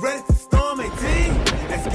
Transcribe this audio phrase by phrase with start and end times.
[0.00, 0.92] Ready to storm 18?
[1.66, 1.88] That's.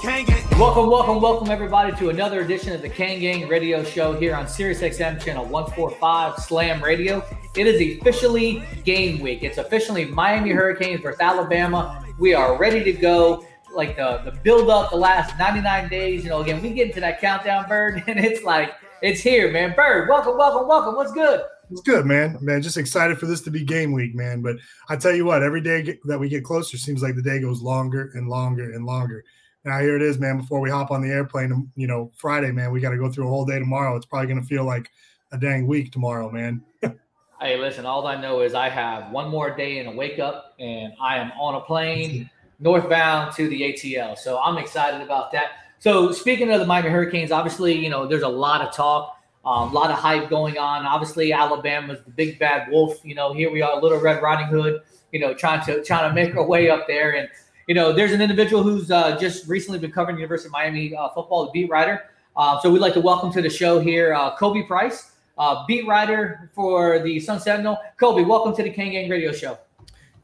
[0.00, 0.58] Kane gang.
[0.58, 4.46] Welcome, welcome, welcome, everybody, to another edition of the Kane Gang Radio Show here on
[4.46, 7.24] Sirius XM channel 145 Slam Radio.
[7.56, 9.42] It is officially game week.
[9.42, 12.06] It's officially Miami Hurricanes versus Alabama.
[12.20, 13.44] We are ready to go.
[13.74, 16.22] Like the the build up the last 99 days.
[16.22, 19.74] You know, again, we get into that countdown, Bird, and it's like it's here, man.
[19.74, 20.94] Bird, welcome, welcome, welcome.
[20.94, 21.42] What's good?
[21.72, 22.36] It's good, man.
[22.42, 24.42] Man, just excited for this to be game week, man.
[24.42, 24.56] But
[24.90, 27.62] I tell you what, every day that we get closer seems like the day goes
[27.62, 29.24] longer and longer and longer.
[29.64, 30.36] Now here it is, man.
[30.36, 33.26] Before we hop on the airplane, you know, Friday, man, we got to go through
[33.26, 33.96] a whole day tomorrow.
[33.96, 34.90] It's probably going to feel like
[35.32, 36.62] a dang week tomorrow, man.
[37.40, 40.54] Hey, listen, all I know is I have one more day and a wake up,
[40.60, 44.16] and I am on a plane northbound to the ATL.
[44.16, 45.46] So I'm excited about that.
[45.80, 49.21] So speaking of the Miami Hurricanes, obviously, you know, there's a lot of talk, um,
[49.44, 50.86] a lot of hype going on.
[50.86, 53.00] Obviously, Alabama's the big bad wolf.
[53.04, 54.82] You know, here we are, Little Red Riding Hood.
[55.12, 57.28] You know, trying to trying to make our way up there, and
[57.66, 60.96] you know, there's an individual who's uh, just recently been covering the University of Miami
[60.96, 62.04] uh, football, the beat writer.
[62.36, 65.86] Uh, so we'd like to welcome to the show here, uh, Kobe Price, uh, beat
[65.86, 67.78] writer for the Sun Sentinel.
[67.98, 69.58] Kobe, welcome to the Kane Gang Radio Show.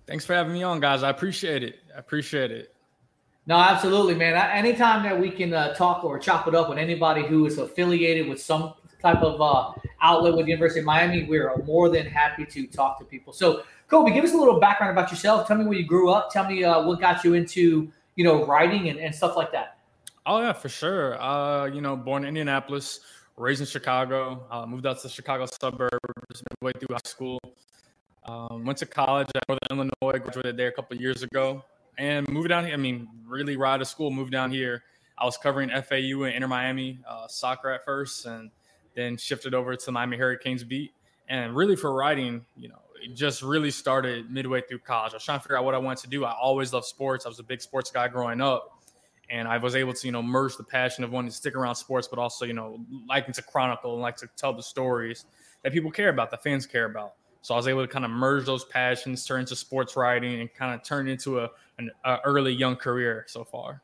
[0.07, 1.03] Thanks for having me on, guys.
[1.03, 1.81] I appreciate it.
[1.95, 2.75] I appreciate it.
[3.47, 4.35] No, absolutely, man.
[4.37, 7.59] I- Anytime that we can uh, talk or chop it up with anybody who is
[7.59, 12.07] affiliated with some type of uh, outlet with the University of Miami, we're more than
[12.07, 13.33] happy to talk to people.
[13.33, 15.47] So, Kobe, give us a little background about yourself.
[15.47, 16.31] Tell me where you grew up.
[16.31, 19.79] Tell me uh, what got you into, you know, writing and, and stuff like that.
[20.27, 21.21] Oh yeah, for sure.
[21.21, 23.01] Uh, you know, born in Indianapolis,
[23.39, 24.47] raised in Chicago.
[24.51, 27.41] Uh, moved out to the Chicago suburbs midway through high school.
[28.27, 30.19] Um, went to college at Northern Illinois.
[30.19, 31.65] Graduated there a couple years ago,
[31.97, 32.75] and moved down here.
[32.75, 34.83] I mean, really right out of school, moved down here.
[35.17, 38.51] I was covering FAU and Inter Miami uh, soccer at first, and
[38.99, 40.93] then shifted over to Miami Hurricanes beat.
[41.29, 45.13] And really for writing, you know, it just really started midway through college.
[45.13, 46.25] I was trying to figure out what I wanted to do.
[46.25, 47.27] I always loved sports.
[47.27, 48.79] I was a big sports guy growing up
[49.31, 51.75] and I was able to, you know, merge the passion of wanting to stick around
[51.75, 55.27] sports, but also, you know, liking to chronicle and like to tell the stories
[55.63, 57.15] that people care about, that fans care about.
[57.43, 60.53] So I was able to kind of merge those passions, turn into sports writing, and
[60.53, 63.83] kind of turn into a an a early young career so far.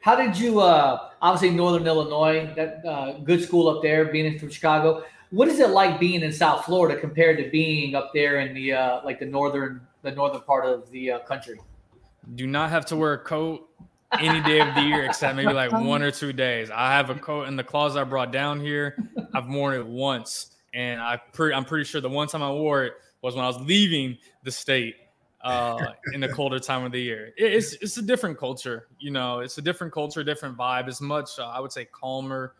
[0.00, 4.50] How did you, uh, obviously, Northern Illinois, that uh, good school up there, being from
[4.50, 5.04] Chicago.
[5.30, 8.72] What is it like being in South Florida compared to being up there in the
[8.72, 11.60] uh, like the northern the northern part of the uh, country?
[12.34, 13.68] Do not have to wear a coat
[14.18, 16.70] any day of the year except maybe like one or two days.
[16.70, 18.96] I have a coat in the closet I brought down here.
[19.34, 22.84] I've worn it once, and I pre- I'm pretty sure the one time I wore
[22.84, 24.94] it was when I was leaving the state
[25.42, 27.32] uh, in the colder time of the year.
[27.36, 29.40] It- it's it's a different culture, you know.
[29.40, 30.88] It's a different culture, different vibe.
[30.88, 32.54] It's much uh, I would say calmer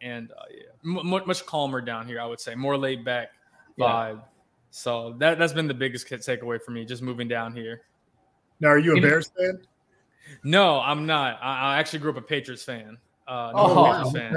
[0.00, 2.20] and uh, yeah, m- much calmer down here.
[2.20, 3.28] I would say more laid back
[3.76, 3.84] Yeah.
[3.86, 4.22] vibe.
[4.70, 7.82] So that that's been the biggest takeaway for me, just moving down here.
[8.60, 9.60] Now, are you a Bears fan?
[10.42, 11.38] No, I'm not.
[11.42, 12.98] I, I actually grew up a Patriots fan.
[13.26, 14.34] Uh, no Oh, Patriots fan.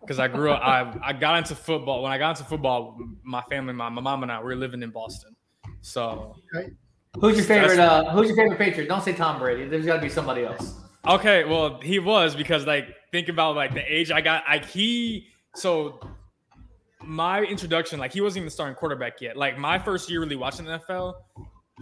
[0.00, 2.02] Because I grew up, I, I got into football.
[2.02, 4.82] When I got into football, my family, my, my mom and I, we were living
[4.82, 5.34] in Boston.
[5.80, 6.36] So,
[7.20, 7.78] Who's your favorite?
[7.78, 8.88] Uh, who's your favorite Patriot?
[8.88, 9.68] Don't say Tom Brady.
[9.68, 10.74] There's got to be somebody else.
[11.06, 14.44] okay, well, he was because like think about like the age I got.
[14.48, 16.00] Like he, so
[17.04, 19.36] my introduction, like he wasn't even starting quarterback yet.
[19.36, 21.14] Like my first year really watching the NFL,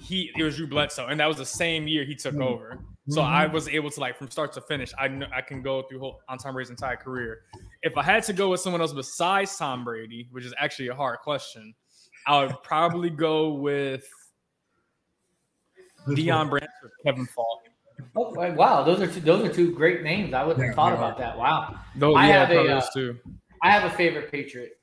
[0.02, 2.78] he it was Drew Bledsoe, and that was the same year he took over.
[3.08, 4.92] So I was able to like from start to finish.
[4.98, 7.40] I know I can go through whole, on Tom Brady's entire career.
[7.82, 10.94] If I had to go with someone else besides Tom Brady, which is actually a
[10.94, 11.74] hard question,
[12.26, 14.08] I would probably go with
[16.06, 16.50] This Deion one.
[16.50, 17.60] Branch or Kevin Faulk.
[18.16, 20.34] Oh wow, wow, those are two, those are two great names.
[20.34, 20.98] I wouldn't have thought yeah.
[20.98, 21.38] about that.
[21.38, 21.78] Wow.
[21.96, 23.18] Though, I yeah, have a, probably uh, those two.
[23.62, 24.80] I have a favorite Patriot,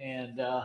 [0.00, 0.64] and uh,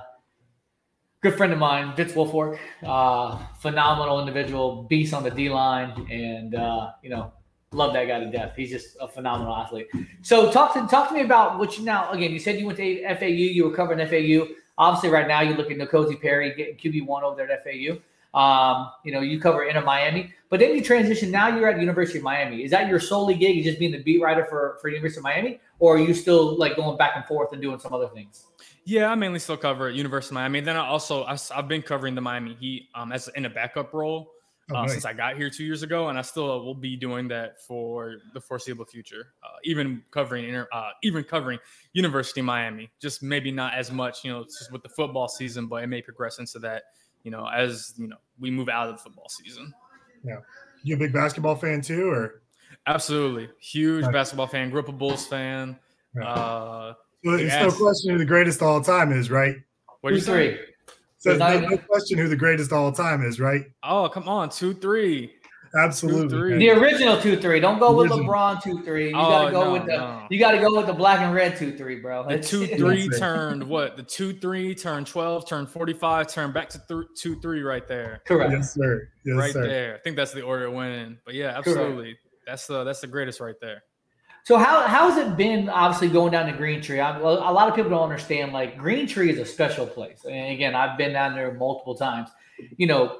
[1.22, 6.56] good friend of mine, Vince Wilfork, uh, phenomenal individual, beast on the D line, and
[6.56, 7.34] uh, you know,
[7.72, 8.54] love that guy to death.
[8.56, 9.88] He's just a phenomenal athlete.
[10.22, 12.12] So talk to talk to me about what you now.
[12.12, 13.26] Again, you said you went to FAU.
[13.26, 14.54] You were covering FAU.
[14.78, 17.98] Obviously, right now you're looking at N'Kosi Perry getting QB one over there at FAU.
[18.36, 21.32] Um, you know, you cover Inter Miami, but then you transition.
[21.32, 22.64] Now you're at University of Miami.
[22.64, 23.56] Is that your solely gig?
[23.56, 26.58] You just being the beat writer for for University of Miami, or are you still
[26.58, 28.48] like going back and forth and doing some other things?
[28.84, 30.60] Yeah, I mainly still cover University of Miami.
[30.60, 33.94] Then I also I, have been covering the Miami Heat um, as in a backup
[33.94, 34.32] role.
[34.72, 34.94] uh, nice.
[34.94, 38.16] since I got here two years ago, and I still will be doing that for
[38.34, 39.34] the foreseeable future.
[39.44, 41.60] Uh, even covering inter, uh, even covering
[41.94, 45.68] University of Miami, just maybe not as much, you know, just with the football season,
[45.68, 46.84] but it may progress into that,
[47.26, 49.74] you know, as you know we move out of the football season.
[50.24, 50.38] Yeah.
[50.84, 52.42] You a big basketball fan too, or
[52.88, 54.14] Absolutely, huge Nice.
[54.14, 55.78] basketball fan, Gripper Bulls fan.
[56.16, 56.28] Yeah.
[56.30, 56.94] Uh,
[57.24, 59.56] Well, it's no question who the greatest of all time is, right?
[60.02, 60.56] what do Two you say?
[60.56, 60.66] three.
[61.18, 63.66] So It's not no, no question who the greatest of all time is, right?
[63.82, 65.34] Oh, come on, two three.
[65.78, 66.30] Absolutely.
[66.30, 66.58] three.
[66.58, 67.60] The original two three.
[67.60, 68.26] Don't go with Original.
[68.32, 69.10] LeBron two three.
[69.10, 70.28] You Oh, gotta go no, with the no.
[70.30, 72.28] you gotta go with the black and red two three, bro.
[72.28, 73.98] The two three turned what?
[73.98, 77.88] The two three turned twelve, turned forty five, turned back to th- two three right
[77.88, 78.52] there, Correct.
[78.52, 79.10] Yes, sir.
[79.26, 79.68] Yes, right sir.
[79.68, 79.96] there.
[79.96, 81.18] I think that's the order it went in.
[81.26, 82.18] But yeah, absolutely.
[82.48, 83.84] That's the that's the greatest right there.
[84.46, 85.68] So how how has it been?
[85.70, 87.04] Obviously, going down to Greentree.
[87.04, 88.54] I, well, a lot of people don't understand.
[88.54, 92.30] Like Greentree is a special place, and again, I've been down there multiple times.
[92.78, 93.20] You know,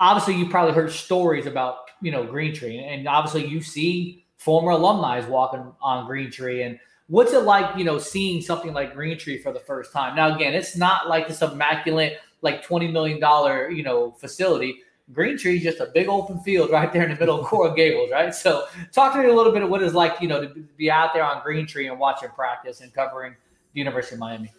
[0.00, 5.20] obviously, you probably heard stories about you know Greentree, and obviously, you see former alumni
[5.28, 6.66] walking on Greentree.
[6.66, 7.76] And what's it like?
[7.76, 10.16] You know, seeing something like Greentree for the first time.
[10.16, 14.80] Now, again, it's not like this immaculate, like twenty million dollar you know facility.
[15.12, 18.10] Greentree is just a big open field right there in the middle of Coral Gables,
[18.10, 18.34] right?
[18.34, 20.90] So, talk to me a little bit of what it's like, you know, to be
[20.90, 23.34] out there on Greentree and watching practice and covering
[23.74, 24.52] the University of Miami.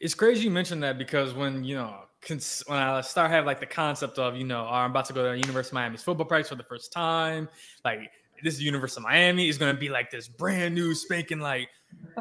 [0.00, 3.60] It's crazy you mentioned that because when you know cons- when I start have like
[3.60, 6.26] the concept of you know oh, I'm about to go to University of Miami's football
[6.26, 7.48] practice for the first time,
[7.84, 8.00] like
[8.42, 11.68] this is University of Miami is going to be like this brand new spanking like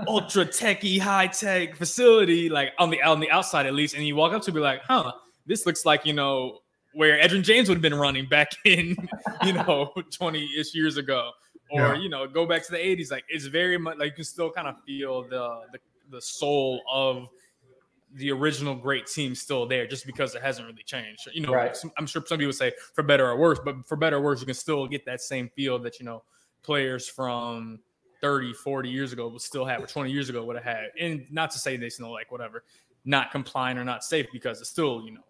[0.08, 4.16] ultra techy high tech facility like on the on the outside at least, and you
[4.16, 5.12] walk up to be like, huh,
[5.48, 6.60] this looks like you know
[6.94, 8.96] where Edgerrin James would have been running back in
[9.44, 11.32] you know 20 ish years ago,
[11.72, 11.96] or Yeah.
[11.96, 13.10] you know go back to the 80s.
[13.12, 15.80] Like it's very much like you can still kind of feel the the
[16.12, 17.28] the soul of
[18.16, 21.28] the original great team still there just because it hasn't really changed.
[21.34, 21.76] You know, Right.
[21.98, 24.46] I'm sure some people say for better or worse, but for better or worse, you
[24.46, 26.24] can still get that same feel that, you know,
[26.62, 27.80] players from
[28.22, 30.86] 30, 40 years ago would still have, or 20 years ago would have had.
[31.00, 32.64] And not to say they, you know, like whatever,
[33.04, 35.26] not compliant or not safe because it's still, you know,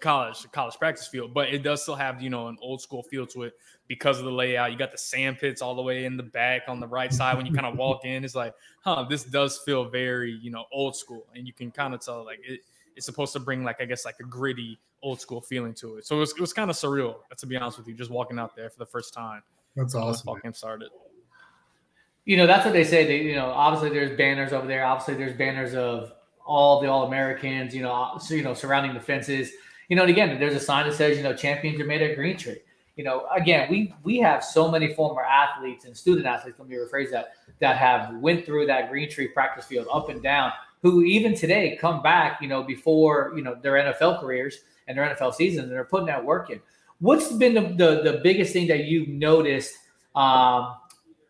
[0.00, 3.26] college, college practice field, but it does still have, you know, an old school feel
[3.28, 3.54] to it
[3.88, 4.72] because of the layout.
[4.72, 7.36] You got the sand pits all the way in the back on the right side.
[7.36, 10.64] When you kind of walk in, it's like, huh, this does feel very, you know,
[10.72, 11.26] old school.
[11.34, 12.60] And you can kind of tell like it,
[12.96, 16.06] it's supposed to bring like, I guess like a gritty old school feeling to it.
[16.06, 18.38] So it was, it was kind of surreal, to be honest with you, just walking
[18.38, 19.42] out there for the first time.
[19.76, 20.26] That's when this awesome.
[20.26, 20.42] ball man.
[20.44, 20.88] game started.
[22.24, 23.04] You know, that's what they say.
[23.04, 24.84] They, you know, obviously there's banners over there.
[24.84, 26.12] Obviously there's banners of
[26.46, 27.74] all the All Americans.
[27.74, 29.50] You know, so you know surrounding the fences.
[29.88, 32.16] You know, and again, there's a sign that says, you know, champions are made at
[32.16, 32.58] Greentree.
[32.96, 36.58] You know, again, we we have so many former athletes and student athletes.
[36.58, 40.52] Let me rephrase that that have went through that Greentree practice field up and down.
[40.82, 45.12] Who even today come back, you know, before you know their NFL careers and their
[45.12, 46.60] NFL seasons, and they're putting that work in.
[47.00, 49.76] What's been the the, the biggest thing that you've noticed
[50.14, 50.76] um,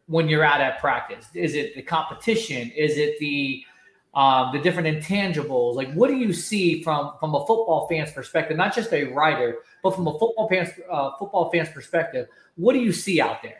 [0.06, 1.26] when you're out at practice?
[1.34, 2.70] Is it the competition?
[2.72, 3.64] Is it the
[4.14, 5.74] um, the different intangibles?
[5.74, 8.56] Like, what do you see from from a football fan's perspective?
[8.56, 12.28] Not just a writer, but from a football fan's uh, football fan's perspective.
[12.56, 13.58] What do you see out there?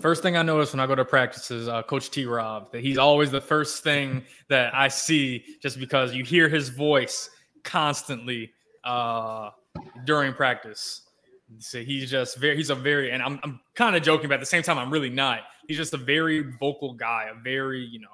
[0.00, 2.24] First thing I notice when I go to practice is uh, Coach T.
[2.24, 2.72] Rob.
[2.72, 7.30] That he's always the first thing that I see, just because you hear his voice
[7.62, 8.52] constantly
[8.84, 9.50] uh,
[10.04, 11.02] during practice.
[11.58, 14.40] So he's just very, he's a very, and I'm, I'm kind of joking, but at
[14.40, 15.40] the same time, I'm really not.
[15.66, 18.08] He's just a very vocal guy, a very, you know,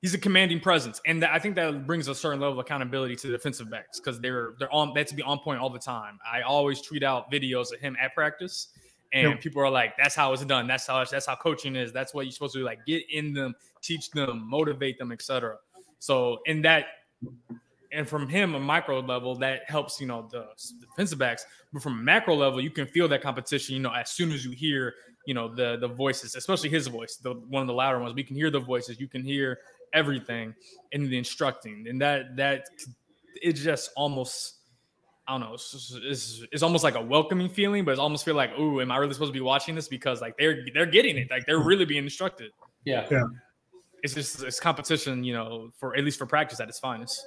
[0.00, 3.16] he's a commanding presence, and that, I think that brings a certain level of accountability
[3.16, 5.70] to the defensive backs because they're they're on they have to be on point all
[5.70, 6.18] the time.
[6.30, 8.68] I always tweet out videos of him at practice,
[9.12, 9.40] and Yep.
[9.40, 10.66] people are like, "That's how it's done.
[10.66, 11.92] That's how that's how coaching is.
[11.92, 12.64] That's what you're supposed to do.
[12.64, 15.56] Like get in them, teach them, motivate them, etc."
[15.98, 16.86] So in that.
[17.90, 21.46] And from him, a micro level, that helps, you know, the defensive backs.
[21.72, 24.44] But from a macro level, you can feel that competition, you know, as soon as
[24.44, 27.98] you hear, you know, the the voices, especially his voice, the one of the louder
[27.98, 28.14] ones.
[28.14, 29.60] We can hear the voices, you can hear
[29.92, 30.54] everything
[30.92, 32.66] in the instructing, and that that
[33.34, 34.58] it's just almost
[35.28, 38.34] I don't know, it's, it's, it's almost like a welcoming feeling, but it's almost feel
[38.34, 39.86] like, ooh, am I really supposed to be watching this?
[39.86, 42.50] Because like they're they're getting it, like they're really being instructed.
[42.84, 43.24] Yeah, Yeah.
[44.02, 47.26] It's just it's competition, you know, for at least for practice at its finest.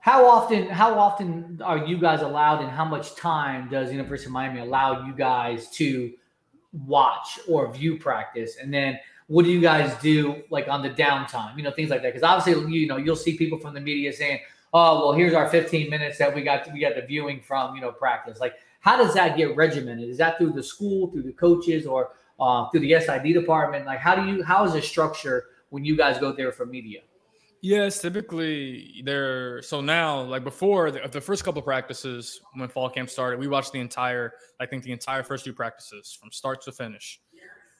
[0.00, 0.68] How often?
[0.68, 5.04] How often are you guys allowed, and how much time does University of Miami allow
[5.06, 6.12] you guys to
[6.86, 8.56] watch or view practice?
[8.62, 8.98] And then,
[9.28, 11.56] what do you guys do like on the downtime?
[11.56, 12.14] You know, things like that.
[12.14, 14.40] Because obviously, you know, you'll see people from the media saying,
[14.72, 16.70] "Oh, well, here's our 15 minutes that we got.
[16.72, 20.08] We got the viewing from you know practice." Like, how does that get regimented?
[20.08, 23.84] Is that through the school, through the coaches, or uh, through the SID department?
[23.84, 24.42] Like, how do you?
[24.42, 27.00] How is it structured when you guys go there for media?
[27.60, 33.10] Yes, typically they're so now like before the, the first couple practices when fall camp
[33.10, 36.72] started, we watched the entire I think the entire first two practices from start to
[36.72, 37.20] finish.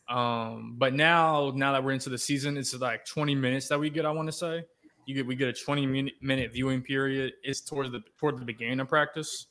[0.09, 3.91] Um, but now now that we're into the season, it's like 20 minutes that we
[3.91, 4.07] get.
[4.07, 4.65] I want to say
[5.07, 7.35] you get we get a 20 minute, minute viewing period.
[7.43, 9.47] It's towards the toward the beginning of practice.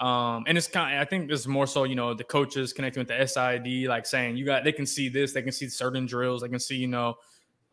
[0.00, 3.00] Um, and it's kind of, I think it's more so, you know, the coaches connecting
[3.00, 6.06] with the SID, like saying you got, they can see this, they can see certain
[6.06, 7.16] drills, they can see, you know,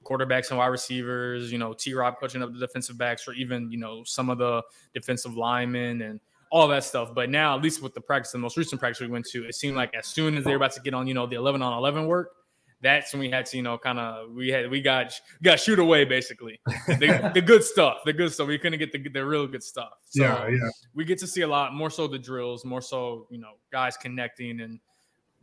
[0.04, 3.72] quarterbacks and wide receivers, you know, T Rob coaching up the defensive backs, or even,
[3.72, 6.20] you know, some of the defensive linemen and
[6.52, 7.14] all that stuff.
[7.14, 9.56] But now, at least with the practice, the most recent practice we went to, it
[9.56, 11.62] seemed like as soon as they were about to get on, you know, the 11
[11.62, 12.32] on 11 work,
[12.82, 15.80] that's when we had to, you know, kind of we had we got got shoot
[15.80, 18.48] away basically the, the, good stuff, the good stuff.
[18.48, 19.94] We couldn't get the the real good stuff.
[20.10, 20.70] So yeah, yeah.
[20.94, 23.98] We get to see a lot more so the drills, more so you know guys
[23.98, 24.80] connecting and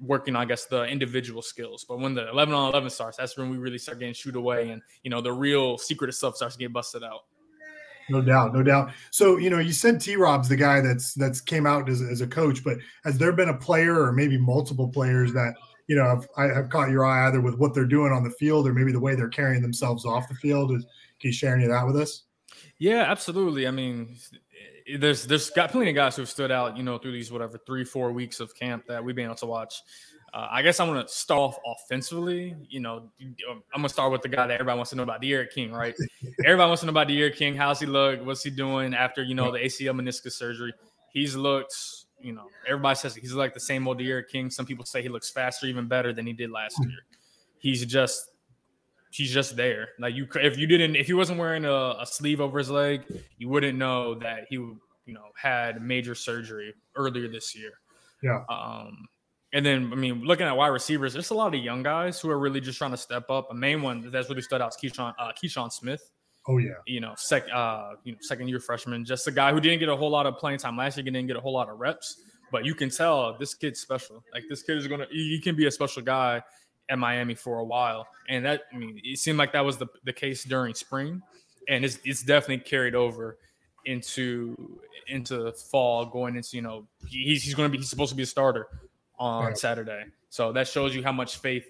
[0.03, 1.85] working, I guess, the individual skills.
[1.89, 4.71] But when the 11 on 11 starts, that's when we really start getting shoot away
[4.71, 7.21] and, you know, the real secret of stuff starts to get busted out.
[8.09, 8.93] No doubt, no doubt.
[9.11, 12.21] So, you know, you said T Rob's the guy that's that's came out as, as
[12.21, 15.55] a coach, but has there been a player or maybe multiple players that,
[15.87, 18.31] you know, have, I have caught your eye either with what they're doing on the
[18.31, 20.73] field or maybe the way they're carrying themselves off the field?
[20.73, 20.85] Is,
[21.21, 22.25] can you share any of that with us?
[22.79, 23.67] Yeah, absolutely.
[23.67, 24.17] I mean,
[24.99, 27.85] there's there's got plenty of guys who've stood out, you know, through these whatever three
[27.85, 29.81] four weeks of camp that we've been able to watch.
[30.35, 32.57] Uh, I guess I'm gonna start off offensively.
[32.69, 35.51] You know, I'm gonna start with the guy that everybody wants to know about, D'Eriq
[35.51, 35.95] King, right?
[36.45, 37.55] everybody wants to know about D'Eriq King.
[37.55, 38.25] How's he look?
[38.25, 40.73] What's he doing after you know the ACL meniscus surgery?
[41.13, 41.75] He's looked,
[42.23, 44.49] you know, everybody says he's like the same old D'Eriq King.
[44.49, 46.99] Some people say he looks faster, even better than he did last year.
[47.59, 48.31] He's just
[49.11, 49.91] he's just there.
[49.99, 53.05] Like you, if you didn't, if he wasn't wearing a, a, sleeve over his leg,
[53.39, 57.73] you wouldn't know that he, you know, had major surgery earlier this year.
[58.23, 58.43] Yeah.
[58.49, 59.07] Um,
[59.53, 62.31] and then I mean, looking at wide receivers, there's a lot of young guys who
[62.31, 63.49] are really just trying to step up.
[63.51, 66.11] A main one that's really stood out is Keyshawn, uh, Keyshawn Smith.
[66.49, 66.73] Oh yeah.
[66.87, 69.89] You know, sec, uh, you know, second year freshman, just a guy who didn't get
[69.89, 72.23] a whole lot of playing time last year, didn't get a whole lot of reps,
[72.51, 74.25] but you can tell this kid's special.
[74.33, 76.43] Like this kid is gonna, he can be a special guy
[76.89, 79.87] at Miami for a while, and that I mean, it seemed like that was the,
[80.05, 81.23] the case during spring,
[81.69, 83.39] and it's it's definitely carried over
[83.85, 88.17] into into fall, going into you know he's he's going to be he's supposed to
[88.17, 88.67] be a starter
[89.23, 89.59] on right.
[89.59, 91.65] Saturday, so that shows you how much faith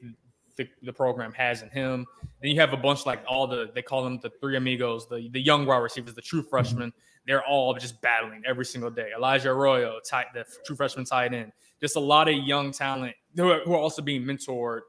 [0.57, 2.07] the, the, program has in him.
[2.41, 5.29] Then you have a bunch like all the they call them the three amigos, the
[5.33, 6.93] the young wide receivers, the true freshmen.
[7.27, 9.11] They're all just battling every single day.
[9.17, 11.53] Elijah Arroyo, tight, the true freshman tight end.
[11.81, 14.81] Just a lot of young talent who are, who are also being mentored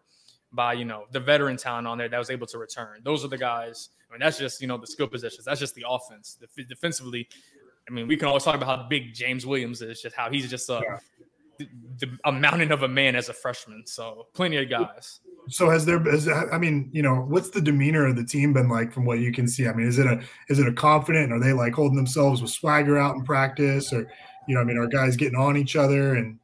[0.51, 2.99] by you know the veteran talent on there that was able to return.
[3.03, 3.89] Those are the guys.
[4.09, 5.45] I mean, that's just you know the skill positions.
[5.45, 6.37] That's just the offense.
[6.39, 7.27] The, defensively,
[7.89, 10.49] I mean, we can always talk about how big James Williams is, just how he's
[10.49, 10.97] just a, yeah.
[11.99, 13.85] The, the, a mountain of a man as a freshman.
[13.85, 15.19] So plenty of guys.
[15.49, 15.99] So has there?
[15.99, 19.19] Has, I mean, you know, what's the demeanor of the team been like from what
[19.19, 19.67] you can see?
[19.67, 21.33] I mean, is it a is it a confident?
[21.33, 24.07] Are they like holding themselves with swagger out in practice, or
[24.47, 26.39] you know, I mean, are guys getting on each other and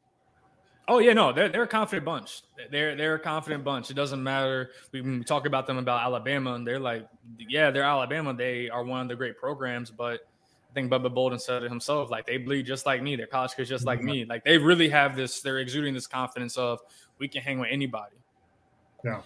[0.90, 2.42] Oh yeah, no, they're they're a confident bunch.
[2.72, 3.92] They're they're a confident bunch.
[3.92, 4.70] It doesn't matter.
[4.90, 7.06] We, we talk about them about Alabama, and they're like,
[7.38, 8.34] yeah, they're Alabama.
[8.34, 10.26] They are one of the great programs, but
[10.70, 12.10] I think Bubba Bolden said it himself.
[12.10, 13.16] Like they bleed just like me.
[13.16, 14.06] They're college kids just like mm-hmm.
[14.06, 14.24] me.
[14.24, 15.40] Like they really have this.
[15.40, 16.80] They're exuding this confidence of
[17.18, 18.16] we can hang with anybody.
[19.04, 19.22] Yeah,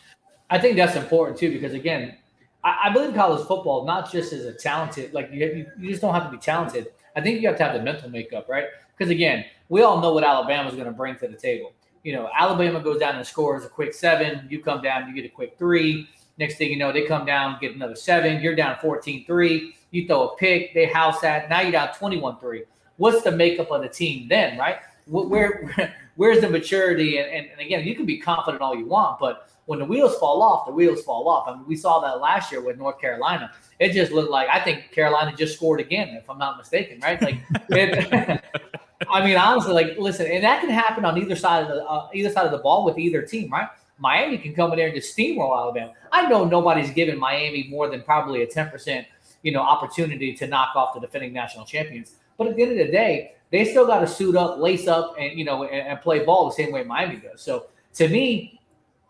[0.49, 2.17] I think that's important too because again,
[2.63, 5.13] I, I believe college football not just as a talented.
[5.13, 6.89] Like you, you just don't have to be talented.
[7.15, 8.65] I think you have to have the mental makeup, right?
[8.97, 11.73] Because again, we all know what Alabama is going to bring to the table.
[12.03, 14.47] You know, Alabama goes down and scores a quick seven.
[14.51, 16.09] You come down, you get a quick three.
[16.39, 18.43] Next thing you know, they come down, get another seven.
[18.43, 19.75] You're down 14 3.
[19.95, 21.49] You throw a pick, they house that.
[21.49, 22.65] Now you're down 21 3.
[22.97, 24.79] What's the makeup of the team then, right?
[25.07, 27.19] Where, where's the maturity?
[27.19, 30.17] And, and, and again, you can be confident all you want, but when the wheels
[30.17, 31.49] fall off, the wheels fall off.
[31.49, 33.51] I mean, we saw that last year with North Carolina.
[33.79, 37.21] It just looked like I think Carolina just scored again, if I'm not mistaken, right?
[37.21, 37.39] Like,
[37.71, 38.45] it,
[39.11, 42.09] I mean, honestly, like, listen, and that can happen on either side of the uh,
[42.13, 43.69] either side of the ball with either team, right?
[43.99, 45.93] Miami can come in there and just steamroll Alabama.
[46.11, 49.07] I know nobody's given Miami more than probably a ten percent,
[49.45, 52.17] you know, opportunity to knock off the defending national champions.
[52.37, 55.15] But at the end of the day, they still got to suit up, lace up,
[55.17, 57.41] and you know, and, and play ball the same way Miami does.
[57.41, 58.61] So to me,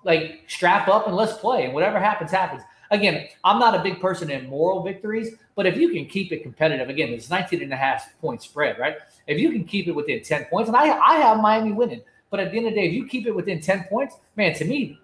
[0.02, 2.62] like strap up and let's play, and whatever happens, happens.
[2.90, 6.42] Again, I'm not a big person in moral victories, but if you can keep it
[6.42, 8.96] competitive, again, it's 19 and a half point spread, right?
[9.26, 12.40] If you can keep it within 10 points, and I, I have Miami winning, but
[12.40, 14.64] at the end of the day, if you keep it within 10 points, man, to
[14.64, 14.98] me,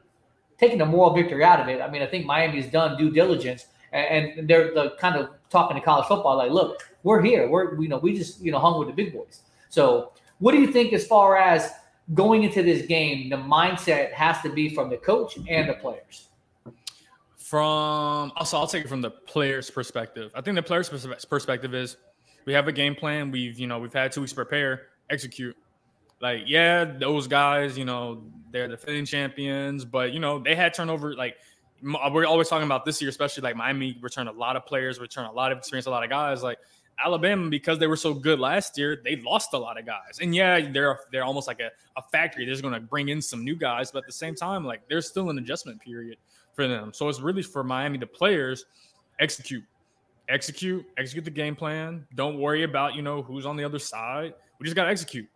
[0.58, 3.66] taking the moral victory out of it, I mean, I think Miami's done due diligence
[3.92, 7.49] and they're the kind of talking to college football like, look, we're here.
[7.49, 9.40] We're, you know, we just, you know, hung with the big boys.
[9.68, 11.70] So what do you think as far as
[12.14, 16.28] going into this game, the mindset has to be from the coach and the players?
[17.37, 20.30] From also, I'll take it from the player's perspective.
[20.37, 21.97] I think the player's perspective is
[22.44, 23.32] we have a game plan.
[23.32, 25.56] We've you know we've had two weeks prepare, execute.
[26.20, 31.14] Like yeah, those guys, you know, they're defending champions, but you know they had turnover.
[31.14, 31.38] Like
[31.82, 34.99] Uh, we're always talking about this year, especially like Miami returned a lot of players,
[34.99, 36.42] return a lot of experience, a lot of guys.
[36.42, 36.58] Like
[37.02, 40.18] Alabama, because they were so good last year, they lost a lot of guys.
[40.20, 42.44] And yeah, they're they're almost like a, a factory.
[42.44, 45.06] They're going to bring in some new guys, but at the same time, like there's
[45.06, 46.18] still an adjustment period
[46.52, 46.92] for them.
[46.92, 48.66] So it's really for Miami, the players,
[49.18, 49.64] execute,
[50.28, 52.06] execute, execute the game plan.
[52.14, 54.34] Don't worry about you know who's on the other side.
[54.58, 55.28] We just got to execute.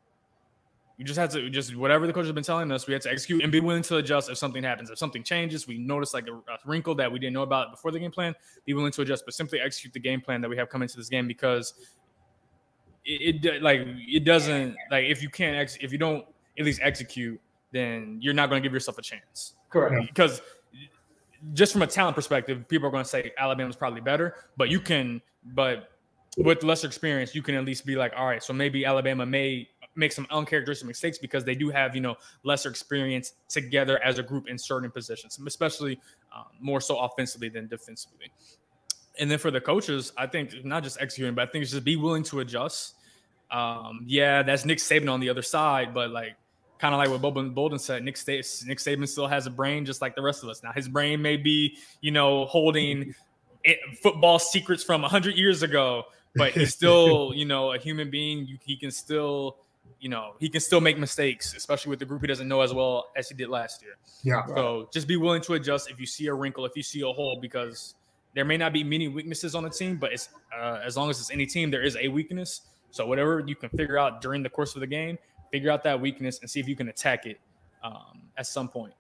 [0.99, 3.11] We just had to just whatever the coach has been telling us, we had to
[3.11, 4.91] execute and be willing to adjust if something happens.
[4.91, 7.91] If something changes, we notice like a, a, wrinkle that we didn't know about before
[7.91, 8.35] the game plan,
[8.65, 10.97] be willing to adjust, but simply execute the game plan that we have coming into
[10.97, 11.75] this game because
[13.05, 16.25] it, it like it doesn't like if you can't ex, if you don't
[16.59, 17.41] at least execute,
[17.73, 19.55] then you're not going to give yourself a chance.
[19.69, 20.07] Correct.
[20.07, 20.41] Because
[21.53, 24.81] just from a talent perspective, people are going to say Alabama's probably better, but you
[24.81, 25.21] can,
[25.55, 25.91] but
[26.39, 29.69] with lesser experience, you can at least be like, all right, so maybe Alabama may
[29.97, 34.23] make some uncharacteristic mistakes because they do have you know lesser experience together as a
[34.23, 36.01] group in certain positions, especially
[36.35, 38.31] um, more so offensively than defensively.
[39.19, 41.85] And then for the coaches, I think not just executing, but I think it's just
[41.85, 42.95] be willing to adjust.
[43.51, 46.37] Um, yeah, that's Nick Saban on the other side, but like
[46.79, 49.85] kind of like what Bolden, Bolden said, Nick, St- Nick Saban still has a brain
[49.85, 50.63] just like the rest of us.
[50.63, 53.15] Now his brain may be, you know, holding
[53.65, 58.47] it, football secrets from 100 years ago, but he's still, you know, a human being.
[58.47, 59.59] You, he can still
[60.05, 62.75] you know, he can still make mistakes, especially with the group he doesn't know as
[62.75, 63.95] well as he did last year.
[64.23, 64.45] Yeah.
[64.55, 67.07] So just be willing to adjust if you see a wrinkle, if you see a
[67.07, 67.95] hole, because
[68.35, 71.21] there may not be many weaknesses on the team, but it's uh, as long as
[71.21, 72.61] it's any team, there is a weakness.
[72.91, 75.17] So whatever you can figure out during the course of the game,
[75.51, 77.41] figure out that weakness and see if you can attack it
[77.83, 78.93] um, at some point.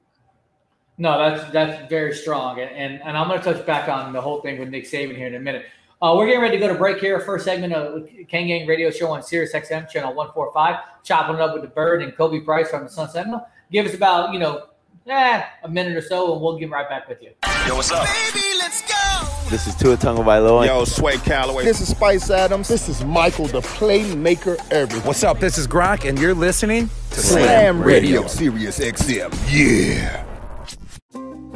[0.96, 4.23] No, that's that's very strong, and and, and I'm going to touch back on the
[4.23, 5.66] whole thing with Nick Saban here in a minute.
[6.04, 7.18] Uh, we're getting ready to go to break here.
[7.18, 11.02] First segment of Kane Gang Radio Show on Sirius XM channel 145.
[11.02, 13.49] Chopping it up with the Bird and Kobe Price from the Sun Sentinel.
[13.73, 14.66] Give us about you know,
[15.06, 17.30] eh, a minute or so, and we'll get right back with you.
[17.67, 18.06] Yo, what's up?
[18.06, 19.49] Baby, let's go.
[19.49, 20.67] This is Tua Tagovailoa.
[20.67, 21.64] Yo, Sway Calloway.
[21.64, 22.69] This is Spice Adams.
[22.69, 24.58] This is Michael, the playmaker.
[24.71, 25.06] Everything.
[25.06, 25.40] What's up?
[25.40, 28.21] This is Gronk, and you're listening to Slam, Slam Radio.
[28.21, 29.32] Radio, Sirius XM.
[29.50, 30.21] Yeah.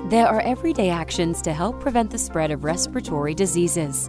[0.08, 4.08] There are everyday actions to help prevent the spread of respiratory diseases.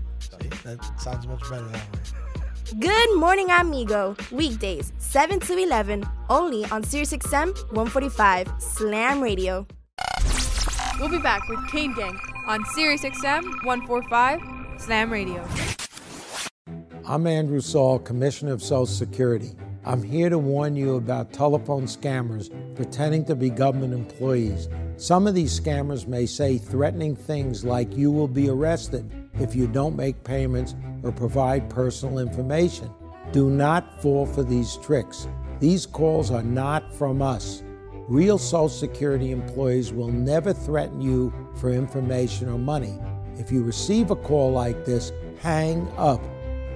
[0.21, 1.99] See, that sounds much better that way.
[2.79, 4.15] Good morning, amigo.
[4.31, 9.65] Weekdays, 7 to 11, only on SiriusXM 145 Slam Radio.
[10.99, 14.39] We'll be back with Kane Gang on Sirius XM 145
[14.79, 15.43] Slam Radio.
[17.05, 19.55] I'm Andrew Saul, Commissioner of Social Security.
[19.83, 24.69] I'm here to warn you about telephone scammers pretending to be government employees.
[24.97, 29.67] Some of these scammers may say threatening things like you will be arrested if you
[29.67, 32.89] don't make payments or provide personal information.
[33.31, 35.27] Do not fall for these tricks.
[35.59, 37.63] These calls are not from us.
[38.07, 42.99] Real Social Security employees will never threaten you for information or money.
[43.37, 46.21] If you receive a call like this, hang up.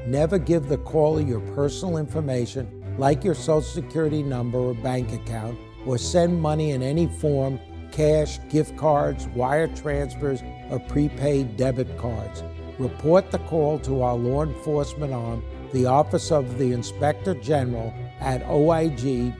[0.07, 5.59] Never give the caller your personal information, like your Social Security number or bank account,
[5.85, 7.59] or send money in any form
[7.91, 12.43] cash, gift cards, wire transfers, or prepaid debit cards.
[12.77, 18.43] Report the call to our law enforcement arm, the Office of the Inspector General, at
[18.43, 19.37] oig.ssa.gov.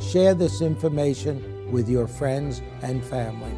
[0.00, 3.52] Share this information with your friends and family.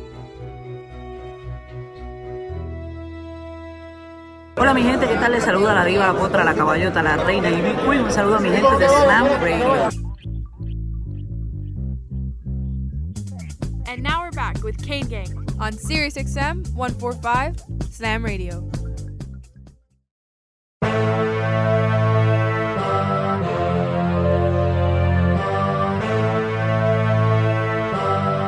[4.57, 5.33] Hola mi gente, ¿qué tal?
[5.33, 8.05] Les saluda la diva, la potra, la caballota, la reina y mi queen.
[8.05, 9.91] Un saludo a mi gente de Slam Radio.
[13.87, 18.69] And now we're back with Kane Gang on Sirius XM 145 Slam Radio.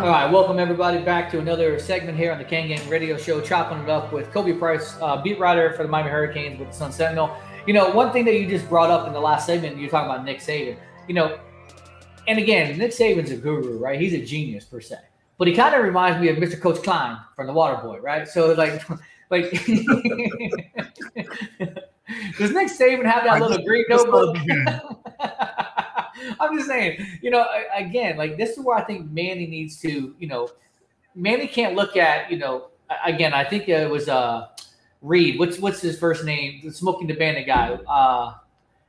[0.03, 3.41] All right, welcome everybody back to another segment here on the Kane Gang Radio Show,
[3.41, 6.75] chopping it up with Kobe Price, uh, beat writer for the Miami Hurricanes with the
[6.75, 7.37] Sun Sentinel.
[7.69, 10.11] You know, one thing that you just brought up in the last segment, you're talking
[10.11, 10.77] about Nick Saban.
[11.07, 11.39] You know,
[12.27, 14.01] and again, Nick Saban's a guru, right?
[14.01, 14.97] He's a genius per se
[15.39, 16.61] but he kind of reminds me of Mr.
[16.61, 18.29] Coach Klein from the Water Boy, right?
[18.29, 18.83] So like,
[19.31, 19.67] like, does
[22.53, 24.37] Nick Saban have that little green notebook?
[26.41, 30.15] I'm just saying, you know, again, like this is where I think Manny needs to,
[30.19, 30.49] you know,
[31.15, 32.69] Manny can't look at, you know,
[33.05, 34.49] again, I think it was uh
[35.03, 35.39] Reed.
[35.39, 36.61] What's what's his first name?
[36.65, 37.79] The smoking the bandit guy.
[37.87, 38.35] Uh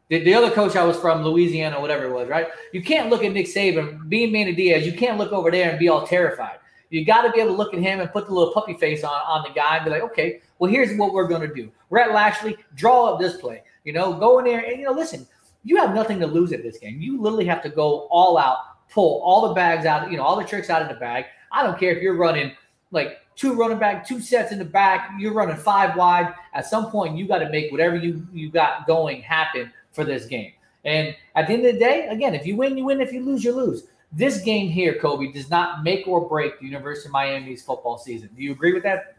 [0.10, 2.48] the, the other coach I was from Louisiana, whatever it was, right?
[2.74, 5.80] You can't look at Nick Saban, being Manny Diaz, you can't look over there and
[5.80, 6.60] be all terrified.
[6.89, 9.04] You got to be able to look at him and put the little puppy face
[9.04, 11.72] on, on the guy and be like, okay, well, here's what we're going to do.
[11.89, 13.63] Rhett Lashley, draw up this play.
[13.84, 15.26] You know, go in there and, you know, listen,
[15.63, 17.02] you have nothing to lose at this game.
[17.02, 20.38] You literally have to go all out, pull all the bags out, you know, all
[20.38, 21.26] the tricks out of the bag.
[21.52, 22.52] I don't care if you're running
[22.91, 26.34] like two running back, two sets in the back, you're running five wide.
[26.54, 30.25] At some point, you got to make whatever you, you got going happen for this
[30.25, 30.51] game.
[30.84, 33.01] And at the end of the day, again, if you win, you win.
[33.01, 33.88] If you lose, you lose.
[34.12, 38.29] This game here, Kobe, does not make or break the University of Miami's football season.
[38.36, 39.15] Do you agree with that?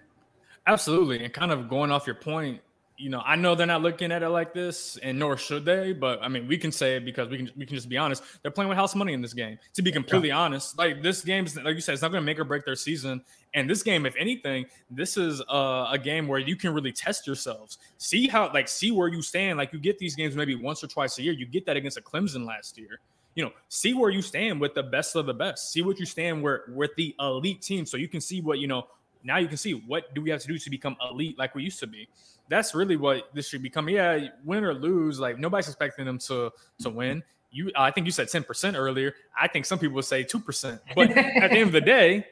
[0.67, 1.25] Absolutely.
[1.25, 2.61] And kind of going off your point,
[2.99, 5.93] you know, I know they're not looking at it like this, and nor should they.
[5.93, 8.23] But I mean, we can say it because we can we can just be honest.
[8.43, 9.59] They're playing with house money in this game.
[9.75, 12.27] To be completely honest, like this game is like you said, it's not going to
[12.27, 13.23] make or break their season.
[13.55, 17.27] And this game, if anything, this is a, a game where you can really test
[17.27, 17.79] yourselves.
[17.99, 19.59] See how like see where you stand.
[19.59, 21.33] Like you get these games maybe once or twice a year.
[21.33, 23.01] You get that against a Clemson last year.
[23.35, 25.71] You know, see where you stand with the best of the best.
[25.71, 28.67] See what you stand where with the elite team, so you can see what you
[28.67, 28.87] know.
[29.23, 31.65] Now you can see what do we have to do to become elite like we
[31.65, 32.09] used to be
[32.49, 33.89] that's really what this should become.
[33.89, 37.23] Yeah, win or lose, like nobody's expecting them to to win.
[37.51, 39.15] You, I think you said ten percent earlier.
[39.41, 40.81] I think some people would say two percent.
[40.95, 42.27] But at the end of the day,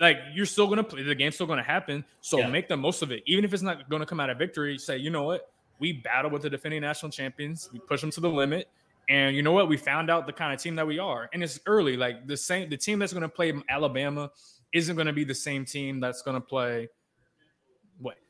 [0.00, 1.02] like you're still gonna play.
[1.02, 2.04] The game's still gonna happen.
[2.20, 2.48] So Yeah.
[2.48, 4.78] make the most of it, even if it's not gonna come out of victory.
[4.78, 7.68] Say, you know what, we battle with the defending national champions.
[7.72, 8.68] We push them to the limit.
[9.08, 9.68] And you know what?
[9.68, 11.28] We found out the kind of team that we are.
[11.32, 11.96] And it's early.
[11.96, 14.30] Like the same, the team that's going to play Alabama
[14.72, 16.88] isn't going to be the same team that's going to play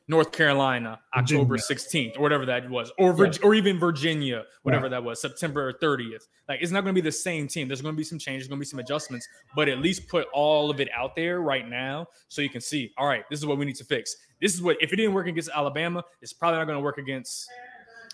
[0.07, 2.11] North Carolina October Virginia.
[2.11, 3.31] 16th or whatever that was, or Vir- Yeah.
[3.43, 4.89] or even Virginia, whatever Right.
[4.91, 6.27] that was, September 30th.
[6.49, 7.67] Like it's not going to be the same team.
[7.69, 10.27] There's going to be some changes, going to be some adjustments, but at least put
[10.33, 12.91] all of it out there right now so you can see.
[12.97, 14.15] All right, this is what we need to fix.
[14.41, 16.97] This is what if it didn't work against Alabama, it's probably not going to work
[16.97, 17.49] against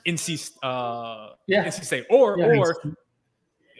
[0.05, 1.63] NC uh Yeah.
[1.65, 2.59] NC State or Yeah.
[2.59, 2.75] or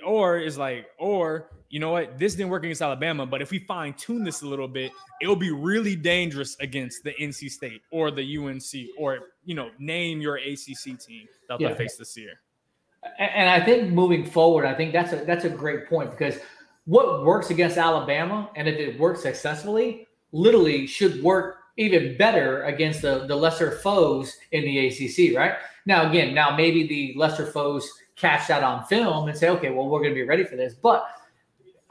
[0.06, 3.60] or is like, or you know what, this didn't work against Alabama, but if we
[3.60, 8.10] fine tune this a little bit, it'll be really dangerous against the NC State or
[8.12, 11.70] the UNC or you know, name your ACC team that Yeah.
[11.70, 12.42] they'll face this year.
[13.20, 16.40] And- And I think moving forward, I think that's a that's a great point because
[16.86, 23.02] what works against Alabama, and if it works successfully, literally should work even better against
[23.02, 25.56] the, the lesser foes in the ACC, right?
[25.86, 29.88] Now, again, now maybe the lesser foes catch that on film and say, okay, well,
[29.88, 30.74] we're going to be ready for this.
[30.74, 31.06] But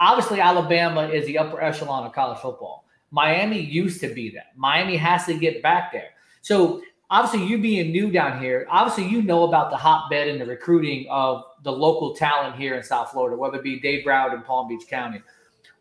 [0.01, 2.85] obviously, Alabama is the upper echelon of college football.
[3.11, 4.53] Miami used to be that.
[4.57, 6.11] Miami has to get back there.
[6.43, 10.47] So obviously, you being new down here, obviously you know about the hotbed and the
[10.47, 14.43] recruiting of the local talent here in South Florida, whether it be Dade Broward in
[14.43, 15.23] Palm Beach County.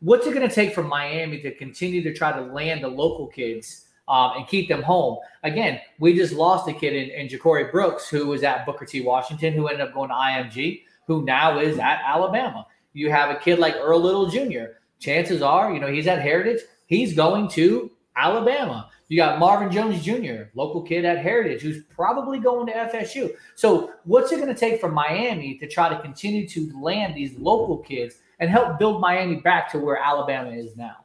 [0.01, 3.27] What's it going to take for Miami to continue to try to land the local
[3.27, 5.17] kids um, and keep them home?
[5.43, 9.01] Again, we just lost a kid in, in Ja'Cory Brooks who was at Booker T.
[9.01, 12.67] Washington, who ended up going to IMG, who now is at Alabama.
[12.95, 14.77] You have a kid like Earl Little Jr.
[14.99, 16.61] Chances are, you know, he's at Heritage.
[16.87, 18.89] He's going to Alabama.
[19.09, 23.35] You got Marvin Jones Jr., local kid at Heritage, who's probably going to FSU.
[23.55, 27.37] So, what's it going to take for Miami to try to continue to land these
[27.37, 30.95] local kids and help build Miami back to where Alabama is now?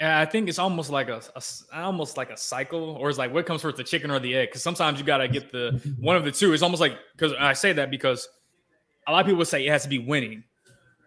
[0.00, 1.42] I think it's almost like a, a
[1.74, 4.48] almost like a cycle, or it's like what comes first, the chicken or the egg?
[4.48, 6.52] Because sometimes you gotta get the one of the two.
[6.52, 8.28] It's almost like because I say that because
[9.08, 10.44] a lot of people say it has to be winning,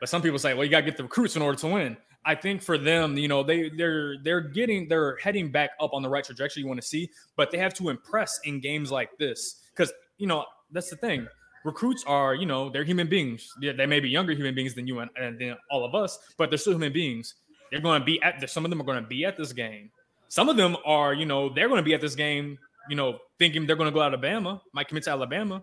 [0.02, 1.96] but some people say, well, you gotta get the recruits in order to win.
[2.26, 6.02] I think for them, you know, they they're they're getting they're heading back up on
[6.02, 9.18] the right trajectory you want to see, but they have to impress in games like
[9.18, 11.28] this because you know that's the thing.
[11.64, 13.54] Recruits are, you know, they're human beings.
[13.62, 16.18] Yeah, they may be younger human beings than you and, and than all of us,
[16.38, 17.36] but they're still human beings.
[17.70, 18.50] They're going to be at.
[18.50, 19.92] Some of them are going to be at this game.
[20.28, 22.58] Some of them are, you know, they're going to be at this game,
[22.90, 25.62] you know, thinking they're going to go to Alabama, might commit to Alabama,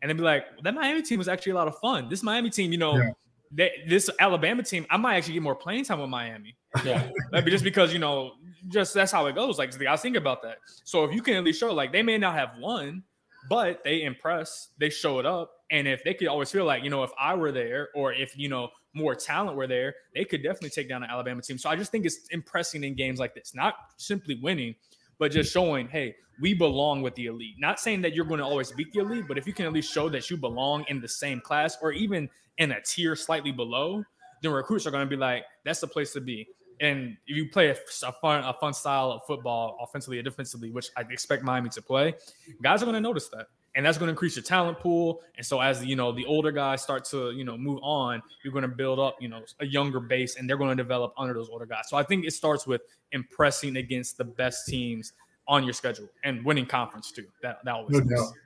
[0.00, 2.08] and then be like, that Miami team was actually a lot of fun.
[2.08, 3.10] This Miami team, you know, Yeah.
[3.52, 6.56] They, this Alabama team, I might actually get more playing time with Miami.
[6.84, 7.08] Yeah.
[7.32, 8.32] Maybe just because you know,
[8.68, 9.58] just that's how it goes.
[9.58, 10.58] Like I was thinking about that.
[10.84, 13.02] So if you can at least show, like they may not have won,
[13.48, 17.02] but they impress, they showed up, and if they could always feel like, you know,
[17.02, 20.70] if I were there, or if you know more talent were there, they could definitely
[20.70, 21.58] take down an Alabama team.
[21.58, 24.74] So I just think it's impressing in games like this, not simply winning,
[25.22, 27.54] but just showing, hey, we belong with the elite.
[27.56, 29.72] Not saying that you're going to always beat the elite, but if you can at
[29.72, 33.52] least show that you belong in the same class or even in a tier slightly
[33.52, 34.02] below,
[34.42, 36.48] then recruits are going to be like, that's the place to be.
[36.80, 40.72] And if you play a, a fun, a fun style of football, offensively or defensively,
[40.72, 42.16] which I expect Miami to play,
[42.60, 45.22] guys are going to notice that, and that's going to increase your talent pool.
[45.36, 48.52] And so, as you know, the older guys start to you know move on, you're
[48.52, 51.34] going to build up you know a younger base, and they're going to develop under
[51.34, 51.84] those older guys.
[51.88, 52.82] So I think it starts with
[53.12, 55.12] impressing against the best teams
[55.48, 57.26] on your schedule and winning conference too.
[57.42, 58.30] That that always No helps.
[58.30, 58.38] doubt.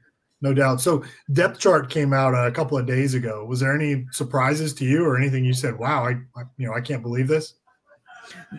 [0.43, 0.81] No doubt.
[0.81, 3.45] So depth chart came out a couple of days ago.
[3.47, 6.75] Was there any surprises to you or anything you said, wow, I, I you know,
[6.75, 7.55] I can't believe this?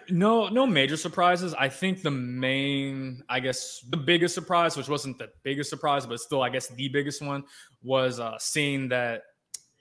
[0.10, 1.54] No, no major surprises.
[1.54, 6.20] I think the main, I guess, the biggest surprise, which wasn't the biggest surprise, but
[6.20, 7.44] still, I guess, the biggest one,
[7.84, 9.24] was uh, seeing that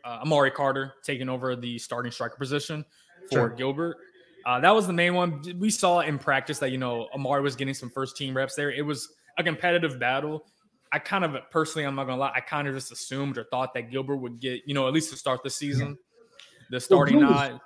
[0.05, 2.85] uh, Amari Carter taking over the starting striker position
[3.31, 3.49] for Sure.
[3.51, 3.97] Gilbert.
[4.45, 5.43] Uh, that was the main one.
[5.59, 8.71] We saw in practice that you know Amari was getting some first team reps there.
[8.71, 10.45] It was a competitive battle.
[10.93, 13.75] I kind of personally, I'm not gonna lie, I kind of just assumed or thought
[13.75, 15.99] that Gilbert would get, you know, at least to start the season,
[16.71, 17.61] the starting was- nine.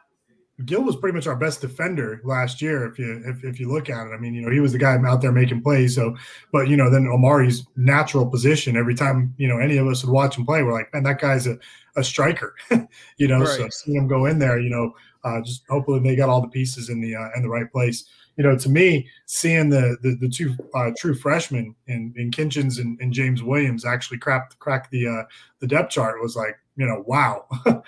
[0.64, 2.86] Gil was pretty much our best defender last year.
[2.86, 4.78] If you if, if you look at it, I mean, you know, he was the
[4.78, 5.94] guy out there making plays.
[5.94, 6.16] So,
[6.52, 8.76] but you know, then Amari's natural position.
[8.76, 11.20] Every time you know any of us would watch him play, we're like, man, that
[11.20, 11.58] guy's a,
[11.96, 12.54] a striker.
[13.16, 14.92] you know, so seeing him go in there, you know,
[15.24, 18.04] uh, just hopefully they got all the pieces in the uh, in the right place.
[18.36, 22.78] You know, to me, seeing the the, the two uh, true freshmen in, in Kinchens
[22.78, 25.22] and, and James Williams actually crack crack the uh,
[25.60, 27.46] the depth chart was like, you know, wow.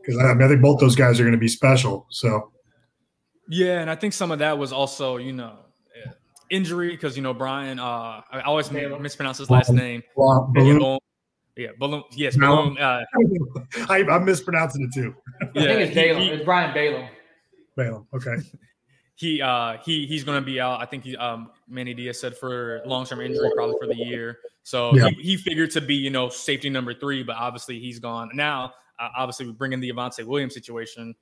[0.00, 2.06] Because I, mean, I think both those guys are going to be special.
[2.10, 2.50] So
[3.48, 5.58] Yeah, and I think some of that was also, you know,
[6.04, 6.10] eh,
[6.50, 7.78] injury because you know Brian.
[7.78, 10.02] Uh, I always mispronounce his last name.
[10.16, 10.78] Well, Yeah, Balloon.
[10.78, 10.98] Balloon.
[11.56, 12.02] Yeah, Balloon.
[12.12, 12.56] Yes, No.
[12.56, 12.78] Balloon.
[12.78, 13.00] Uh,
[13.88, 15.14] I, I'm mispronouncing it too.
[15.42, 16.22] I think it's Balaam.
[16.22, 17.08] he- It's Brian Balaam.
[17.76, 18.06] Balaam.
[18.14, 18.36] Okay.
[19.16, 20.80] he uh he he's gonna be out.
[20.80, 24.38] I think he um Manny Diaz said for long term injury probably for the year.
[24.62, 25.08] So Yeah.
[25.10, 28.72] he, he figured to be you know safety number three, but obviously he's gone now.
[29.16, 31.14] Obviously we bring in the Avantae Williams situation.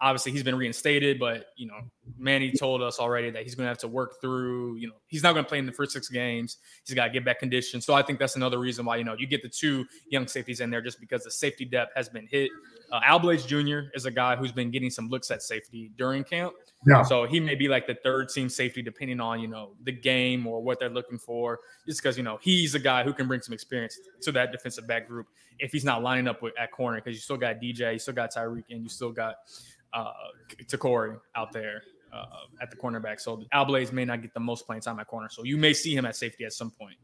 [0.00, 1.78] Obviously he's been reinstated, but you know
[2.18, 4.76] Manny told us already that he's gonna have to work through.
[4.76, 6.58] You know he's not gonna play in the first six games.
[6.84, 7.84] He's got to get back conditioned.
[7.84, 10.60] So I think that's another reason why you know you get the two young safeties
[10.60, 12.50] in there just because the safety depth has been hit.
[12.92, 13.88] Uh, Al Blades Jr.
[13.94, 16.52] is a guy who's been getting some looks at safety during camp.
[16.86, 17.02] Yeah.
[17.02, 20.46] So he may be like the third team safety, depending on you know the game
[20.46, 21.58] or what they're looking for.
[21.86, 24.86] Just because you know he's a guy who can bring some experience to that defensive
[24.86, 25.26] back group
[25.58, 28.14] if he's not lining up with at corner because you still got DJ, you still
[28.14, 29.36] got Tyrique, and you still got
[29.94, 30.12] uh,
[30.66, 32.26] Te'Cory out there uh,
[32.60, 33.20] at the cornerback.
[33.20, 35.72] So Al Blades may not get the most playing time at corner, so you may
[35.72, 36.96] see him at safety at some point.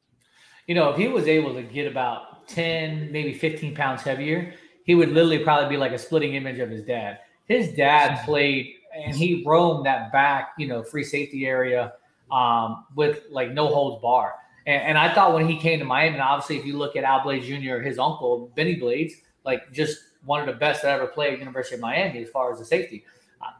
[0.67, 4.53] You know, if he was able to get about 10, maybe 15 pounds heavier,
[4.89, 7.19] he would literally probably be like a splitting image of his dad.
[7.45, 11.93] His dad played and he roamed that back, you know, free safety area
[12.33, 14.33] um, with like no holds bar.
[14.67, 17.05] And, and I thought when he came to Miami, and obviously if you look at
[17.05, 19.13] Al Blades Jr., his uncle, Benny Blades,
[19.45, 22.51] like just one of the best that ever played at University of Miami as far
[22.51, 23.05] as the safety.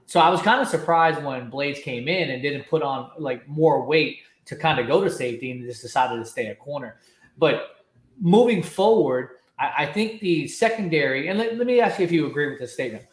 [0.07, 3.47] So I was kind of surprised when Blades came in and didn't put on like
[3.47, 6.97] more weight to kind of go to safety and just decided to stay at corner.
[7.37, 7.85] But
[8.19, 12.27] moving forward, I, I think the secondary, and let, let me ask you if you
[12.27, 13.05] agree with this statement.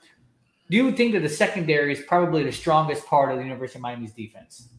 [0.70, 3.84] Do you think that the secondary is probably the strongest part of the University of
[3.84, 4.70] Miami's defense?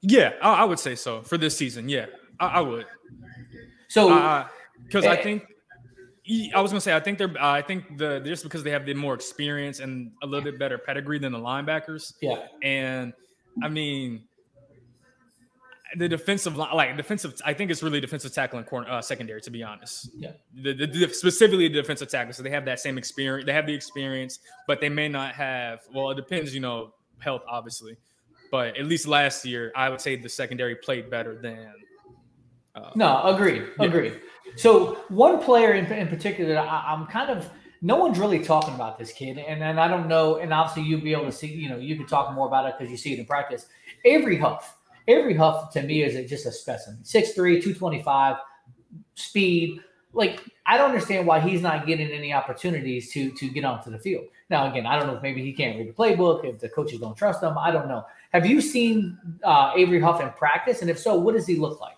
[0.00, 1.88] Yeah, I, I would say so for this season.
[1.88, 2.06] Yeah,
[2.38, 2.86] I, I would.
[3.88, 4.46] So,
[4.84, 5.44] because I eh, think
[6.54, 8.86] I was gonna say I think they're uh, I think the just because they have
[8.86, 12.14] the more experience and a little bit better pedigree than the linebackers.
[12.20, 12.46] Yeah.
[12.62, 13.12] and
[13.62, 14.24] I mean
[15.96, 17.34] the defensive line, like defensive.
[17.44, 19.40] I think it's really defensive tackle and corner uh, secondary.
[19.42, 20.32] To be honest, Yeah.
[20.54, 22.32] the, the, the- specifically the defensive tackle.
[22.32, 23.46] So they have that same experience.
[23.46, 25.80] They have the experience, but they may not have.
[25.92, 26.54] Well, it depends.
[26.54, 27.96] You know, health obviously,
[28.50, 31.72] but at least last year, I would say the secondary played better than.
[32.74, 33.86] Uh, No, agreed, Yeah.
[33.86, 34.20] agreed.
[34.56, 37.48] So one player in, in particular, I, I'm kind of
[37.82, 40.36] no one's really talking about this kid, and and I don't know.
[40.38, 41.48] And obviously, you'll be able to see.
[41.48, 43.66] You know, you can talk more about it because you see it in practice.
[44.04, 44.76] Avery Huff.
[45.08, 46.98] Avery Huff to me is just a specimen.
[47.02, 48.36] 6'3", 225,
[49.14, 49.80] speed.
[50.12, 53.98] Like I don't understand why he's not getting any opportunities to to get onto the
[53.98, 54.26] field.
[54.48, 57.00] Now again, I don't know if maybe he can't read the playbook, if the coaches
[57.00, 57.58] don't trust him.
[57.58, 58.04] I don't know.
[58.32, 60.80] Have you seen uh, Avery Huff in practice?
[60.80, 61.96] And if so, what does he look like?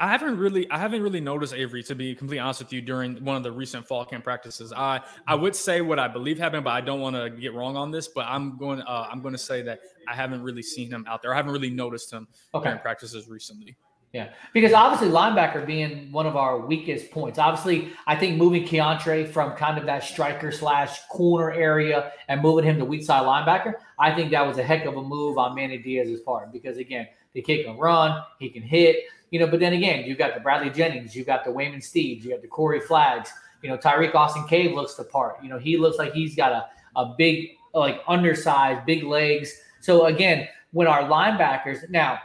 [0.00, 3.24] I haven't really, I haven't really noticed Avery to be completely honest with you during
[3.24, 4.72] one of the recent fall camp practices.
[4.72, 7.76] I, I would say what I believe happened, but I don't want to get wrong
[7.76, 8.06] on this.
[8.06, 11.20] But I'm going, uh, I'm going to say that I haven't really seen him out
[11.20, 11.32] there.
[11.34, 12.68] I haven't really noticed him Okay.
[12.68, 13.76] during practices recently.
[14.14, 17.38] Yeah, because obviously linebacker being one of our weakest points.
[17.38, 22.64] Obviously, I think moving Keontra from kind of that striker slash corner area and moving
[22.64, 25.54] him to weak side linebacker, I think that was a heck of a move on
[25.54, 26.52] Manny Diaz's part.
[26.52, 29.46] Because again, the kid can run, he can hit, you know.
[29.46, 32.42] But then again, you've got the Bradley Jennings, you've got the Waynmon Steeds, you got
[32.42, 33.28] the Corey Flaggs.
[33.62, 35.42] You know, Tirek Austin-Cave looks the part.
[35.42, 39.52] You know, he looks like he's got a a big like undersized, big legs.
[39.80, 42.18] So again, when our linebackers now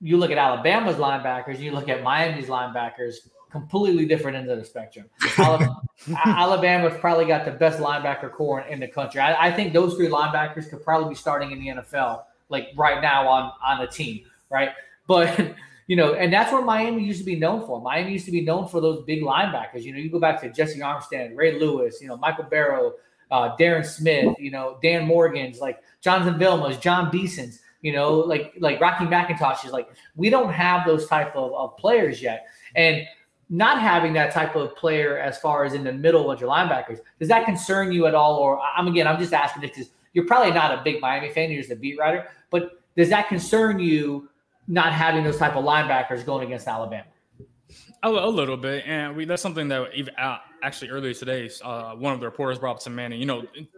[0.00, 4.64] you look at Alabama's linebackers, you look at Miami's linebackers, completely different ends of the
[4.64, 5.06] spectrum.
[5.38, 5.82] Alabama,
[6.24, 9.20] Alabama's probably got the best linebacker corps in the country.
[9.20, 13.00] I, I, think those three linebackers could probably be starting in the NFL like right
[13.00, 14.70] now on on a team, right?
[15.06, 15.54] But
[15.86, 17.80] you know, and that's what Miami used to be known for.
[17.80, 19.82] Miami used to be known for those big linebackers.
[19.82, 22.94] You know, you go back to Jessie Armstead, Ray Lewis, you know, Michael Barrow,
[23.30, 28.54] uh, Darrin Smith, you know, Dan Morgan's, like Jonathan Vilma's, Jon Beason's you know, like
[28.60, 32.46] like Rocky McIntosh is like we don't have those type of, of players yet.
[32.76, 33.02] And
[33.52, 37.00] not having that type of player as far as in the middle of your linebackers,
[37.20, 38.36] does that concern you at all?
[38.36, 41.50] Or I'm again, I'm just asking this because you're probably not a big Miami fan,
[41.50, 44.30] you're just a beat writer, but does that concern you
[44.68, 47.04] not having those type of linebackers going against Alabama?
[48.02, 51.92] A, a little bit, and we that's something that even uh, actually earlier today, uh,
[51.92, 53.18] one of the reporters brought up to Manny.
[53.18, 53.68] You know, in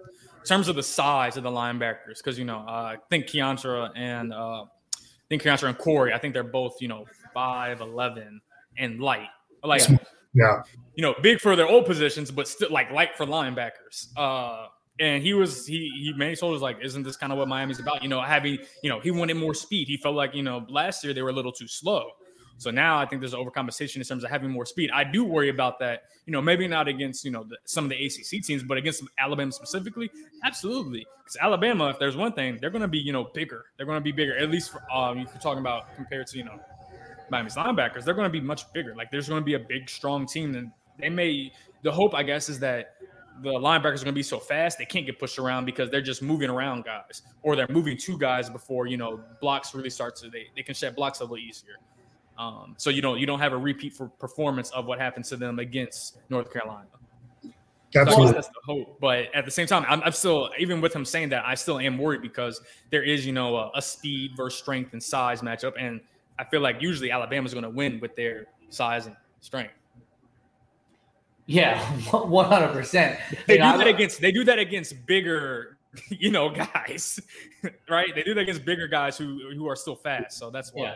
[0.45, 4.33] terms of the size of the linebackers, because you know, uh, I think Keontra and
[4.33, 8.41] uh, I think Keontra and Corey, I think they're both you know five eleven
[8.79, 9.29] and light,
[9.64, 9.83] like
[10.35, 10.62] yeah,
[10.94, 14.09] you know, big for their old positions, but still like light for linebackers.
[14.16, 14.66] Uh,
[15.00, 17.81] and he was he he Manny told us like, isn't this kind of what Miami's
[17.81, 18.03] about?
[18.03, 19.88] You know, having you know he wanted more speed.
[19.88, 22.11] He felt like you know last year they were a little too slow.
[22.57, 24.90] So now I think there's an overcompensation in terms of having more speed.
[24.92, 26.05] I do worry about that.
[26.27, 29.03] You know, maybe not against you know the, some of the ACC teams, but against
[29.18, 30.11] Alabama specifically,
[30.44, 31.07] absolutely.
[31.18, 33.64] Because Alabama, if there's one thing, they're going to be you know bigger.
[33.77, 34.37] They're going to be bigger.
[34.37, 36.61] At least for, um, if you're talking about compared to you know
[37.35, 38.94] Miami's linebackers, they're going to be much bigger.
[38.94, 41.53] Like there's going to be a big, strong team, and they may.
[41.83, 42.94] The hope, I guess, is that
[43.42, 46.01] the linebackers are going to be so fast they can't get pushed around because they're
[46.01, 50.14] just moving around guys or they're moving two guys before you know blocks really start
[50.14, 51.81] to they, they can shed blocks a little easier
[52.38, 55.37] um, so you don't you don't have a repeat for performance of what happens to
[55.37, 56.87] them against North Carolina.
[57.94, 58.27] Absolutely.
[58.27, 58.99] So that's the hope.
[59.01, 61.79] But at the same time, I'm, I'm, still even with him saying that I still
[61.79, 65.75] am worried because there is you know a, a speed versus strength and size matchup,
[65.79, 66.01] and
[66.38, 69.75] I feel like usually Alabama's going to win with their size and strength.
[71.47, 71.79] Yeah,
[72.11, 73.18] one hundred percent.
[73.47, 75.77] They do that against they do that against bigger,
[76.09, 77.20] you know, guys,
[77.88, 78.14] right?
[78.14, 80.38] They do that against bigger guys who who are still fast.
[80.38, 80.85] So that's why.
[80.85, 80.94] Yeah.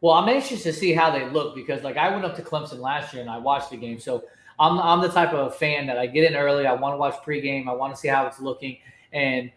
[0.00, 2.78] Well, I'm anxious to see how they look because, like, I went up to Clemson
[2.78, 3.98] last year and I watched the game.
[3.98, 4.24] So
[4.58, 6.66] I'm, I'm the type of fan that I get in early.
[6.66, 7.68] I want to watch pregame.
[7.68, 8.76] I want to see how it's looking.
[9.14, 9.50] And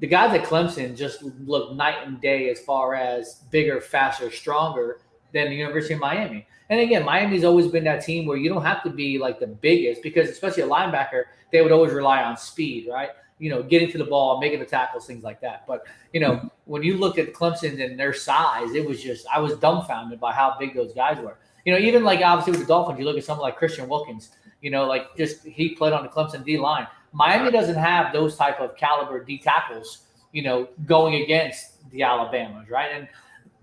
[0.00, 5.00] the guys at Clemson just look night and day as far as bigger, faster, stronger
[5.32, 6.46] than the University of Miami.
[6.70, 9.46] And again, Miami's always been that team where you don't have to be like the
[9.46, 13.10] biggest because, especially a linebacker, they would always rely on speed, right?
[13.40, 15.66] you know, getting to the ball, making the tackles, things like that.
[15.66, 19.40] But you know, when you look at Clemson and their size, it was just I
[19.40, 21.38] was dumbfounded by how big those guys were.
[21.64, 24.30] You know, even like obviously with the Dolphins, you look at someone like Christian Wilkins.
[24.60, 26.86] You know, like just he played on the Clemson D line.
[27.12, 30.02] Miami doesn't have those type of caliber D tackles.
[30.32, 32.90] You know, going against the Alabamas, right?
[32.94, 33.08] And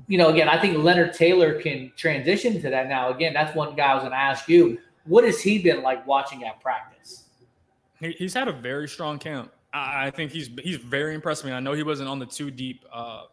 [0.08, 3.10] you know, again, I think Leonard Taylor can transition to that now.
[3.10, 4.78] Again, that's one guy I was going to ask you.
[5.06, 7.24] What has he been like watching at practice?
[8.00, 9.52] He's had a very strong camp.
[9.74, 11.52] I think he's he's very impressed me.
[11.52, 13.24] I know he wasn't on the two deep uh,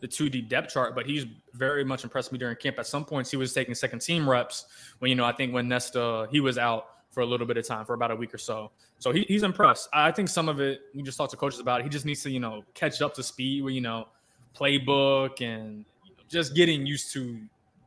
[0.00, 2.78] the two deep depth chart, but he's very much impressed me during camp.
[2.78, 4.66] At some points, he was taking second team reps
[4.98, 7.66] when you know I think when Nesta he was out for a little bit of
[7.66, 8.70] time for about a week or so.
[8.98, 9.88] So he, he's impressed.
[9.92, 11.80] I think some of it we just talked to coaches about.
[11.80, 14.08] It, he just needs to you know catch up to speed with you know
[14.54, 17.38] playbook and you know, just getting used to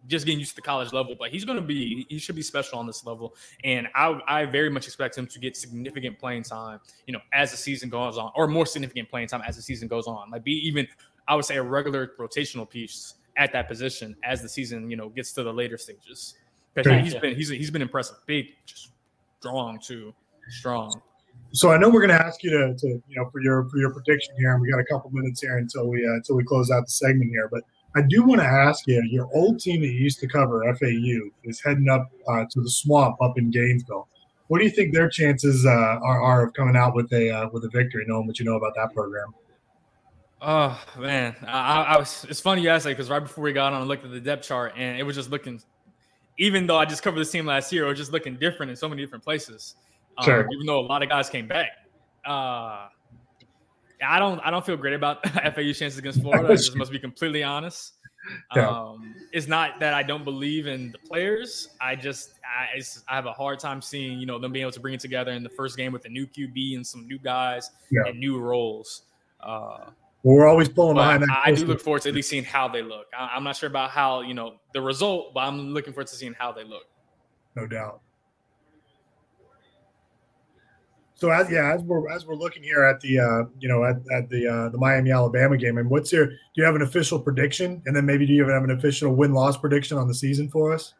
[0.07, 2.41] just getting used to the college level, but he's going to be he should be
[2.41, 6.43] special on this level, and I I very much expect him to get significant playing
[6.43, 9.61] time, you know, as the season goes on, or more significant playing time as the
[9.61, 10.31] season goes on.
[10.31, 10.87] Like be even
[11.27, 15.09] I would say a regular rotational piece at that position as the season you know
[15.09, 16.35] gets to the later stages.
[16.73, 18.91] Because he's been he's he's been impressive, big, just
[19.39, 20.13] strong too,
[20.49, 21.01] strong.
[21.51, 23.77] So I know we're going to ask you to, to you know for your for
[23.77, 26.43] your prediction here, and we got a couple minutes here until we uh, until we
[26.43, 27.63] close out the segment here, but
[27.95, 31.31] I do want to ask you your old team that you used to cover, FAU,
[31.43, 34.07] is heading up uh, to the swamp up in Gainesville.
[34.49, 37.49] What do you think their chances uh, are, are, of coming out with a uh,
[37.51, 39.33] with a victory, knowing what you know about that program?
[40.41, 42.25] Oh man, I, I was.
[42.29, 44.21] It's funny you asked that because right before we got on, I looked at the
[44.21, 45.61] depth chart and it was just looking.
[46.37, 48.75] Even though I just covered this team last year, it was just looking different in
[48.75, 49.75] so many different places.
[50.17, 50.47] Um, sure.
[50.51, 51.69] Even though a lot of guys came back,
[52.25, 52.87] uh,
[54.05, 56.47] I don't I don't feel great about FAU's chances against Florida.
[56.47, 57.93] I just must be completely honest.
[58.55, 58.67] Yeah.
[58.69, 61.69] Um, it's not that I don't believe in the players.
[61.79, 64.71] I just I, it's, I have a hard time seeing you know them being able
[64.73, 67.17] to bring it together in the first game with a new QB and some new
[67.19, 68.01] guys Yeah.
[68.07, 69.03] and new roles.
[69.39, 69.91] Uh,
[70.23, 71.29] Well, we're always pulling but behind that.
[71.45, 73.07] I, I do look forward to at least seeing how they look.
[73.17, 76.15] I, I'm not sure about how you know the result, but I'm looking forward to
[76.15, 76.83] seeing how they look.
[77.55, 78.01] no doubt.
[81.17, 83.95] So as yeah, as we're as we're looking here at the uh, you know at,
[84.15, 87.19] at the uh, the Miami Alabama game, and what's your do you have an official
[87.19, 90.13] prediction, and then maybe do you even have an official win loss prediction on the
[90.13, 90.93] season for us?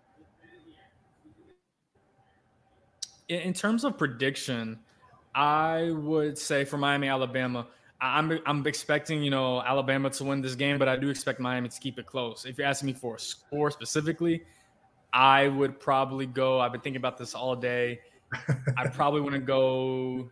[3.30, 4.80] In, in terms of prediction,
[5.36, 10.42] I would say for Miami, Alabama, I- I'm I'm expecting you know Alabama to win
[10.42, 12.46] this game, but I do expect Miami to keep it close.
[12.46, 14.44] If you're asking me for a score specifically,
[15.14, 16.60] I would probably go.
[16.60, 18.00] I've been thinking about this all day.
[18.78, 20.30] I probably want to go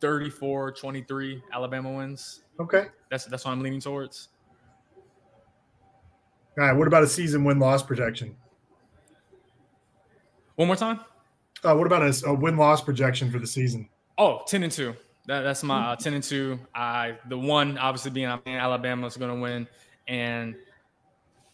[0.00, 1.42] 34-23.
[1.52, 2.42] Alabama wins.
[2.60, 2.86] Okay.
[3.10, 4.28] That's that's what I'm leaning towards.
[6.58, 6.72] All right.
[6.72, 8.36] What about a season win loss projection?
[10.54, 11.00] One more time.
[11.62, 13.88] Uh, what about a, a win loss projection for the season?
[14.18, 14.94] Oh, 10 and 2.
[15.26, 16.58] That, that's my uh, 10 and 2.
[16.74, 19.66] I the one obviously being I mean, Alabama is going to win
[20.08, 20.54] and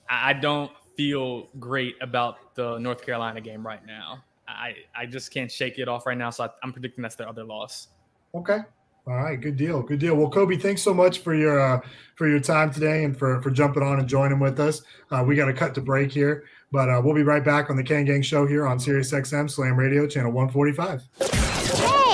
[0.09, 4.23] I I don't feel great about the North Carolina game right now.
[4.47, 7.29] I I just can't shake it off right now, so I, I'm predicting that's their
[7.29, 7.89] other loss.
[8.35, 8.59] Okay.
[9.05, 10.15] All right, good deal, good deal.
[10.15, 11.81] Well, Khobi, thanks so much for your uh,
[12.15, 14.83] for your time today and for for jumping on and joining with us.
[15.11, 17.77] Uh, we got to cut to break here, but uh, we'll be right back on
[17.77, 21.03] the Kane Gang Show here on Sirius XM Slam Radio, channel one forty five.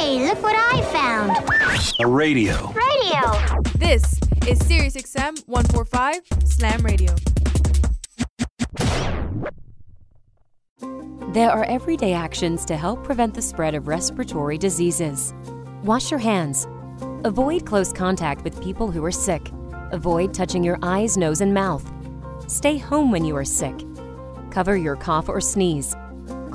[0.08, 1.36] Hey, look what I found.
[2.00, 2.72] A radio.
[2.72, 3.60] Radio.
[3.76, 7.14] This is Sirius XM 145 Slam Radio.
[11.34, 15.34] There are everyday actions to help prevent the spread of respiratory diseases.
[15.84, 16.66] Wash your hands.
[17.24, 19.50] Avoid close contact with people who are sick.
[19.92, 21.86] Avoid touching your eyes, nose, and mouth.
[22.46, 23.84] Stay home when you are sick.
[24.50, 25.94] Cover your cough or sneeze.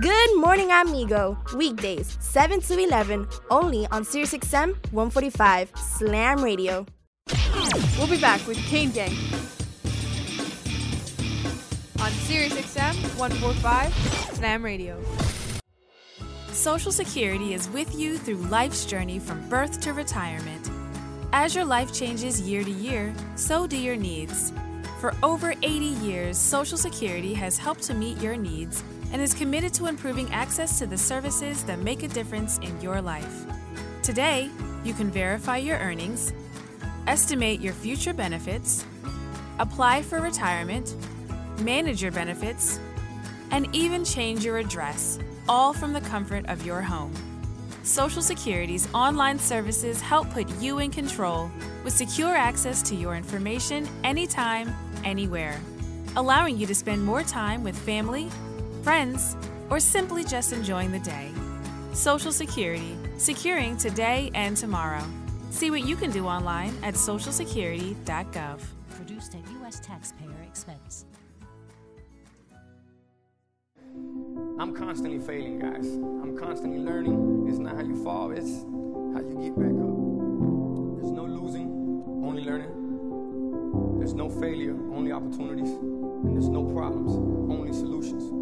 [0.00, 1.36] Good morning, amigo.
[1.54, 6.86] Weekdays, 7 to 11, only on SiriusXM 145 Slam Radio.
[7.98, 9.10] We'll be back with Kane Gang
[12.00, 13.94] on Sirius XM 145
[14.34, 14.98] Slam Radio.
[16.52, 20.70] Social Security is with you through life's journey from birth to retirement.
[21.34, 24.54] As your life changes year to year, so do your needs.
[25.00, 25.68] For over 80
[26.02, 28.82] years, Social Security has helped to meet your needs
[29.12, 33.00] and is committed to improving access to the services that make a difference in your
[33.00, 33.44] life.
[34.02, 34.50] Today,
[34.84, 36.32] you can verify your earnings,
[37.06, 38.84] estimate your future benefits,
[39.58, 40.96] apply for retirement,
[41.60, 42.80] manage your benefits,
[43.50, 47.12] and even change your address, all from the comfort of your home.
[47.82, 51.50] Social Security's online services help put you in control
[51.84, 54.72] with secure access to your information anytime,
[55.04, 55.60] anywhere,
[56.16, 58.30] allowing you to spend more time with family,
[58.82, 59.36] friends,
[59.70, 61.30] or simply just enjoying the day.
[61.92, 65.02] Social Security, securing today and tomorrow.
[65.50, 68.60] See what you can do online at socialsecurity.gov.
[68.90, 69.80] Produced at U.S.
[69.80, 71.04] taxpayer expense.
[74.58, 75.86] I'm constantly failing, guys.
[75.86, 77.46] I'm constantly learning.
[77.48, 78.62] It's not how you fall, it's
[79.12, 79.92] how you get back up.
[80.96, 81.68] There's no losing,
[82.24, 83.98] only learning.
[83.98, 85.70] There's no failure, only opportunities.
[85.70, 87.12] And there's no problems,
[87.50, 88.41] only solutions.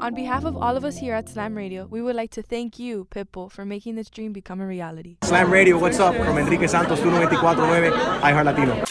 [0.00, 2.78] On behalf of all of us here at Slam Radio, we would like to thank
[2.78, 5.18] you, Pitbull, for making this dream become a reality.
[5.24, 6.14] Slam Radio, what's up?
[6.16, 7.92] From Enrique Santos, 1249,
[8.22, 8.82] iHeart Latino.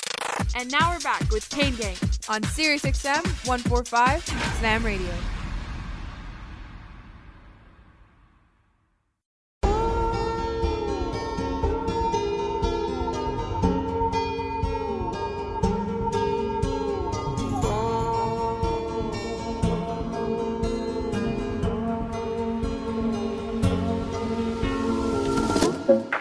[0.55, 1.95] And now we're back with Kane Gang
[2.28, 4.24] on Sirius XM 145
[4.60, 5.12] Slam Radio.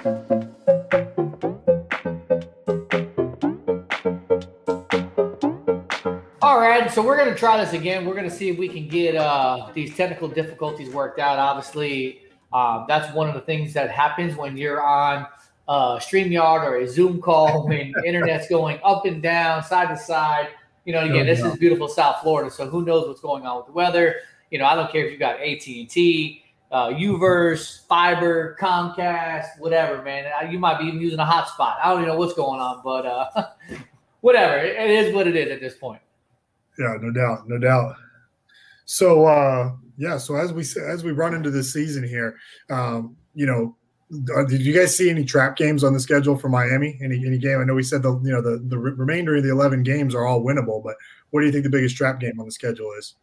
[0.01, 0.15] All
[6.61, 8.07] right, so we're going to try this again.
[8.07, 11.41] We're going to see if we can get uh, these technical difficulties worked out.
[11.41, 12.21] Obviously,
[12.53, 15.27] uh, that's one of the things that happens when you're on
[15.67, 20.51] uh, StreamYard or a Zoom call when internet's going up and down, side to side.
[20.85, 23.67] You know, again, this is beautiful South Florida, so who knows what's going on with
[23.67, 24.21] the weather?
[24.53, 29.59] You know, I don't care if you got AT and T, uh, Uverse, fiber, Comcast,
[29.59, 30.31] whatever, man.
[30.41, 31.77] Uh, You might be even using a hotspot.
[31.83, 33.47] I don't even know what's going on, but uh,
[34.21, 34.59] whatever.
[34.59, 36.01] It- is what it is at this point.
[36.79, 37.95] Yeah, no doubt, no doubt.
[38.85, 42.37] So uh yeah, so as we as we run into this season here,
[42.71, 43.77] um, you know,
[44.47, 46.99] did you guys see any trap games on the schedule for Miami?
[47.03, 47.59] Any any game?
[47.61, 50.25] I know we said the you know the the remainder of the eleven games are
[50.25, 50.95] all winnable, but
[51.31, 53.17] what do you think the biggest trap game on the schedule is?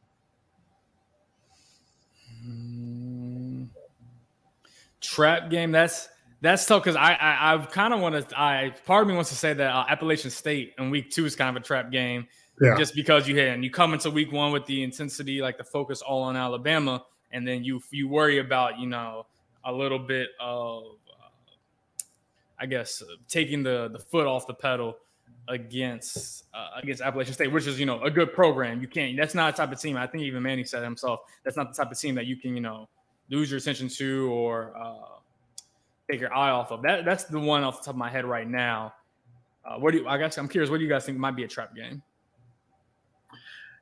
[5.01, 5.71] Trap game.
[5.71, 6.09] That's
[6.41, 8.39] that's tough because I I, I kind of want to.
[8.39, 11.35] I part of me wants to say that uh, Appalachian State in week two is
[11.35, 12.27] kind of a trap game,
[12.61, 12.75] Yeah.
[12.77, 15.63] just because you hit and you come into week one with the intensity, like the
[15.63, 19.25] focus all on Alabama, and then you you worry about you know
[19.63, 22.03] a little bit of uh,
[22.59, 24.97] I guess uh, taking the the foot off the pedal
[25.47, 28.81] against uh, against Appalachian State, which is you know a good program.
[28.81, 29.15] You can't.
[29.17, 29.97] That's not a type of team.
[29.97, 31.21] I think even Manning said himself.
[31.43, 32.87] That's not the type of team that you can you know
[33.29, 35.19] lose your attention to or uh,
[36.09, 36.81] take your eye off of.
[36.81, 38.93] That that's the one off the top of my head right now.
[39.65, 40.07] Uh, what do you?
[40.07, 40.69] I guess I'm curious.
[40.69, 42.01] What do you guys think might be a trap game?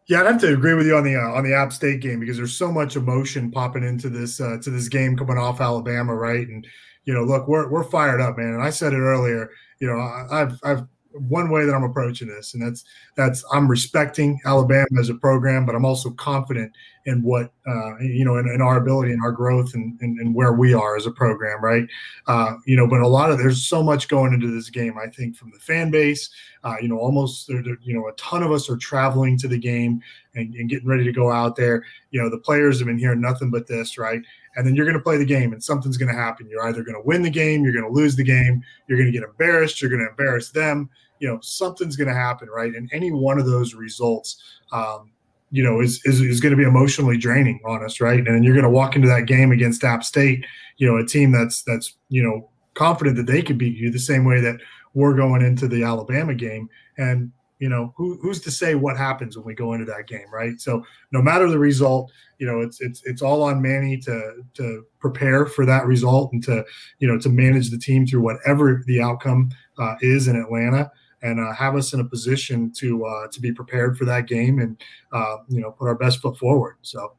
[0.08, 2.20] Yeah, I'd have to agree with you on the uh, on the App State game
[2.20, 6.14] because there's so much emotion popping into this uh, to this game coming off Alabama,
[6.14, 6.48] right?
[6.48, 6.66] And
[7.06, 8.54] you know, look, we're we're fired up, man.
[8.54, 9.50] And I said it earlier.
[9.80, 12.84] You know, I, I've I've one way that I'm approaching this, and that's
[13.16, 16.72] that's I'm respecting Alabama as a program, but I'm also confident
[17.06, 20.34] in what uh, you know in, in our ability and our growth and, and, and
[20.34, 21.88] where we are as a program, right?
[22.28, 24.98] Uh, you know, but a lot of there's so much going into this game.
[24.98, 26.30] I think from the fan base,
[26.64, 30.02] uh, you know, almost you know a ton of us are traveling to the game
[30.36, 31.84] and, and getting ready to go out there.
[32.12, 34.22] You know, the players have been hearing nothing but this, right?
[34.56, 36.48] And then you're going to play the game, and something's going to happen.
[36.50, 39.12] You're either going to win the game, you're going to lose the game, you're going
[39.12, 40.90] to get embarrassed, you're going to embarrass them.
[41.20, 42.74] You know, something's going to happen, right?
[42.74, 44.42] And any one of those results,
[44.72, 45.12] um,
[45.52, 48.28] you know, is, is is going to be emotionally draining on us, right?
[48.28, 50.46] And you're going to walk into that game against App State,
[50.78, 54.00] you know, a team that's that's you know confident that they could beat you the
[54.00, 54.58] same way that
[54.96, 57.32] we're going into the Alabama game, and
[57.64, 60.60] you know, who, who's to say what happens when we go into that game, right?
[60.60, 60.84] So
[61.14, 65.46] no matter the result, you know, it's it's it's all on Manny to to prepare
[65.46, 66.66] for that result and to
[67.00, 70.92] you know to manage the team through whatever the outcome uh, is in Atlanta
[71.24, 74.60] and uh, have us in a position to uh, to be prepared for that game
[74.60, 74.80] and
[75.12, 76.76] uh, you know put our best foot forward.
[76.82, 77.14] So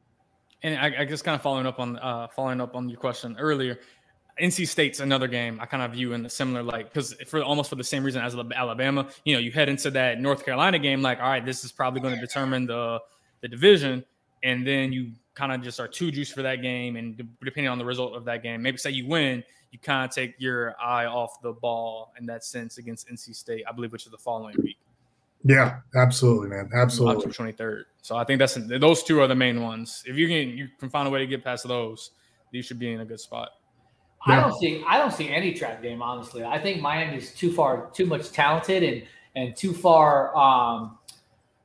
[0.63, 3.35] And I, I guess kind of following up on uh, following up on your question
[3.39, 3.79] earlier,
[4.39, 7.69] NC State's another game I kind of view in a similar light because for almost
[7.69, 11.01] for the same reason as Alabama, you know, you head into that North Carolina game
[11.01, 12.99] like, all right, this is probably going to determine the
[13.41, 14.05] the division,
[14.43, 17.69] and then you kind of just are too juiced for that game, and de- depending
[17.69, 19.43] on the result of that game, maybe say you win,
[19.75, 23.65] you kind of take your eye off the ball in that sense against NC State,
[23.67, 24.77] I believe, which is the following week.
[25.43, 27.17] yeah, absolutely, man, absolutely.
[27.17, 27.85] October twenty third.
[28.01, 30.01] So I think that's those two are the main ones.
[30.07, 32.11] If you can you can find a way to get past those,
[32.51, 33.49] you should be in a good spot.
[34.25, 36.45] I don't see I don't see any trap game honestly.
[36.45, 39.03] I think Miami's too far too much talented and
[39.35, 40.97] and too far um,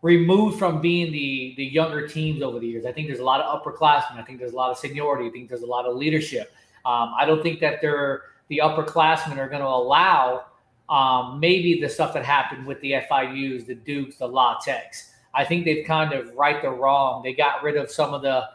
[0.02, 2.84] removed from being the the younger teams over the years.
[2.84, 4.18] I think there's a lot of upperclassmen.
[4.18, 5.28] I think there's a lot of seniority.
[5.28, 6.52] I think there's a lot of leadership.
[6.84, 10.44] Um, I don't think that they're the upperclassmen are going to allow
[10.88, 15.12] um, maybe the stuff that happened with the FIUs, the Dukes, the La Techs.
[15.32, 17.22] I think they've kind of right the wrong.
[17.22, 18.48] They got rid of some of the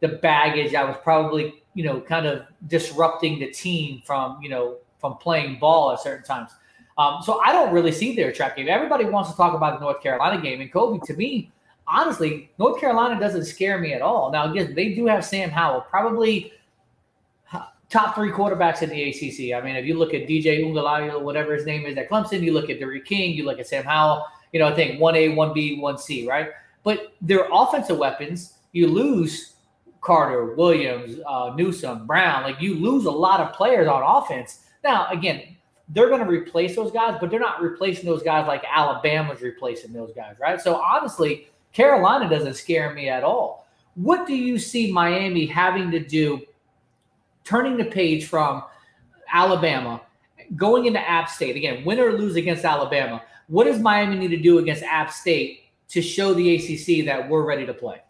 [0.00, 4.78] the baggage that was probably you know kind of disrupting the team from you know
[4.98, 6.52] from playing ball at certain times.
[6.96, 8.68] Um, so I don't really see their trap game.
[8.68, 11.50] Everybody wants to talk about the North Carolina game, and Khobi to me,
[11.86, 14.30] honestly, North Carolina doesn't scare me at all.
[14.30, 16.52] Now again, they do have Sam Howell, probably
[17.90, 19.54] top three quarterbacks in the ACC.
[19.54, 22.52] I mean, if you look at DJ Ungalayo, whatever his name is at Clemson, you
[22.52, 24.26] look at D'Eriq King, you look at Sam Howell.
[24.52, 26.50] You know, I think one A, one B, one C, right?
[26.82, 29.54] But their offensive weapons, you lose
[30.00, 32.44] Carter, Williams, uh, Newsome, Brown.
[32.44, 34.60] Like you lose a lot of players on offense.
[34.82, 35.56] Now, again,
[35.88, 39.92] they're going to replace those guys, but they're not replacing those guys like Alabama's replacing
[39.92, 40.60] those guys, right?
[40.60, 43.66] So honestly, Carolina doesn't scare me at all.
[43.94, 46.40] What do you see Miami having to do,
[47.44, 48.62] turning the page from
[49.32, 50.00] Alabama,
[50.56, 53.22] going into App State again, win or lose against Alabama?
[53.48, 57.44] What does Miami need to do against App State to show the ACC that we're
[57.44, 58.02] ready to play?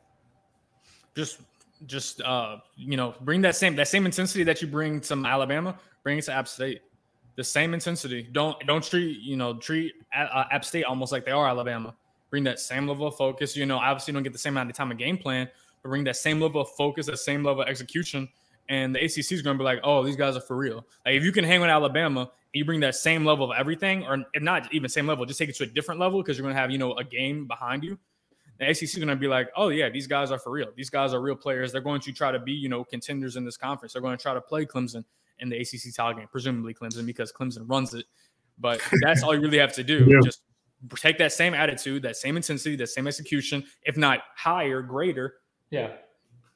[1.15, 1.41] Just
[1.87, 5.79] just uh, you know, bring that same that same intensity that you bring to Alabama,
[6.03, 6.83] bring it to App State.
[7.37, 8.29] The same intensity.
[8.33, 11.95] Don't don't treat you know treat uh, App State almost like they are Alabama.
[12.29, 13.57] Bring that same level of focus.
[13.57, 15.49] You know, obviously you don't get the same amount of time of game plan,
[15.83, 18.29] but bring that same level of focus, that same level of execution,
[18.71, 20.87] and the ACC is going to be like, oh, these guys are for real.
[21.05, 24.05] Like if you can hang with Alabama, and you bring that same level of everything,
[24.07, 26.55] or not even same level, just take it to a different level because you're going
[26.55, 27.99] to have you know a game behind you
[28.61, 30.69] the ACC is going to be like, oh yeah, these guys are for real.
[30.77, 31.73] These guys are real players.
[31.73, 33.95] They're going to try to be, you know, contenders in this conference.
[33.95, 35.03] They're going to try to play Clemson
[35.39, 38.05] in the ACC title game, presumably Clemson because Clemson runs it.
[38.59, 40.05] But that's all you really have to do.
[40.07, 40.21] Yeah.
[40.23, 40.43] Just
[40.97, 45.37] take that same attitude, that same intensity, that same execution, if not higher, greater.
[45.71, 45.93] Yeah.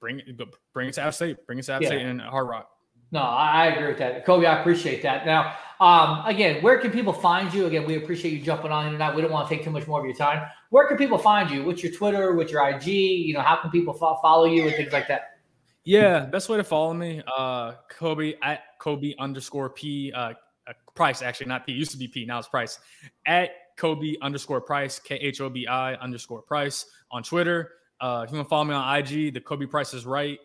[0.05, 0.39] Bring it,
[0.75, 1.47] bring it to App State.
[1.47, 1.89] Bring it to App yeah.
[1.89, 2.69] State and Hard Rock.
[3.11, 4.47] No, I agree with that, Khobi.
[4.47, 5.25] I appreciate that.
[5.25, 7.65] Now, um, again, where can people find you?
[7.65, 9.15] Again, we appreciate you jumping on tonight.
[9.17, 10.47] We don't want to take too much more of your time.
[10.69, 11.65] Where can people find you?
[11.65, 12.35] What's your Twitter?
[12.35, 12.87] What's your IG?
[12.87, 15.39] You know, how can people fo- follow you and things like that?
[15.85, 20.35] Yeah, best way to follow me, uh, Khobi at Khobi underscore P uh,
[20.67, 21.23] uh, Price.
[21.23, 21.73] Actually, not P.
[21.73, 22.27] Used to be P.
[22.27, 22.79] Now it's Price.
[23.25, 24.99] At Khobi underscore Price.
[24.99, 27.71] K H O B I underscore Price on Twitter.
[28.05, 30.39] Uh, if you want to follow me on IG, the Khobi Price is right.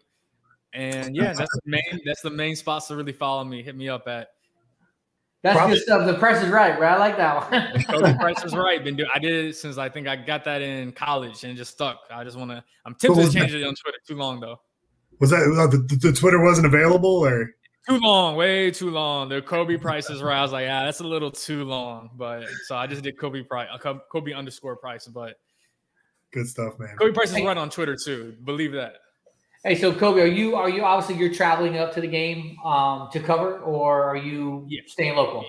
[0.71, 3.61] And yeah, that's the main that's the main spots to really follow me.
[3.61, 4.29] Hit me up at
[5.43, 5.75] that's Probably.
[5.75, 6.05] good stuff.
[6.05, 6.87] The price is right, bro.
[6.87, 8.01] I like that one.
[8.01, 8.81] the price is right.
[8.81, 9.09] Been doing.
[9.13, 11.99] I did it since I think I got that in college and just stuck.
[12.09, 12.63] I just want to.
[12.85, 13.59] I'm tempted to change that?
[13.59, 13.97] it on Twitter.
[14.07, 14.61] Too long though.
[15.19, 17.55] Was that uh, the, the, Twitter wasn't available or?
[17.89, 19.27] Too long, way too long.
[19.27, 20.37] The Khobi price is right.
[20.37, 22.11] I was like, yeah, that's a little too long.
[22.15, 25.07] But so I just did Khobi price, uh, Khobi underscore price.
[25.07, 25.35] But
[26.31, 26.95] good stuff, man.
[26.99, 28.35] Khobi price is right on Twitter too.
[28.43, 28.95] Believe that.
[29.63, 33.09] Hey, so Khobi, are you are you obviously you're traveling up to the game um,
[33.11, 34.81] to cover, or are you yeah.
[34.87, 35.45] staying local?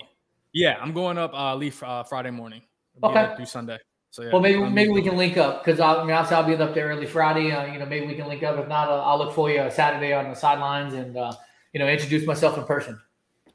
[0.53, 1.33] Yeah, I'm going up.
[1.33, 2.63] Uh, leave uh, Friday morning.
[3.03, 3.35] okay.
[3.37, 3.79] Through Sunday.
[4.11, 6.55] So yeah, well, maybe maybe we can link up because I mean obviously I'll be
[6.55, 7.53] up there early Friday.
[7.53, 8.59] Uh, you know, maybe we can link up.
[8.59, 11.33] If not, I'll, I'll look for you Saturday on the sidelines and uh,
[11.73, 13.01] you know introduce myself in person.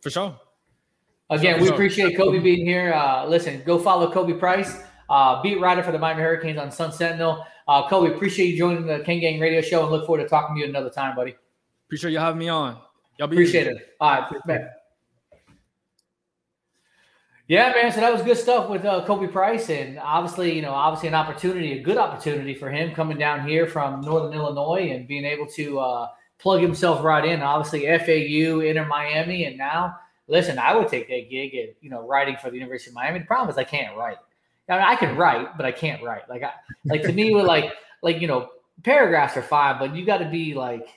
[0.02, 0.40] For sure.
[1.30, 1.74] Again, for we sure.
[1.74, 2.94] appreciate Khobi being here.
[2.94, 4.78] Uh, listen, go follow Khobi Price,
[5.10, 7.46] uh, beat writer for the Miami Hurricanes on Sun Sentinel.
[7.68, 10.56] Uh, Khobi, appreciate you joining the Kane Gang Radio Show and look forward to talking
[10.56, 11.36] to you another time, buddy.
[11.88, 12.78] Appreciate you having me on.
[13.18, 13.78] Y'all be appreciate easy.
[13.78, 13.96] it.
[14.00, 14.70] All right, man.
[17.48, 17.92] Yeah, man.
[17.92, 21.14] So that was good stuff with uh, Khobi Price, and obviously, you know, obviously an
[21.14, 25.46] opportunity, a good opportunity for him coming down here from Northern Illinois and being able
[25.48, 26.08] to uh,
[26.40, 27.44] plug himself right in.
[27.44, 29.96] Obviously, FAU, Inter Miami, and now,
[30.28, 33.20] listen, I would take that gig at you know writing for the University of Miami.
[33.20, 34.18] The problem is I can't write.
[34.70, 36.28] I mean, I can write, but I can't write.
[36.30, 36.52] Like, I,
[36.86, 38.50] like to me, with like, like you know,
[38.84, 40.88] paragraphs are fine, but you got to be like,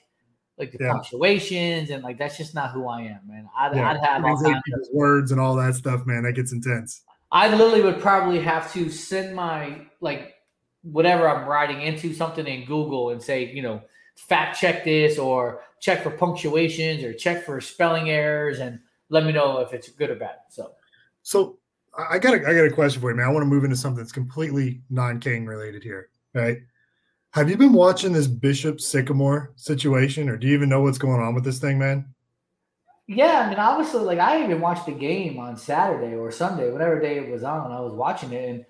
[0.59, 0.93] like the yeah.
[0.93, 3.49] punctuations and like that's just not who I am, man.
[3.57, 3.91] I'd, yeah.
[3.91, 6.25] I'd have all kinds of words and all that stuff, man.
[6.25, 7.03] That gets intense.
[7.31, 10.35] I literally would probably have to send my like
[10.83, 13.83] whatever I'm writing into something in Google and say, you know,
[14.17, 19.33] fact check this or check for punctuations or check for spelling errors and let me
[19.33, 20.37] know if it's good or bad.
[20.51, 20.73] So,
[21.23, 21.59] so
[21.99, 23.27] I got a, I got a question for you, man.
[23.27, 26.59] I want to move into something that's completely non-King related here, right?
[27.33, 31.21] Have you been watching this Bishop Sycamore situation, or do you even know what's going
[31.21, 32.07] on with this thing, man?
[33.07, 37.01] Yeah, I mean, obviously, like I even watched the game on Saturday or Sunday, whatever
[37.01, 37.73] day it was on.
[37.73, 38.65] I was watching it, and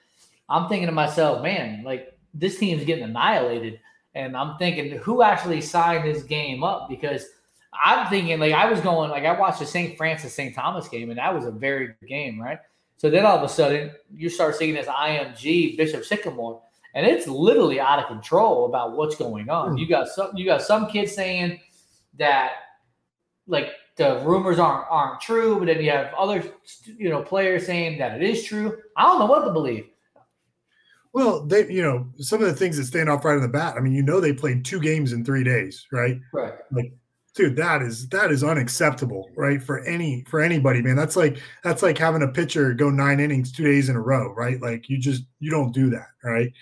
[0.49, 3.81] I'm thinking to myself, man, like this team's getting annihilated.
[4.15, 6.89] And I'm thinking, who actually signed this game up?
[6.89, 7.27] Because
[7.85, 9.97] I'm thinking, like, I was going, like, I watched the St.
[9.97, 10.55] Francis St.
[10.55, 12.59] Thomas game, and that was a very good game, right?
[12.99, 16.61] So then all of a sudden, you start seeing this IMG Bishop Sycamore,
[16.95, 19.71] and it's literally out of control about what's going on.
[19.71, 19.77] Hmm.
[19.79, 21.61] You got some, you got some kids saying
[22.19, 22.53] that,
[23.47, 26.43] like the rumors aren't aren't true, but then you have other
[26.85, 28.77] you know players saying that it is true.
[28.97, 29.87] I don't know what to believe.
[31.13, 33.77] Well, they, you know, some of the things that stand off right on the bat.
[33.77, 36.21] I mean, you know, they played two games in three days, right?
[36.33, 36.53] Right.
[36.71, 36.93] Like,
[37.39, 39.63] dude, that is that is unacceptable, right?
[39.63, 40.97] For any for anybody, man.
[40.97, 44.35] That's like that's like having a pitcher go nine innings two days in a row,
[44.35, 44.61] right?
[44.61, 46.53] Like, you just you don't do that, right?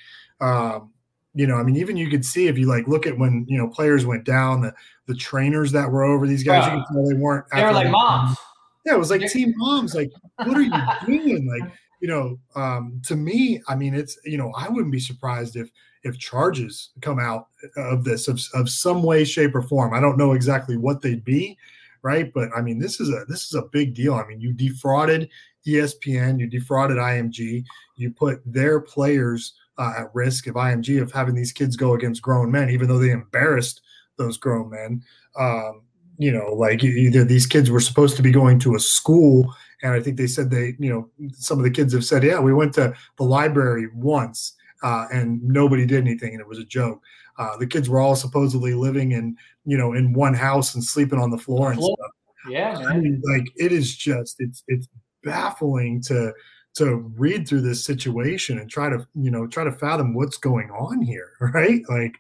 [0.41, 0.93] Um,
[1.35, 3.57] you know, I mean, even you could see if you like look at when you
[3.59, 4.75] know players went down, the
[5.07, 6.85] the trainers that were over these guys, you Yeah.
[6.85, 7.47] can tell they weren't.
[7.53, 8.37] They were like moms.
[8.85, 9.95] Yeah, it was like team moms.
[9.95, 10.71] Like, what are you
[11.07, 11.49] doing?
[11.49, 15.57] Like, you know, um, to me, I mean, it's you know, I wouldn't be surprised
[15.57, 15.71] if
[16.03, 19.95] if charges come out of this of, of some way, shape, or form.
[19.95, 21.57] I don't know exactly what they'd be,
[22.03, 22.33] right?
[22.33, 24.15] But I mean, this is a this is a big deal.
[24.15, 25.29] I mean, you defrauded
[25.67, 27.65] ESPN, you defrauded IMG,
[27.97, 32.23] you put their players uh, at risk of IMG of having these kids go against
[32.23, 33.81] grown men, even though they embarrassed
[34.17, 35.03] those grown men.
[35.39, 35.83] Um,
[36.19, 39.93] you know, like either these kids were supposed to be going to a school, and
[39.93, 42.55] I think they said they, you know, some of the kids have said, yeah, we
[42.55, 47.03] went to the library once, uh, and nobody did anything, and it was a joke.
[47.39, 51.19] Uh, the kids were all supposedly living in, you know, in one house and sleeping
[51.19, 52.11] on the floor and stuff.
[52.49, 54.89] Yeah, I mean, like it is just it's it's
[55.25, 56.33] baffling to
[56.77, 60.71] to read through this situation and try to you know try to fathom what's going
[60.71, 61.83] on here, right?
[61.89, 62.17] Like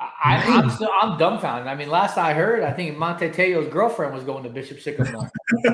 [0.00, 1.68] I, I'm still I'm dumbfounded.
[1.68, 5.30] I mean, last I heard, I think Manti Te'o's girlfriend was going to Bishop Sycamore.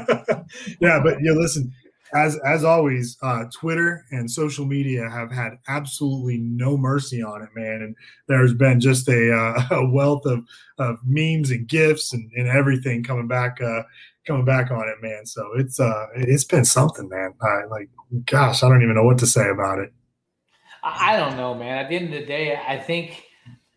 [0.81, 1.73] yeah, but you yeah, listen,
[2.15, 7.49] as as always, uh, Twitter and social media have had absolutely no mercy on it,
[7.55, 7.83] man.
[7.83, 7.97] And
[8.29, 10.45] there's been just a, uh, a wealth of
[10.79, 13.83] of memes and gifts and, and everything coming back uh,
[14.27, 15.25] coming back on it, man.
[15.25, 17.33] So it's uh it's been something, man.
[17.41, 17.89] I, like,
[18.27, 19.93] gosh, I don't even know what to say about it.
[20.83, 21.79] I I don't know, man.
[21.79, 23.25] At the end of the day, I think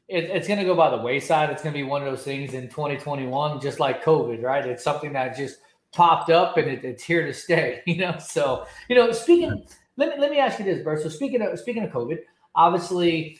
[0.08, 1.50] it, it's going to go by the wayside.
[1.50, 4.66] It's going to be one of those things in 2021, just like COVID, right?
[4.66, 5.58] It's something that just
[5.94, 8.18] popped up and it, it's here to stay, you know?
[8.20, 9.66] So, you know, speaking,
[9.98, 11.02] let me, let me ask you this, Bert.
[11.02, 12.20] So speaking of, speaking of COVID,
[12.56, 13.40] obviously,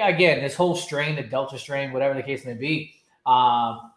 [0.00, 2.94] again, this whole strain, the Delta strain, whatever the case may be,
[3.24, 3.92] um,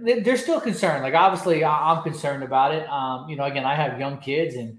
[0.00, 1.02] they- they're still concerned.
[1.02, 2.88] Like, obviously, I'm concerned about it.
[2.88, 4.78] Um, you know, again, I have young kids and,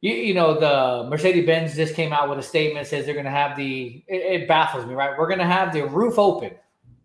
[0.00, 3.24] you, you know, the Mercedes Benz just came out with a statement says they're going
[3.24, 4.02] to have the.
[4.06, 5.18] It, it baffles me, right?
[5.18, 6.52] We're going to have the roof open.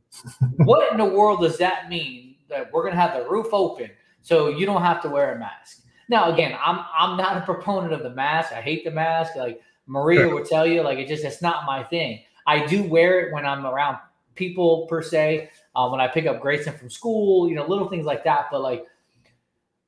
[0.57, 2.35] what in the world does that mean?
[2.49, 3.89] That we're going to have the roof open
[4.21, 5.81] so you don't have to wear a mask.
[6.09, 8.51] Now, again, I'm I'm not a proponent of the mask.
[8.51, 9.35] I hate the mask.
[9.35, 12.21] Like Maria would tell you, like it just it's not my thing.
[12.45, 13.97] I do wear it when I'm around
[14.35, 15.49] people per se.
[15.75, 18.47] Uh, when I pick up Grayson from school, you know, little things like that.
[18.51, 18.85] But like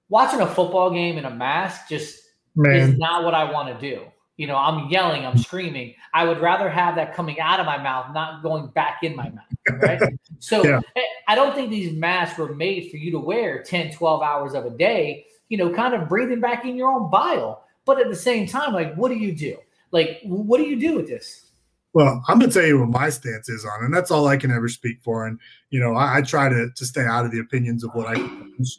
[0.10, 2.25] watching a football game in a mask just
[2.56, 2.76] Man.
[2.76, 4.06] is not what I want to do.
[4.38, 5.96] You know, I'm yelling, I'm screaming.
[6.14, 9.30] I would rather have that coming out of my mouth, not going back in my
[9.30, 9.80] mouth.
[9.82, 10.02] Right.
[10.40, 10.82] so Yeah.
[10.96, 14.54] eh, I don't think these masks were made for you to wear 10, 12 hours
[14.54, 17.64] of a day, you know, kind of breathing back in your own bile.
[17.86, 19.58] But at the same time, like, what do you do?
[19.92, 21.46] Like, what do you do with this?
[21.94, 24.52] Well, I'm gonna tell you what my stance is on, and that's all I can
[24.52, 25.26] ever speak for.
[25.28, 25.40] And
[25.70, 28.22] you know, I, I try to to stay out of the opinions of what I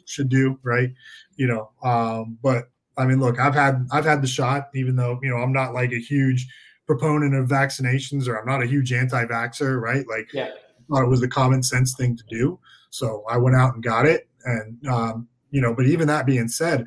[0.05, 0.93] should do, right?
[1.35, 5.19] You know, um, but I mean, look, I've had I've had the shot, even though
[5.21, 6.47] you know I'm not like a huge
[6.85, 10.07] proponent of vaccinations or I'm not a huge anti-vaxer, right?
[10.07, 10.45] Like, Yeah.
[10.49, 12.59] I thought it was the common sense thing to do,
[12.91, 16.47] so I went out and got it, and um, you know, but even that being
[16.47, 16.85] said,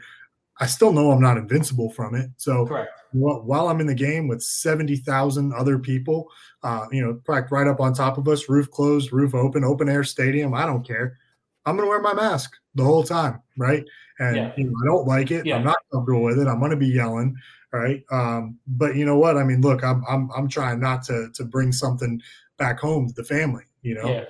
[0.60, 2.30] I still know I'm not invincible from it.
[2.36, 2.90] So Correct.
[3.12, 6.28] while I'm in the game with 70,000 other people,
[6.62, 9.88] uh, you know, packed right up on top of us, roof closed, roof open, open
[9.88, 11.16] air stadium, I don't care.
[11.64, 13.84] I'm going to wear my mask the whole time, right?
[14.20, 14.52] And Yeah.
[14.56, 15.44] you know, I don't like it.
[15.44, 15.56] Yeah.
[15.56, 16.46] I'm not comfortable with it.
[16.46, 17.34] I'm going to be yelling,
[17.72, 18.04] right?
[18.12, 19.36] Um, but you know what?
[19.36, 22.20] I mean, look, I'm I'm I'm trying not to to bring something
[22.58, 23.64] back home to the family.
[23.82, 24.24] You know, Yeah.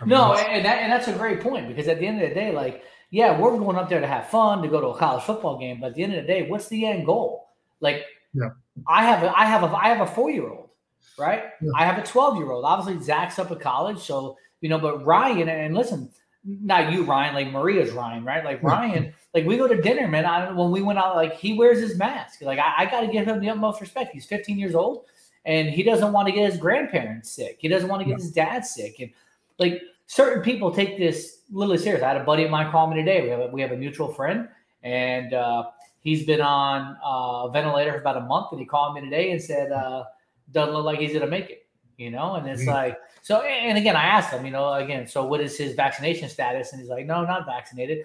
[0.00, 2.28] I mean, No, and that, and that's a great point because at the end of
[2.28, 4.98] the day, like, yeah, we're going up there to have fun, to go to a
[4.98, 7.50] college football game, but at the end of the day, what's the end goal?
[7.80, 8.50] Like, Yeah.
[8.88, 10.70] I have a, I have a, I have a four year old,
[11.18, 11.44] right?
[11.76, 12.64] I have a twelve year old.
[12.64, 14.78] Obviously, Zach's up at college, so you know.
[14.78, 16.10] But Ryan, and listen,
[16.44, 18.44] not you, Ryan, like Maria's Ryan, right?
[18.44, 20.26] Like Ryan, like we go to dinner, man.
[20.26, 22.42] I when we went out, like he wears his mask.
[22.42, 24.12] Like I, I got to give him the utmost respect.
[24.12, 25.06] He's 15 years old,
[25.44, 27.56] and he doesn't want to get his grandparents sick.
[27.58, 29.10] He doesn't want to get his dad sick, and
[29.58, 32.02] like certain people take this literally serious.
[32.02, 33.22] I had a buddy of mine call me today.
[33.22, 34.48] We have a, we have a mutual friend,
[34.82, 35.64] and uh,
[36.00, 38.48] he's been on uh, a ventilator for about a month.
[38.52, 40.04] And he called me today and said, uh,
[40.52, 41.63] "Doesn't look like he's gonna make it."
[41.96, 43.42] You know, and it's like so.
[43.42, 46.72] And again, I asked him, you know, again, so what is his vaccination status?
[46.72, 48.04] And he's like, "No, not vaccinated."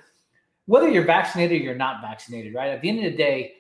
[0.68, 2.70] Whether you're vaccinated or you're not vaccinated, right?
[2.70, 3.54] At the end of the day,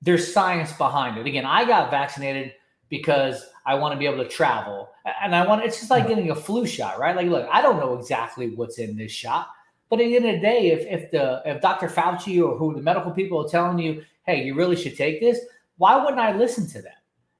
[0.00, 1.26] there's science behind it.
[1.26, 2.54] Again, I got vaccinated
[2.88, 4.90] because I want to be able to travel.
[5.22, 7.16] And I want it's just like getting a flu shot, right?
[7.16, 9.48] Like, look, I don't know exactly what's in this shot,
[9.90, 11.88] but at the end of the day, if if the if Dr.
[11.88, 15.40] Fauci or who the medical people are telling you, hey, you really should take this,
[15.76, 16.92] why wouldn't I listen to them?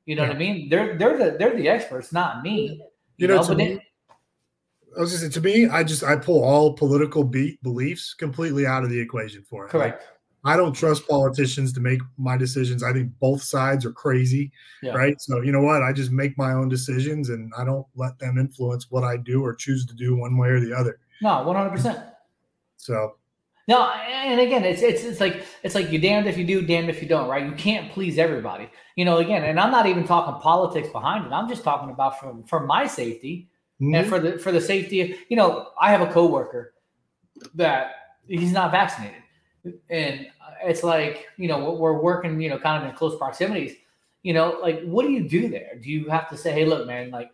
[0.06, 0.68] You know what I mean?
[0.68, 2.80] They're they're the they're the experts, not me.
[3.16, 3.80] You know, to but me, then-
[4.96, 8.64] I was just saying, to me, I just I pull all political be- beliefs completely
[8.66, 9.74] out of the equation for it.
[9.74, 10.04] Like, correct.
[10.44, 12.82] I don't trust politicians to make my decisions.
[12.82, 14.52] I think both sides are crazy,
[14.82, 14.92] Yeah.
[14.92, 15.18] right?
[15.20, 15.82] So you know what?
[15.82, 19.42] I just make my own decisions, and I don't let them influence what I do
[19.42, 20.98] or choose to do one way or the other.
[21.22, 21.98] No, one hundred percent.
[22.76, 23.16] So
[23.66, 26.90] No, and again, it's it's it's like it's like you're damned if you do, damned
[26.90, 27.44] if you don't, right?
[27.46, 29.18] You can't please everybody, you know.
[29.18, 31.32] Again, and I'm not even talking politics behind it.
[31.32, 33.48] I'm just talking about for for my safety
[33.80, 34.06] and Mhm.
[34.08, 35.68] for the for the safety of you know.
[35.80, 36.74] I have a coworker
[37.54, 37.92] that
[38.28, 39.22] he's not vaccinated,
[39.88, 40.26] and
[40.62, 43.76] it's like you know we're- we're working you know kind of in close proximities.
[44.22, 45.76] You know, like what do you do there?
[45.82, 47.30] Do you have to say, hey, look, man, like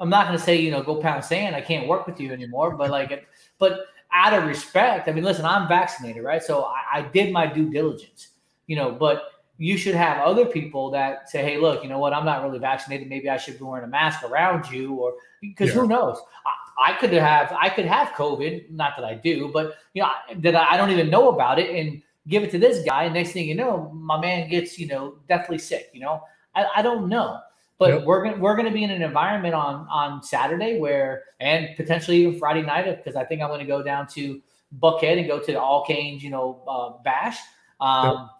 [0.00, 1.54] I'm not going to say, you know, go pound sand.
[1.54, 2.76] I can't work with you anymore.
[2.76, 3.24] But like, it-
[3.58, 6.42] but out of respect, I mean, listen, I'm vaccinated, right?
[6.42, 8.28] So I, I did my due diligence,
[8.66, 9.22] you know, but
[9.58, 12.12] you should have other people that say, hey, look, you know what?
[12.12, 13.08] I'm not really vaccinated.
[13.08, 16.18] Maybe I should be wearing a mask around you or because who knows?
[16.46, 18.70] I, I could have, I could have COVID.
[18.70, 21.70] Not that I do, but you know, that I I don't even know about it
[21.74, 23.04] and give it to this guy.
[23.04, 26.22] And next thing you know, my man gets, you know, deathly sick, you know,
[26.54, 27.38] I, I don't know.
[27.82, 28.04] But Yep.
[28.04, 32.38] we're gonna we're gonna be in an environment on on Saturday where and potentially even
[32.38, 34.40] Friday night because I think I'm gonna go down to
[34.80, 37.38] Buckhead and go to the All Canes, you know, uh, bash.
[37.80, 38.30] Um,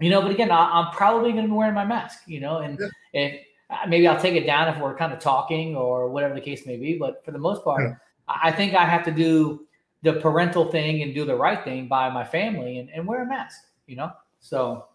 [0.00, 2.22] You know, but again, I, I'm probably gonna be wearing my mask.
[2.26, 2.80] You know, and
[3.12, 3.40] if
[3.70, 6.66] uh, maybe I'll take it down if we're kind of talking or whatever the case
[6.66, 6.98] may be.
[6.98, 7.96] But for the most part,
[8.26, 9.64] I think I have to do
[10.02, 13.26] the parental thing and do the right thing by my family and, and wear a
[13.26, 13.58] mask.
[13.86, 14.10] You know,
[14.40, 14.86] so.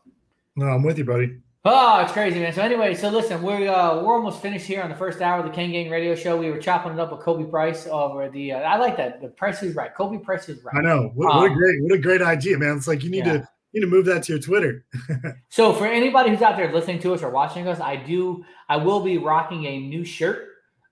[0.57, 1.39] no, I'm with you, buddy.
[1.63, 2.53] Oh, it's crazy, man.
[2.53, 5.45] So anyway, so listen, we're uh, we're almost finished here on the first hour of
[5.45, 6.35] the Kane Gang Radio Show.
[6.35, 8.53] We were chopping it up with Khobi Price over the.
[8.53, 9.21] Uh, I like that.
[9.21, 9.93] The price is right.
[9.93, 10.75] Khobi Price is right.
[10.75, 11.11] I know.
[11.13, 12.77] What, what a Um, great, what a great idea, man.
[12.77, 13.33] It's like you need yeah.
[13.33, 14.85] to you need to move that to your Twitter.
[15.49, 18.43] So for anybody who's out there listening to us or watching us, I do.
[18.67, 20.47] I will be rocking a new shirt.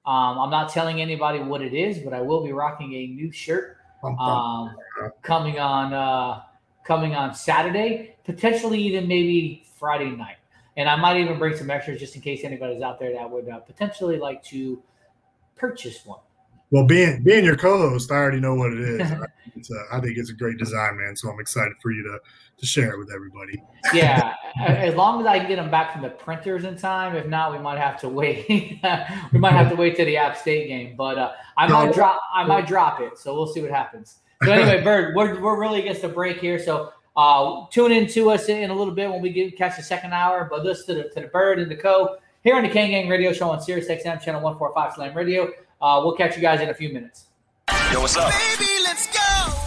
[0.06, 3.32] Um, I'm not telling anybody what it is, but I will be rocking a new
[3.32, 4.76] shirt um,
[5.24, 6.42] coming on uh,
[6.86, 10.36] coming on Saturday, potentially even maybe Friday night.
[10.78, 13.50] And I might even bring some extras just in case anybody's out there that would
[13.50, 14.82] uh, potentially like to
[15.56, 16.20] purchase one.
[16.72, 19.02] Well, being being your co-host, I already know what it is.
[19.12, 21.16] I, think it's a, I think it's a great design, man.
[21.16, 22.20] So I'm excited for you to
[22.58, 23.64] to share it with everybody.
[23.94, 27.16] Yeah, as long as I can get them back from the printers in time.
[27.16, 28.48] If not, we might have to wait.
[29.34, 30.96] we might have to wait to the App State game.
[30.96, 31.94] But uh, I might No.
[31.94, 32.22] drop.
[32.34, 33.18] I might drop it.
[33.18, 34.20] So we'll see what happens.
[34.44, 36.60] So anyway, Bird, we're we're really against the break here.
[36.60, 39.84] So uh, tune in to us in a little bit when we get catch the
[39.84, 40.48] second hour.
[40.50, 42.18] But listen to the to the Bird and the Co.
[42.44, 45.16] here on the Kane Gang Radio Show on Sirius XM channel one four five Slam
[45.16, 45.52] Radio.
[45.82, 47.26] Uh, we'll catch you guys in a few minutes.
[47.92, 48.32] Yo, what's up?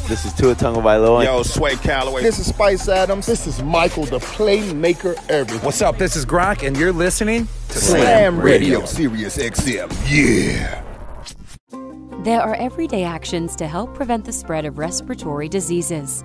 [0.08, 1.24] This is Tua Tagovailoa.
[1.24, 2.22] Yo, Sway Calloway.
[2.22, 3.26] This is Spice Adams.
[3.26, 5.64] This is Michael, the playmaker everything.
[5.64, 5.96] What's up?
[5.96, 9.90] This is Gronk, and you're listening to Slam Radio, Sirius XM.
[10.08, 10.82] Yeah.
[12.24, 16.24] There are everyday actions to help prevent the spread of respiratory diseases.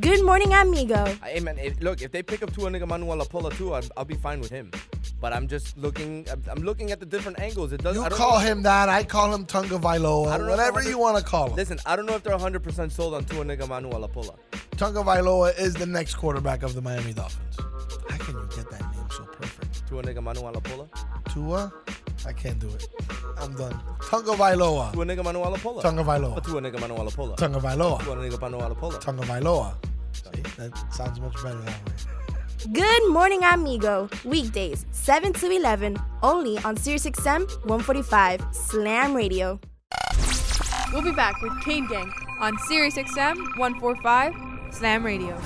[0.00, 0.94] Good morning, amigo.
[0.94, 4.40] Uh, hey man, if, look, if they pick up Tuanigamanuolepola too, I'll, I'll be fine
[4.40, 4.70] with him.
[5.20, 6.26] But I'm just looking.
[6.30, 7.72] I'm, I'm looking at the different angles.
[7.72, 7.94] It does.
[7.96, 8.88] You I don't call know- him that.
[8.88, 9.98] I call him Tunga I Vailoa.
[9.98, 11.56] don't know if Whatever you want to call him.
[11.56, 14.36] Listen, I don't know if they're 100 percent sold on Tuanigamanuolepola.
[14.76, 17.56] Tunga Vailoa is the next quarterback of the Miami Dolphins.
[18.08, 19.88] How can you get that name so perfect?
[19.90, 20.88] Tuanigamanuolepola.
[21.32, 21.72] Tua?
[22.26, 22.88] I can't do it.
[23.38, 23.78] I'm done.
[24.10, 24.92] Tunga Vailoa.
[24.92, 25.82] Tuanigamanuolepola.
[25.82, 26.42] Tunga Vailoa.
[26.42, 27.36] Tuanigamanuolepola.
[27.36, 27.98] Tunga Vailoa.
[28.00, 29.00] Tuanigamanuolepola.
[29.00, 29.74] Tunga Vailoa.
[30.12, 32.72] See, that sounds much better that way.
[32.72, 34.08] Good morning, amigo.
[34.24, 39.60] Weekdays, 7 to 11, only on SiriusXM 145 Slam Radio.
[40.92, 42.10] We'll be back with Kane Gang
[42.40, 44.32] on Sirius XM 145
[44.72, 45.38] Slam Radio.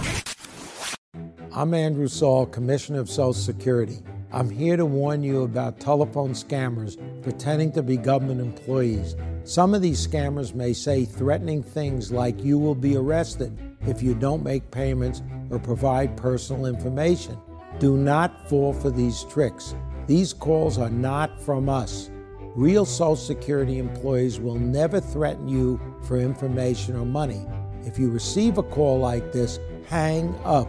[1.52, 3.98] I'm Andrew Saul, Commissioner of Social Security.
[4.30, 9.16] I'm here to warn you about telephone scammers pretending to be government employees.
[9.44, 14.14] Some of these scammers may say threatening things like you will be arrested if you
[14.14, 17.38] don't make payments or provide personal information.
[17.78, 19.74] Do not fall for these tricks.
[20.06, 22.10] These calls are not from us.
[22.54, 27.46] Real Social Security employees will never threaten you for information or money.
[27.84, 30.68] If you receive a call like this, hang up.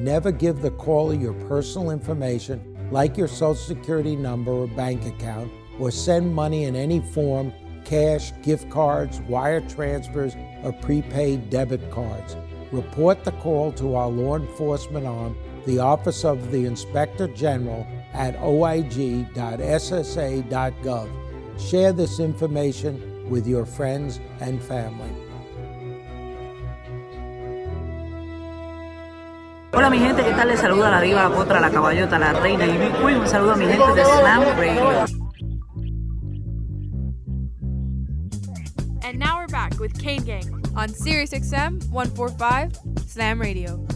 [0.00, 5.50] Never give the caller your personal information, like your Social Security number or bank account,
[5.78, 7.52] or send money in any form
[7.84, 12.36] cash, gift cards, wire transfers, or prepaid debit cards.
[12.70, 15.36] Report the call to our law enforcement arm,
[15.66, 19.30] the Office of the Inspector General, at oig.ssa.gov.
[21.58, 25.27] Share this information with your friends and family.
[29.78, 30.48] Hola mi gente, ¿qué tal?
[30.48, 33.20] Les saluda la diva, la potra, la caballota, la reina y Big Queen.
[33.20, 35.04] Un saludo a mi gente de Slam Radio.
[39.04, 42.72] And now we're back with Kane Gang on Sirius XM 145
[43.06, 43.86] Slam Radio.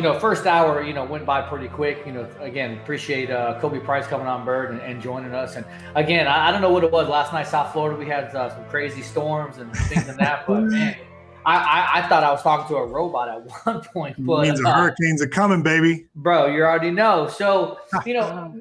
[0.00, 2.04] You know, first hour, you know, went by pretty quick.
[2.06, 5.56] You know, again, appreciate uh, Khobi Price coming on bird and, and joining us.
[5.56, 7.98] And again, I, I, don't know what it was last night, South Florida.
[7.98, 10.96] We had uh, some crazy storms and things like that, but man,
[11.44, 14.16] I, I, I, thought I was talking to a robot at one point.
[14.24, 16.06] But means the uh, hurricanes are coming, baby.
[16.14, 17.28] Bro, you already know.
[17.28, 18.58] So you know.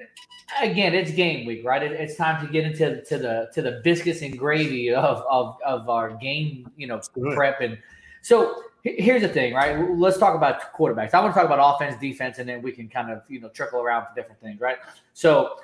[0.62, 1.82] again, it's game week, right?
[1.82, 5.56] It, it's time to get into to the to the biscuits and gravy of of,
[5.66, 7.00] of our game, you know,
[7.34, 7.62] prep.
[7.62, 7.78] And
[8.24, 9.78] so here's the thing, right?
[9.98, 11.14] Let's talk about quarterbacks.
[11.14, 13.50] I want to talk about offense, defense, and then we can kind of you know
[13.50, 14.78] trickle around for different things, right?
[15.14, 15.56] So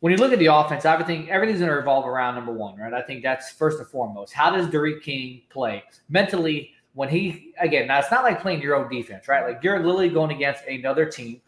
[0.00, 2.92] when you look at the offense, everything everything's going to revolve around number one, right?
[2.92, 4.32] I think that's first and foremost.
[4.32, 7.86] How does D'Eriq King play mentally when he again?
[7.86, 9.46] Now it's not like playing your own defense, right?
[9.46, 11.40] Like you're literally going against another team.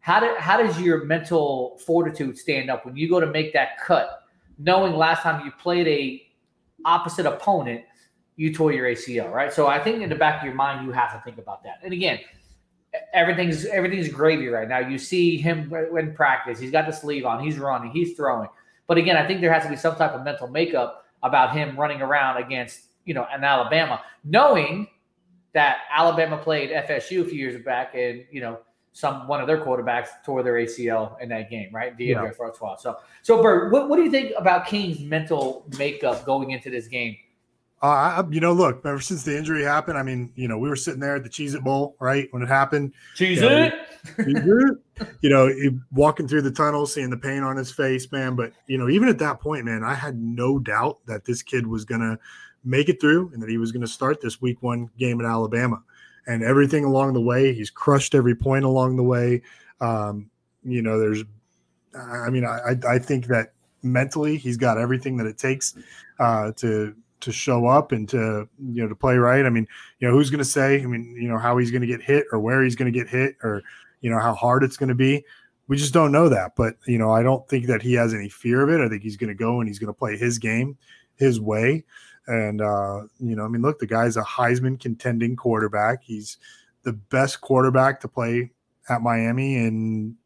[0.00, 3.80] How do, how does your mental fortitude stand up when you go to make that
[3.80, 4.22] cut,
[4.56, 6.26] knowing last time you played a
[6.84, 7.82] opposite opponent–
[8.36, 9.52] you tore your ACL, right?
[9.52, 11.80] So I think in the back of your mind, you have to think about that.
[11.82, 12.20] And again,
[13.12, 14.78] everything's everything's gravy right now.
[14.78, 18.48] You see him in practice; he's got the sleeve on, he's running, he's throwing.
[18.86, 21.78] But again, I think there has to be some type of mental makeup about him
[21.78, 24.88] running around against you know an Alabama, knowing
[25.54, 28.58] that Alabama played FSU a few years back, and you know
[28.92, 31.96] some one of their quarterbacks tore their ACL in that game, right?
[31.96, 32.30] Deondre yeah.
[32.30, 32.76] Francois.
[32.76, 36.88] So, so Bert, what, what do you think about King's mental makeup going into this
[36.88, 37.14] game?
[37.86, 40.76] Uh, you know, look, ever since the injury happened, I mean, you know, we were
[40.76, 42.26] sitting there at the Cheez It Bowl, right?
[42.32, 42.92] When it happened.
[43.14, 43.74] Cheese you It!
[44.18, 44.76] Know,
[45.20, 45.50] you know,
[45.92, 48.34] walking through the tunnel, seeing the pain on his face, man.
[48.34, 51.66] But, you know, even at that point, man, I had no doubt that this kid
[51.66, 52.18] was going to
[52.64, 55.26] make it through and that he was going to start this week one game at
[55.26, 55.82] Alabama.
[56.26, 59.42] And everything along the way, he's crushed every point along the way.
[59.80, 60.30] Um,
[60.64, 61.22] you know, there's,
[61.94, 65.76] I mean, I, I think that mentally he's got everything that it takes
[66.18, 69.44] uh, to to show up and to you know to play right.
[69.44, 69.66] I mean,
[69.98, 70.82] you know, who's going to say?
[70.82, 72.98] I mean, you know, how he's going to get hit or where he's going to
[72.98, 73.62] get hit or
[74.00, 75.24] you know how hard it's going to be.
[75.68, 76.54] We just don't know that.
[76.56, 78.84] But you know, I don't think that he has any fear of it.
[78.84, 80.76] I think he's going to go and he's going to play his game,
[81.16, 81.84] his way.
[82.26, 86.02] And uh, you know, I mean, look, the guy's a Heisman contending quarterback.
[86.02, 86.38] He's
[86.82, 88.50] the best quarterback to play
[88.88, 90.16] at Miami in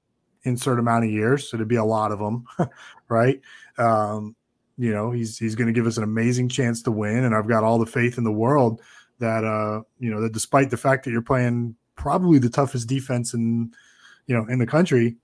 [0.44, 1.48] insert amount of years.
[1.48, 2.46] So to be a lot of them,
[3.08, 3.40] right?
[3.78, 4.34] Um,
[4.80, 7.46] you know he's he's going to give us an amazing chance to win and i've
[7.46, 8.80] got all the faith in the world
[9.18, 13.34] that uh you know that despite the fact that you're playing probably the toughest defense
[13.34, 13.70] in
[14.26, 15.16] you know in the country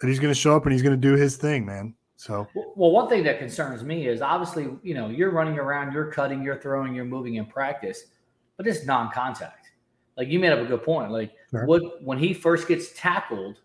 [0.00, 1.94] that he's going to show up and he's going to do his thing man.
[2.16, 6.10] So well one thing that concerns me is obviously you know you're running around you're
[6.10, 8.06] cutting you're throwing you're moving in practice
[8.56, 9.70] but it's non-contact.
[10.16, 11.12] Like you made up a good point.
[11.12, 11.64] Like sure.
[11.66, 13.60] what when he first gets tackled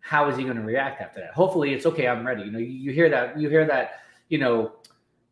[0.00, 1.32] how is he going to react after that?
[1.32, 2.42] Hopefully it's okay i'm ready.
[2.42, 4.01] You know you, you hear that you hear that
[4.32, 4.72] you know,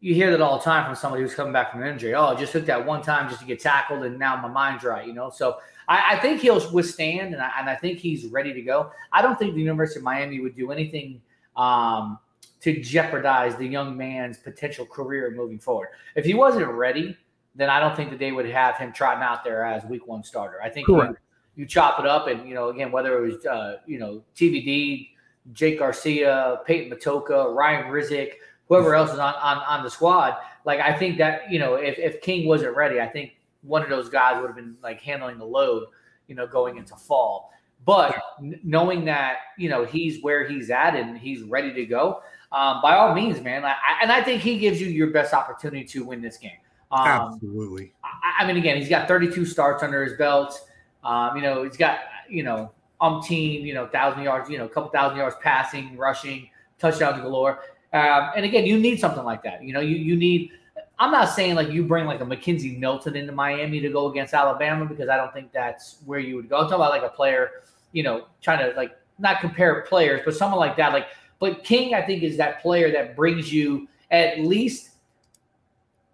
[0.00, 2.14] you hear that all the time from somebody who's coming back from an injury.
[2.14, 4.84] Oh, I just took that one time just to get tackled, and now my mind's
[4.84, 5.06] right.
[5.06, 5.56] You know, so
[5.88, 8.90] I, I think he'll withstand, and I, and I, think he's ready to go.
[9.10, 11.22] I don't think the University of Miami would do anything
[11.56, 12.18] um,
[12.60, 15.88] to jeopardize the young man's potential career moving forward.
[16.14, 17.16] If he wasn't ready,
[17.54, 20.22] then I don't think that they would have him trotting out there as week one
[20.22, 20.60] starter.
[20.62, 21.16] I think you,
[21.56, 25.08] you, chop it up, and you know, again, whether it was uh, you know TVD,
[25.54, 28.32] Jake Garcia, Peyton Matocha, Ryan Rizk
[28.70, 30.36] whoever else is on, on, on the squad.
[30.64, 33.90] Like I think that, you know, if, if King wasn't ready, I think one of
[33.90, 35.88] those guys would have been like handling the load,
[36.28, 37.50] you know, going into fall.
[37.84, 38.16] But
[38.62, 42.94] knowing that, you know, he's where he's at and he's ready to go, um, by
[42.94, 43.64] all means, man.
[43.64, 46.58] I, and I think he gives you your best opportunity to win this game.
[46.92, 47.92] Um, Absolutely.
[48.04, 50.68] I, I, mean, again, he's got 32 starts under his belt.
[51.02, 54.68] Um, you know, he's got, you know, umpteen, you know, thousand yards, you know, a
[54.68, 57.60] couple thousand yards passing, rushing, touchdowns galore.
[57.92, 59.62] Um, and again, you need something like that.
[59.64, 60.50] You know, you you need.
[60.98, 64.34] I'm not saying like you bring like a McKenzie Milton into Miami to go against
[64.34, 66.56] Alabama because I don't think that's where you would go.
[66.56, 67.62] I'm talking about like a player,
[67.92, 70.92] you know, trying to like not compare players, but someone like that.
[70.92, 71.06] Like,
[71.38, 74.90] but King, I think, is that player that brings you at least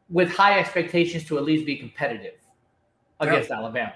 [0.08, 2.34] with high expectations to at least be competitive
[3.20, 3.56] against yeah.
[3.56, 3.94] Alabama,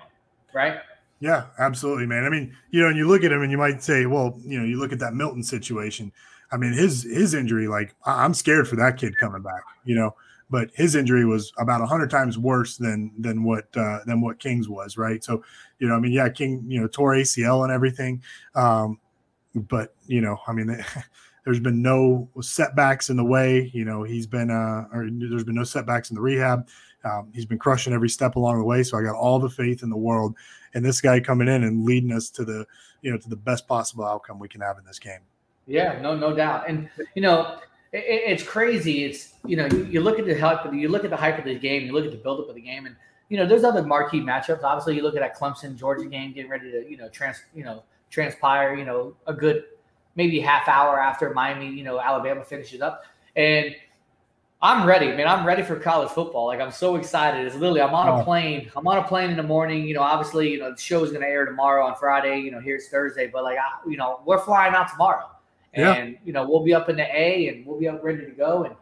[0.53, 0.81] right?
[1.21, 2.25] Yeah, absolutely, man.
[2.25, 4.59] I mean, you know, and you look at him and you might say, well, you
[4.59, 6.11] know, you look at that Milton situation.
[6.53, 10.15] I mean, his his injury, like I'm scared for that kid coming back, you know.
[10.49, 14.69] But his injury was about hundred times worse than than what uh, than what King's
[14.69, 15.23] was, right?
[15.23, 15.45] So,
[15.79, 18.23] you know, I mean, yeah, King, you know, tore ACL and everything,
[18.57, 18.99] um,
[19.55, 20.85] but you know, I mean,
[21.45, 23.71] there's been no setbacks in the way.
[23.73, 26.69] You know, he's been uh, or there's been no setbacks in the rehab.
[27.05, 28.83] Um, he's been crushing every step along the way.
[28.83, 30.35] So I got all the faith in the world
[30.75, 32.67] and this guy coming in and leading us to the
[33.03, 35.21] you know to the best possible outcome we can have in this game.
[35.71, 36.69] Yeah, no, no doubt.
[36.69, 37.59] And you know,
[37.93, 39.05] it, it's crazy.
[39.05, 41.45] It's you know, you, you, look at the hype, you look at the hype of
[41.45, 42.97] the game, you look at the buildup of the game, and
[43.29, 44.65] you know, there's other marquee matchups.
[44.65, 47.63] Obviously, you look at that Clemson Georgia game getting ready to you know trans you
[47.63, 48.75] know transpire.
[48.75, 49.63] You know, a good
[50.17, 53.05] maybe half hour after Miami, you know, Alabama finishes up,
[53.37, 53.77] and
[54.61, 55.29] I'm ready, man.
[55.29, 56.47] I'm ready for college football.
[56.47, 57.47] Like I'm so excited.
[57.47, 58.73] It's literally I'm on a plane.
[58.75, 59.87] I'm on a plane in the morning.
[59.87, 62.41] You know, obviously, you know, the show is going to air tomorrow on Friday.
[62.41, 65.31] You know, here's Thursday, but like, I, you know, we're flying out tomorrow
[65.75, 68.33] and you know we'll be up in the A and we'll be up ready to
[68.33, 68.65] go.
[68.65, 68.75] And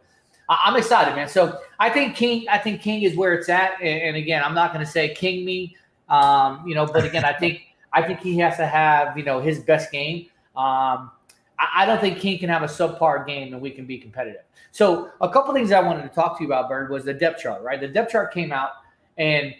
[0.47, 1.27] I, am excited, man.
[1.27, 3.79] So I think King, I think King is where it's at.
[3.79, 5.75] And, and again, I'm not going to say King me,
[6.09, 7.61] um, you know, but again, I think
[7.93, 10.27] I think he has to have you know his best game.
[10.55, 11.11] Um,
[11.57, 14.41] I, I don't think King can have a subpar game and we can be competitive.
[14.71, 17.41] So a couple things I wanted to talk to you about, Bird, was the depth
[17.41, 17.61] chart.
[17.63, 18.71] Right, the depth chart came out
[19.17, 19.53] and.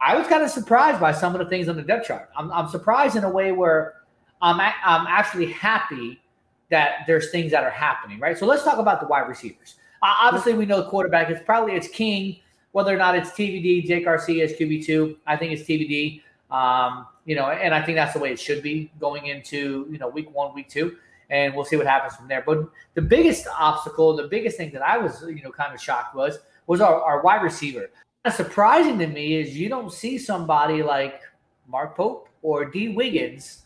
[0.00, 2.28] I was kind of surprised by some of the things on the depth chart.
[2.36, 3.94] I'm, I'm surprised in a way where
[4.42, 6.20] I'm, a, I'm actually happy
[6.70, 8.36] that there's things that are happening, right?
[8.36, 9.76] So let's talk about the wide receivers.
[10.02, 11.30] Uh, obviously, we know the quarterback.
[11.30, 12.38] It's probably it's King,
[12.72, 13.86] whether or not it's TVD.
[13.86, 15.16] Jake Garcia is QB two.
[15.26, 16.22] I think it's TVD.
[16.50, 19.98] Um, you know, and I think that's the way it should be going into you
[19.98, 20.96] know week one, week two,
[21.30, 22.42] and we'll see what happens from there.
[22.44, 26.14] But the biggest obstacle, the biggest thing that I was you know kind of shocked
[26.14, 27.90] was was our, our wide receiver.
[28.22, 31.20] What's surprising to me is you don't see somebody like
[31.68, 33.62] Mark Pope or Dee Wiggins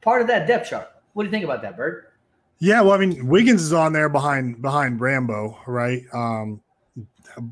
[0.00, 0.88] part of that depth chart.
[1.12, 2.09] What do you think about that, Bert?
[2.60, 6.02] Yeah, well, I mean, Wiggins is on there behind behind Rambo, right?
[6.12, 6.60] Um,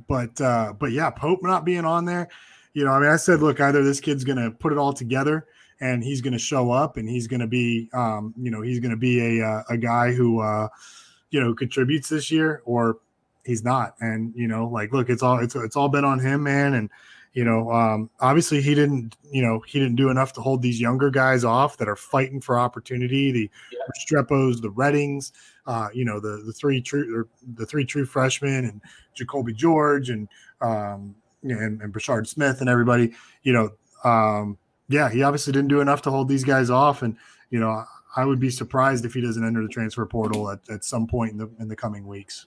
[0.07, 2.29] but uh, but yeah, Pope not being on there,
[2.75, 5.47] you know, I mean, I said, look, either this kid's gonna put it all together
[5.81, 9.41] and he's gonna show up and he's gonna be, um, you know, he's gonna be
[9.41, 10.69] a uh, a guy who, uh,
[11.31, 12.99] you know, contributes this year, or
[13.47, 13.95] he's not.
[14.01, 16.91] And you know, like, look, it's all it's it's all been on him, man, and
[17.35, 20.81] you know, um, obviously he didn't, you know, he didn't do enough to hold these
[20.81, 23.31] younger guys off that are fighting for opportunity.
[23.31, 23.79] The yeah.
[24.01, 25.33] Streppos, the Reddings,
[25.67, 28.81] uh, you know, the the three true the three true freshmen and
[29.15, 30.29] Jacoby George and
[30.61, 33.13] um, and, and Brashard Smith and everybody.
[33.43, 33.71] You know,
[34.05, 34.59] um,
[34.89, 37.03] yeah, he obviously didn't do enough to hold these guys off.
[37.03, 37.17] And
[37.51, 37.85] you know,
[38.17, 41.33] I would be surprised if he doesn't enter the transfer portal at, at some point
[41.33, 42.47] in the in the coming weeks.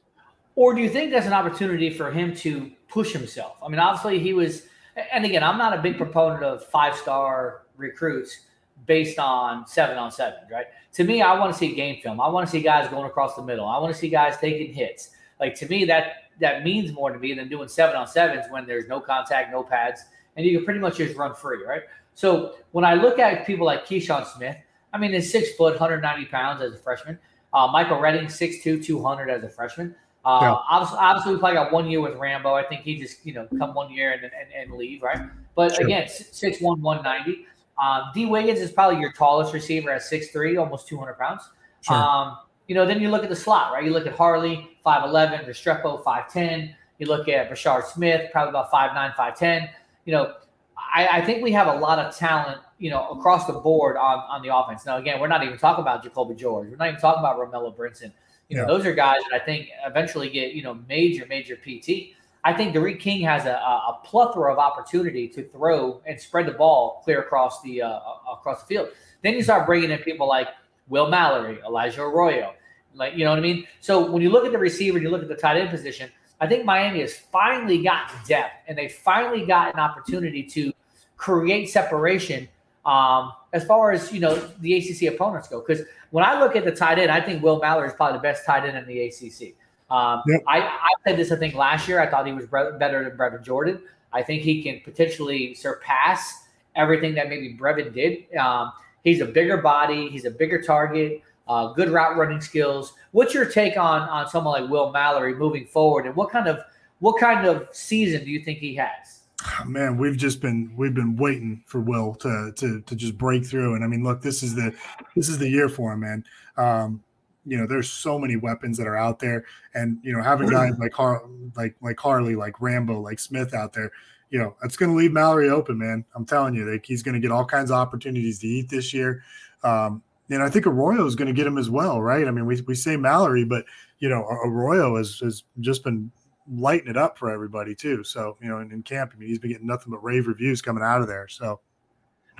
[0.55, 3.57] Or do you think that's an opportunity for him to push himself?
[3.63, 4.63] I mean, obviously he was
[5.11, 8.41] and again, I'm not a big proponent of five star recruits
[8.85, 10.65] based on seven on seven, right?
[10.93, 12.19] To me, I want to see game film.
[12.19, 13.65] I want to see guys going across the middle.
[13.65, 15.11] I want to see guys taking hits.
[15.39, 18.65] Like to me, that that means more to me than doing seven on sevens when
[18.65, 20.03] there's no contact, no pads,
[20.35, 21.83] and you can pretty much just run free, right?
[22.13, 24.57] So when I look at people like Keyshawn Smith,
[24.93, 27.17] I mean, he's six foot, 190 pounds as a freshman.
[27.53, 29.95] Uh, Michael Redding, 6'2", 200 as a freshman.
[30.23, 30.55] Uh, yeah.
[30.69, 32.53] obviously, obviously, we probably got one year with Rambo.
[32.53, 35.19] I think he just, you know, come one year and and, and leave, right?
[35.55, 35.85] But sure.
[35.85, 37.47] again, 6'1", 190.
[37.81, 41.41] Um, Dee Wiggins is probably your tallest receiver at 6'3", almost 200 pounds.
[41.81, 41.95] Sure.
[41.95, 42.37] Um,
[42.67, 43.83] you know, then you look at the slot, right?
[43.83, 46.73] You look at Harley, 5'11", Restrepo, 5'10".
[46.99, 49.69] You look at Brashard Smith, probably about 5'9", 5'10".
[50.05, 50.33] You know,
[50.77, 54.19] I, I think we have a lot of talent, you know, across the board on,
[54.29, 54.85] on the offense.
[54.85, 56.69] Now, again, we're not even talking about Jacoby George.
[56.69, 58.11] We're not even talking about Romello Brinson.
[58.51, 62.17] You know, those are guys that I think eventually get, you know, major, major PT.
[62.43, 66.51] I think D'Eriq King has a, a, plethora of opportunity to throw and spread the
[66.51, 67.99] ball clear across the uh,
[68.29, 68.89] across the field.
[69.23, 70.49] Then you start bringing in people like
[70.89, 72.53] Will Mallory, Elijah Arroyo,
[72.93, 73.67] like you know what I mean.
[73.79, 76.09] So when you look at the receiver, you look at the tight end position.
[76.41, 80.73] I think Miami has finally gotten depth, and they finally got an opportunity to
[81.15, 82.49] create separation
[82.85, 85.63] um, as far as you know the ACC opponents go.
[85.65, 88.21] Because when I look at the tight end, I think Will Mallory is probably the
[88.21, 89.55] best tight end in the ACC.
[89.89, 90.41] Um, yep.
[90.47, 91.99] I, I said this, I think last year.
[91.99, 93.81] I thought he was better than Brevin Jordan.
[94.13, 98.33] I think he can potentially surpass everything that maybe Brevin did.
[98.37, 98.71] Um,
[99.03, 100.07] he's a bigger body.
[100.09, 101.23] He's a bigger target.
[101.47, 102.93] Uh, good route running skills.
[103.11, 106.59] What's your take on on someone like Will Mallory moving forward, and what kind of
[106.99, 109.20] What kind of season do you think he has?
[109.65, 113.75] Man, we've just been we've been waiting for Will to to to just break through.
[113.75, 114.73] And I mean, look, this is the
[115.15, 116.23] this is the year for him, man.
[116.57, 117.03] Um,
[117.45, 120.73] you know, there's so many weapons that are out there, and you know, having guys
[120.79, 121.23] like Har-
[121.55, 123.91] like like Harley, like Rambo, like Smith out there,
[124.29, 126.05] you know, that's going to leave Mallory open, man.
[126.15, 128.93] I'm telling you, like he's going to get all kinds of opportunities to eat this
[128.93, 129.23] year.
[129.63, 132.25] Um, and I think Arroyo is going to get him as well, right?
[132.25, 133.65] I mean, we, we say Mallory, but
[133.99, 136.11] you know, Arroyo has, has just been
[136.49, 138.03] lighting it up for everybody too.
[138.03, 140.61] So, you know, in, in camp, I mean, he's been getting nothing but rave reviews
[140.61, 141.27] coming out of there.
[141.27, 141.59] So,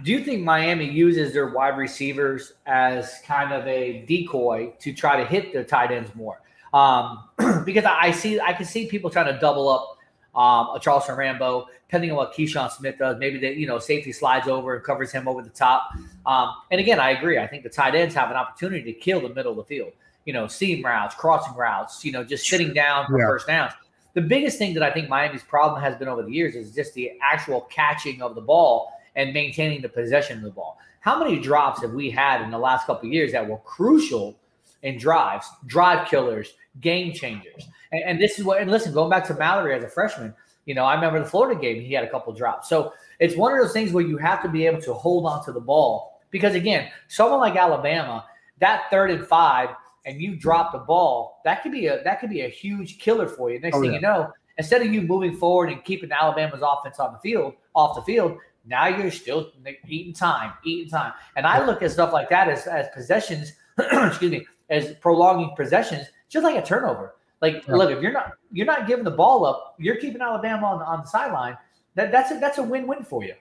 [0.04, 5.18] do you think Miami uses their wide receivers as kind of a decoy to try
[5.18, 6.42] to hit the tight ends more?
[6.74, 7.24] Um,
[7.66, 9.98] because I see, I can see people trying to double up
[10.34, 13.18] um, a Charleston Rambo, depending on what Keyshawn Smith does.
[13.20, 15.92] Maybe the you know safety slides over and covers him over the top.
[16.26, 17.38] Um, and again, I agree.
[17.38, 19.92] I think the tight ends have an opportunity to kill the middle of the field.
[20.26, 22.06] You know, seam routes, crossing routes.
[22.06, 23.26] You know, just sitting down for yeah.
[23.26, 23.74] first downs.
[24.14, 26.94] The biggest thing that I think Miami's problem has been over the years is just
[26.94, 30.78] the actual catching of the ball and maintaining the possession of the ball.
[31.00, 34.38] How many drops have we had in the last couple years that were crucial
[34.84, 37.68] in drives, drive killers, game changers?
[37.92, 40.34] And, and, this is what, and listen, going back to Mallory as a freshman,
[40.66, 42.70] you know, I remember the Florida game, he had a couple drops.
[42.70, 45.44] So it's one of those things where you have to be able to hold on
[45.46, 48.26] to the ball because, again, someone like Alabama,
[48.60, 49.70] that third and five,
[50.06, 53.28] and you drop the ball, that could be a that could be a huge killer
[53.28, 53.60] for you.
[53.60, 53.96] Next oh, thing yeah.
[53.98, 57.96] you know, instead of you moving forward and keeping Alabama's offense on the field, off
[57.96, 59.52] the field, now you're still
[59.88, 61.14] eating time, eating time.
[61.36, 66.08] And I look at stuff like that as, as possessions, excuse me, as prolonging possessions,
[66.30, 67.16] just like a turnover.
[67.42, 67.76] Like, yeah.
[67.76, 71.02] look, if you're not you're not giving the ball up, you're keeping Alabama on, on
[71.02, 71.58] the sideline.
[71.96, 73.34] That that's a that's a win win for you.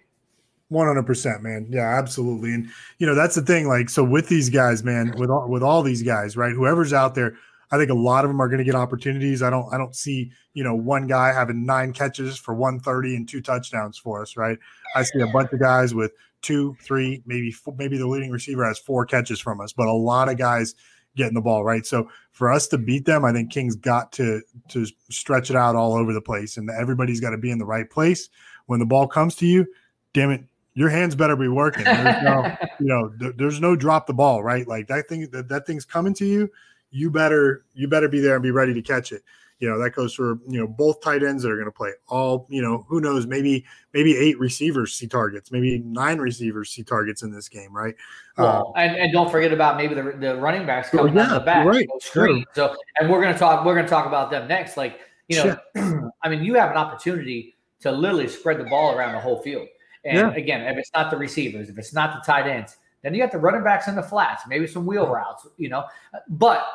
[0.71, 1.67] One hundred percent, man.
[1.69, 2.55] Yeah, absolutely.
[2.55, 2.69] And
[2.99, 3.69] you know that's the thing.
[3.69, 6.53] Like, so with these guys, man, with all with all these guys, right?
[6.53, 7.37] Whoever's out there,
[7.73, 9.43] I think a lot of them are going to get opportunities.
[9.43, 13.17] I don't I don't see you know one guy having nine catches for one thirty
[13.17, 14.59] and two touchdowns for us, right?
[14.95, 18.65] I see a bunch of guys with two, three, maybe four, maybe the leading receiver
[18.65, 20.75] has four catches from us, but a lot of guys
[21.17, 21.85] getting the ball right.
[21.85, 25.75] So for us to beat them, I think King's got to to stretch it out
[25.75, 28.29] all over the place, and everybody's got to be in the right place
[28.67, 29.67] when the ball comes to you.
[30.13, 30.45] Damn it,
[30.81, 31.85] your hands better be working.
[31.85, 34.67] There's no, you know, th- there's no drop the ball, right?
[34.67, 36.51] Like that thing that that thing's coming to you.
[36.91, 39.23] You better you better be there and be ready to catch it
[39.61, 41.93] you know that goes for you know both tight ends that are going to play
[42.09, 46.83] all you know who knows maybe maybe eight receivers see targets maybe nine receivers see
[46.83, 47.95] targets in this game right
[48.39, 51.25] well, uh, and, and don't forget about maybe the, the running backs oh, coming yeah,
[51.25, 52.75] out the back right screen sure.
[52.75, 55.37] so and we're going to talk we're going to talk about them next like you
[55.37, 59.43] know i mean you have an opportunity to literally spread the ball around the whole
[59.43, 59.69] field
[60.05, 60.33] and yeah.
[60.33, 63.33] again if it's not the receivers if it's not the tight ends then you got
[63.33, 65.85] the running backs in the flats maybe some wheel routes you know
[66.29, 66.67] but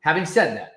[0.00, 0.74] having said that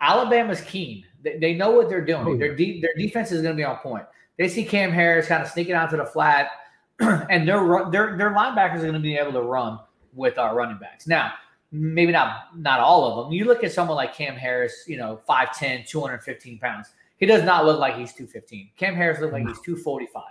[0.00, 1.04] Alabama's keen.
[1.22, 2.26] They, they know what they're doing.
[2.26, 2.38] Oh, yeah.
[2.38, 4.04] Their de- their defense is going to be on point.
[4.36, 6.50] They see Cam Harris kind of sneaking out to the flat,
[7.00, 9.78] and their their their linebackers are going to be able to run
[10.14, 11.06] with our running backs.
[11.06, 11.32] Now,
[11.72, 13.32] maybe not not all of them.
[13.32, 16.90] You look at someone like Cam Harris, you know, 5'10", 215 pounds.
[17.16, 18.70] He does not look like he's 215.
[18.76, 20.22] Cam Harris looks like he's 245.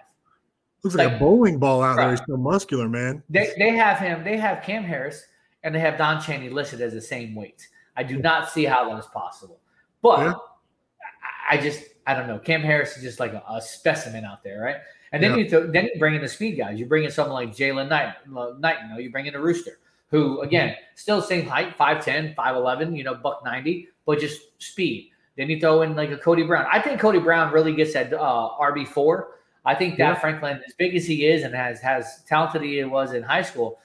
[0.87, 2.05] Looks like, like a bowling ball out right.
[2.05, 2.11] there.
[2.11, 3.23] He's so muscular, man.
[3.29, 5.23] They, they have him, they have Cam Harris,
[5.63, 7.67] and they have Don Chaney listed as the same weight.
[7.95, 9.59] I do not see how that is possible.
[10.01, 10.33] But yeah.
[11.49, 12.39] I just I don't know.
[12.39, 14.77] Cam Harris is just like a, a specimen out there, right?
[15.11, 15.37] And then yeah.
[15.37, 16.79] you th- then you bring in the speed guys.
[16.79, 18.13] You bring in someone like Jalen Knight,
[18.59, 18.77] Knight.
[18.83, 22.95] You know, you bring in a Rooster, who again still the same height, 5'10", 5'11",
[22.95, 25.11] you know, buck ninety, but just speed.
[25.37, 26.65] Then you throw in like a Cody Brown.
[26.71, 29.35] I think Cody Brown really gets that uh, RB four.
[29.67, 30.15] I think that yeah.
[30.15, 33.79] Franklin, as big as he is and has has talented he was in high school,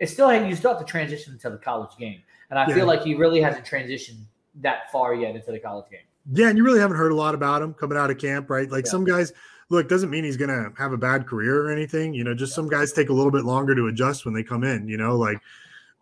[0.00, 2.20] it still you still have to transition to the college game.
[2.50, 2.74] And I yeah.
[2.74, 4.24] feel like he really hasn't transitioned
[4.56, 6.00] that far yet into the college game.
[6.32, 8.68] Yeah, and you really haven't heard a lot about him coming out of camp, right?
[8.68, 8.90] Like yeah.
[8.90, 9.32] some guys,
[9.68, 12.12] look, doesn't mean he's gonna have a bad career or anything.
[12.12, 12.56] You know, just yeah.
[12.56, 14.88] some guys take a little bit longer to adjust when they come in.
[14.88, 15.38] You know, like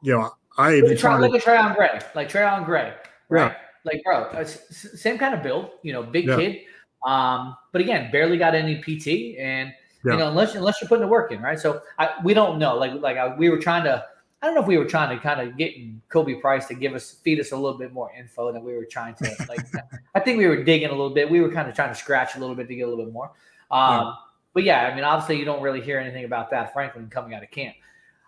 [0.00, 2.94] you know, I even try look at Treyon Gray, like Treyon Gray,
[3.28, 3.52] right?
[3.52, 3.56] Yeah.
[3.84, 6.60] Like, bro, uh, same kind of build, you know, big kid.
[7.06, 9.72] Um, but again, barely got any PT, and
[10.04, 11.58] you know, unless unless you're putting the work in, right?
[11.58, 12.76] So I, we don't know.
[12.76, 14.04] Like, like I, we were trying to
[14.42, 15.72] I don't know if we were trying to kind of get
[16.08, 18.84] Khobi Price to give us feed us a little bit more info than we were
[18.84, 19.60] trying to like.
[20.16, 21.30] I think we were digging a little bit.
[21.30, 23.12] We were kind of trying to scratch a little bit to get a little bit
[23.12, 23.30] more.
[23.70, 24.12] Um, yeah.
[24.54, 27.44] But yeah, I mean, obviously you don't really hear anything about that Franklin coming out
[27.44, 27.76] of camp.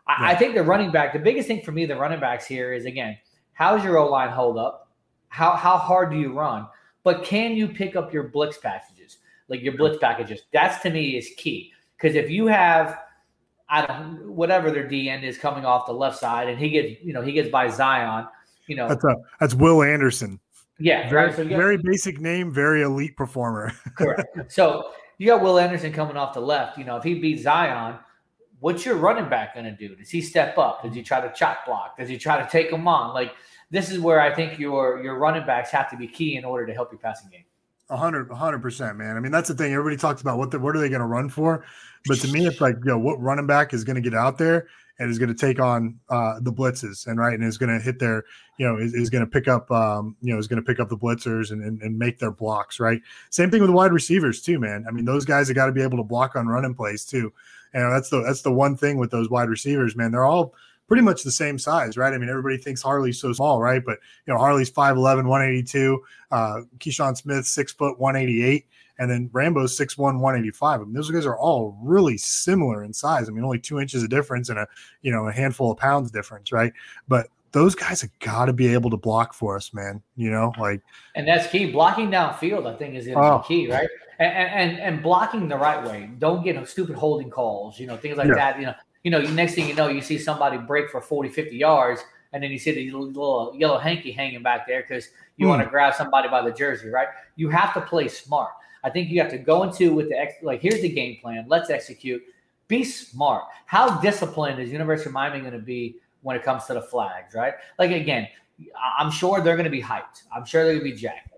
[0.07, 0.29] I, yeah.
[0.29, 2.85] I think the running back, the biggest thing for me, the running backs here is
[2.85, 3.19] again,
[3.53, 4.89] how's your O line hold up?
[5.29, 6.69] How how hard do you run?
[7.05, 9.19] But can you pick up your blitz packages,
[9.49, 10.41] like your blitz packages?
[10.53, 12.99] That's to me is key because if you have
[13.69, 17.03] I don't whatever their D end is coming off the left side, and he gets
[17.03, 18.27] you know he gets by Zion.
[18.67, 20.41] You know that's a that's Will Anderson.
[20.79, 21.37] Yeah, very, right.
[21.37, 23.73] So got- very basic name, very elite performer.
[23.97, 24.53] Correct.
[24.53, 26.79] So you got Will Anderson coming off the left.
[26.79, 27.99] You know, if he beats Zion,
[28.61, 29.95] what's your running back going to do?
[29.95, 30.83] Does he step up?
[30.83, 31.97] Does he try to chop block?
[31.97, 33.15] Does he try to take him on?
[33.15, 33.35] Like
[33.71, 36.67] this is where I think your your running backs have to be key in order
[36.67, 37.45] to help your passing game.
[37.91, 39.17] A hundred, hundred percent, man.
[39.17, 39.73] I mean, that's the thing.
[39.73, 41.65] Everybody talks about what the, what are they going to run for,
[42.07, 44.39] but to me, it's like, you know, what running back is going to get out
[44.39, 44.69] there
[44.99, 47.85] and is going to take on uh, the blitzes and right and is going to
[47.85, 48.25] hit their,
[48.59, 50.81] you know, is, is going to pick up, um, you know, is going to pick
[50.81, 53.03] up the blitzers and, and and make their blocks, right?
[53.31, 54.87] Same thing with wide receivers too, man.
[54.89, 57.33] I mean, those guys have got to be able to block on running plays too,
[57.75, 60.11] and that's the that's the one thing with those wide receivers, man.
[60.13, 60.55] They're all
[60.87, 62.13] pretty much the same size, right?
[62.13, 63.83] I mean, everybody thinks Harley's so small, right?
[63.85, 68.67] But you know, Harley's 5'11, 182, uh, Keyshawn Smith, six foot 188,
[68.99, 70.81] and then Rambo's 6'1, 185.
[70.81, 73.29] I mean, those guys are all really similar in size.
[73.29, 74.67] I mean, only two inches of difference and a
[75.03, 76.73] you know a handful of pounds difference, right?
[77.09, 80.03] But those guys have got to be able to block for us, man.
[80.17, 80.81] You know, like
[81.15, 81.71] And that's key.
[81.71, 83.39] Blocking downfield, I think, is going to Oh.
[83.39, 83.89] be key, right?
[84.19, 86.11] And, and and blocking the right way.
[86.19, 88.35] Don't get stupid holding calls, you know, things like Yeah.
[88.35, 88.61] that.
[88.61, 88.75] You know,
[89.05, 92.03] you know, next thing you know, you see somebody break for 40, 50 yards,
[92.33, 95.51] and then you see the little, yellow hanky hanging back there because you Hmm.
[95.51, 97.09] want to grab somebody by the jersey, right?
[97.37, 98.51] You have to play smart.
[98.83, 101.45] I think you have to go into with the ex- like, here's the game plan.
[101.49, 102.23] Let's execute.
[102.67, 103.45] Be smart.
[103.67, 107.35] How disciplined is University of Miami going to be when it comes to the flags,
[107.35, 107.55] right?
[107.79, 108.27] Like again,
[108.99, 110.23] I'm sure they're going to be hyped.
[110.35, 111.29] I'm sure they're going to be jacked.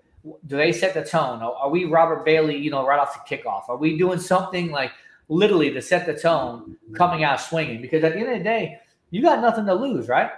[0.46, 1.40] Do they set the tone?
[1.42, 3.68] Are we Robert Bailey, you know, right off the kickoff?
[3.68, 4.90] Are we doing something like
[5.28, 7.80] literally to set the tone coming out swinging?
[7.80, 8.78] Because at the end of the day,
[9.10, 10.30] you got nothing to lose, right?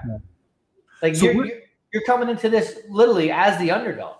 [1.02, 1.60] Like So you're, you're
[1.92, 4.16] you're coming into this literally as the underdog.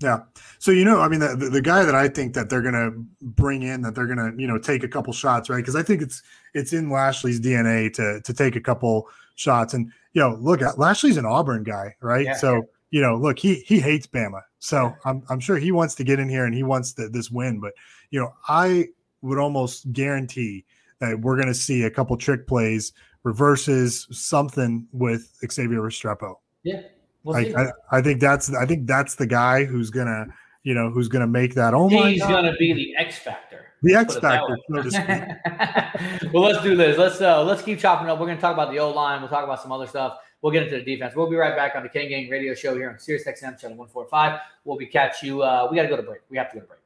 [0.00, 0.20] Yeah.
[0.58, 2.90] So you know, I mean, the, the, guy that I think that they're gonna
[3.20, 5.58] bring in, that they're gonna you know take a couple shots, right?
[5.58, 6.22] Because I think it's
[6.54, 11.18] it's in Lashlee's DNA to to take a couple shots, and you know, look, Lashlee's
[11.18, 12.24] an Auburn guy, right?
[12.24, 12.34] Yeah.
[12.34, 16.04] so you know, look, he he hates Bama, so I'm I'm sure he wants to
[16.04, 17.74] get in here and he wants the, this win, but
[18.10, 18.88] you know, I
[19.22, 20.64] would almost guarantee
[21.00, 22.92] that we're gonna see a couple trick plays,
[23.22, 26.34] reverses, something with Xavier Restrepo.
[26.62, 26.82] Yeah.
[27.24, 27.54] We'll see.
[27.54, 30.26] I, I think that's I think that's the guy who's gonna
[30.62, 31.74] you know who's gonna make that.
[31.74, 32.28] Oh my He's God.
[32.30, 33.72] going to be the X factor.
[33.82, 36.32] the X put it that factor, so to speak.
[36.32, 36.98] well, let's do this.
[36.98, 38.18] Let's uh, let's keep chopping up.
[38.18, 39.20] We're going to talk about the O line.
[39.20, 40.18] We'll talk about some other stuff.
[40.42, 41.14] We'll get into the defense.
[41.14, 43.76] We'll be right back on the Kane Gang Radio Show here on Sirius XM channel
[43.76, 44.40] one four five.
[44.64, 45.42] We'll be catch you.
[45.42, 46.22] Uh, we got to go to break.
[46.30, 46.79] We have to go to break.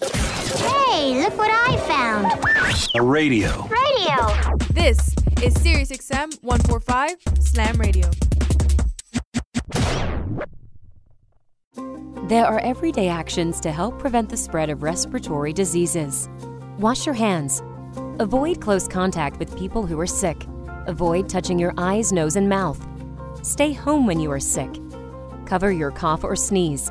[0.00, 2.26] Hey, look what I found.
[2.94, 3.66] A radio.
[3.66, 4.56] Radio.
[4.70, 8.08] This is Sirius XM 145 Slam Radio.
[12.28, 16.28] There are everyday actions to help prevent the spread of respiratory diseases.
[16.78, 17.62] Wash your hands.
[18.20, 20.46] Avoid close contact with people who are sick.
[20.86, 22.86] Avoid touching your eyes, nose, and mouth.
[23.42, 24.70] Stay home when you are sick.
[25.46, 26.90] Cover your cough or sneeze.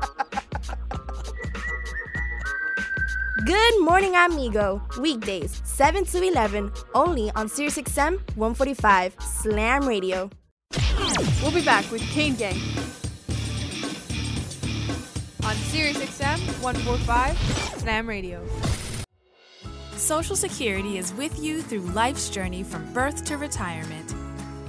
[3.45, 4.83] Good morning, amigo.
[4.99, 10.29] Weekdays, 7 to 11, only on SiriusXM 145 Slam Radio.
[11.41, 12.59] We'll be back with Kane Gang
[15.43, 17.37] on Sirius XM 145
[17.79, 18.45] Slam Radio.
[19.95, 24.13] Social Security is with you through life's journey from birth to retirement.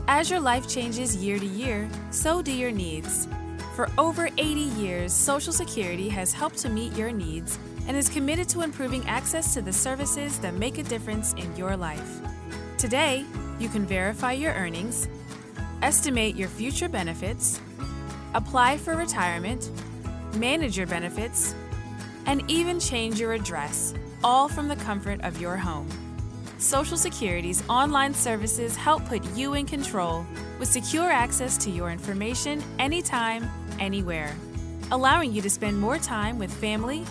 [0.09, 3.28] As your life changes year to year, so do your needs.
[3.74, 4.43] For over 80
[4.81, 9.55] years, Social Security has helped to meet your needs and is committed to improving access
[9.55, 12.21] to the services that make a difference in your life.
[12.79, 13.25] Today,
[13.59, 15.09] you can verify your earnings,
[15.83, 17.61] estimate your future benefits,
[18.35, 19.71] apply for retirement,
[20.37, 21.55] manage your benefits,
[22.27, 23.95] and even change your address,
[24.25, 25.89] all from the comfort of your home.
[26.59, 30.25] Social Security's online services help put you in control
[30.61, 33.51] with secure access to your information anytime,
[33.81, 34.37] anywhere,
[34.93, 37.05] allowing you to spend more time with family,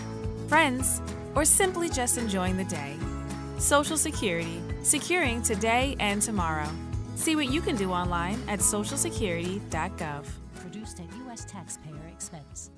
[0.52, 1.00] friends,
[1.34, 2.94] or simply just enjoying the day.
[3.56, 6.68] Social Security, securing today and tomorrow.
[7.14, 10.26] See what you can do online at socialsecurity.gov.
[10.56, 11.46] Produced at U.S.
[11.46, 12.70] taxpayer expense.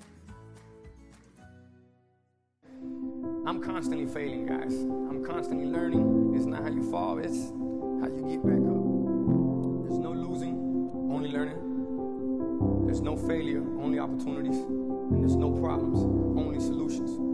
[3.45, 4.73] I'm constantly failing, guys.
[5.11, 6.35] I'm constantly learning.
[6.37, 7.51] It's not how you fall, it's
[8.01, 8.85] how you get back up.
[9.83, 10.55] There's no losing,
[11.11, 11.59] only learning.
[12.87, 14.59] There's no failure, only opportunities.
[14.59, 15.99] And there's no problems,
[16.39, 17.34] only solutions.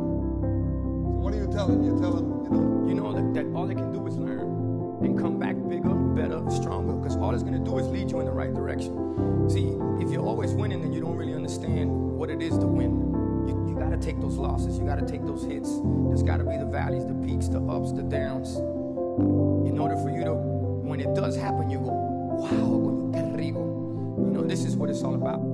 [1.21, 1.83] What do you tell them?
[1.83, 4.39] You tell them, you know, you know that, that all they can do is learn
[5.05, 8.19] and come back bigger, better, stronger, because all it's going to do is lead you
[8.21, 9.47] in the right direction.
[9.47, 9.67] See,
[10.03, 13.13] if you're always winning, then you don't really understand what it is to win.
[13.47, 14.79] You, you got to take those losses.
[14.79, 15.69] You got to take those hits.
[16.09, 18.55] There's got to be the valleys, the peaks, the ups, the downs.
[19.69, 23.61] In order for you to, when it does happen, you go, wow, qué rico.
[24.17, 25.50] You know, this is what it's all about.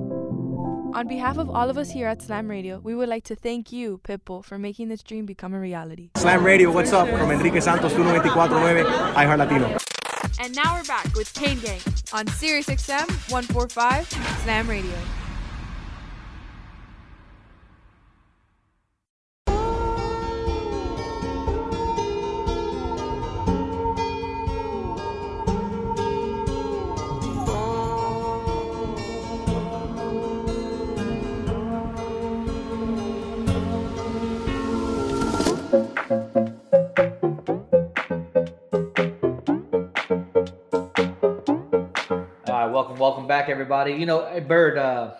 [0.94, 3.70] On behalf of all of us here at Slam Radio, we would like to thank
[3.72, 6.10] you, Pitbull, for making this dream become a reality.
[6.16, 7.08] Slam Radio, what's up?
[7.08, 8.84] From Enrique Santos, 1249,
[9.14, 9.76] iHeart Latino.
[10.40, 11.80] And now we're back with Kane Gang
[12.12, 14.08] on Sirius XM 145
[14.42, 14.96] Slam Radio.
[42.78, 43.92] Welcome, welcome back, everybody.
[43.92, 45.14] You know, hey, Bird, uh,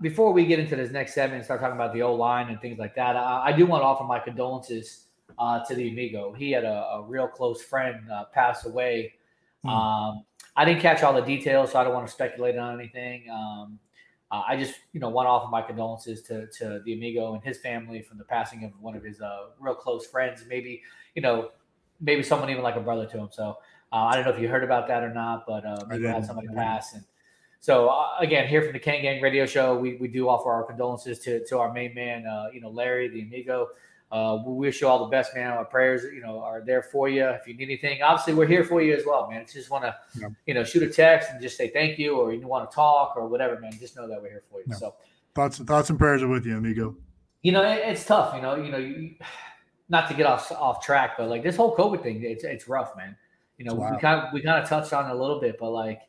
[0.00, 2.60] before we get into this next segment and start talking about the O line and
[2.60, 5.06] things like that, I, I do want to offer my condolences
[5.38, 6.32] uh, to the amigo.
[6.32, 9.14] He had a, a real close friend uh, pass away.
[9.62, 9.68] Hmm.
[9.68, 10.24] Um,
[10.56, 13.28] I didn't catch all the details, so I don't want to speculate on anything.
[13.30, 13.78] Um,
[14.34, 17.42] uh, I just, you know, want to offer my condolences to to the amigo and
[17.44, 20.44] his family from the passing of one of his uh, real close friends.
[20.48, 20.82] Maybe,
[21.14, 21.50] you know,
[22.00, 23.28] maybe someone even like a brother to him.
[23.30, 23.58] So
[23.92, 26.26] uh, I don't know if you heard about that or not, but uh, we had
[26.26, 26.94] somebody pass.
[26.94, 27.04] And
[27.60, 30.64] so uh, again, here from the Kane Gang Radio Show, we, we do offer our
[30.64, 33.68] condolences to to our main man, uh, you know, Larry, the amigo.
[34.12, 35.48] Uh, we wish you all the best, man.
[35.50, 37.24] Our prayers, you know, are there for you.
[37.24, 39.42] If you need anything, obviously we're here for you as well, man.
[39.42, 40.28] If you just want to, Yeah.
[40.46, 43.14] you know, shoot a text and just say thank you, or you want to talk
[43.16, 43.72] or whatever, man.
[43.80, 44.66] Just know that we're here for you.
[44.68, 44.76] Yeah.
[44.76, 44.94] So
[45.34, 46.94] Thoughts, thoughts and prayers are with you, amigo.
[47.42, 48.36] you know, it, it's tough.
[48.36, 49.16] You know, you know, you,
[49.88, 52.96] not to get off off track, but like this whole COVID thing, it's it's rough,
[52.96, 53.16] man.
[53.58, 55.56] You know, It's we kind of we kind of touched on it a little bit,
[55.58, 56.02] but like,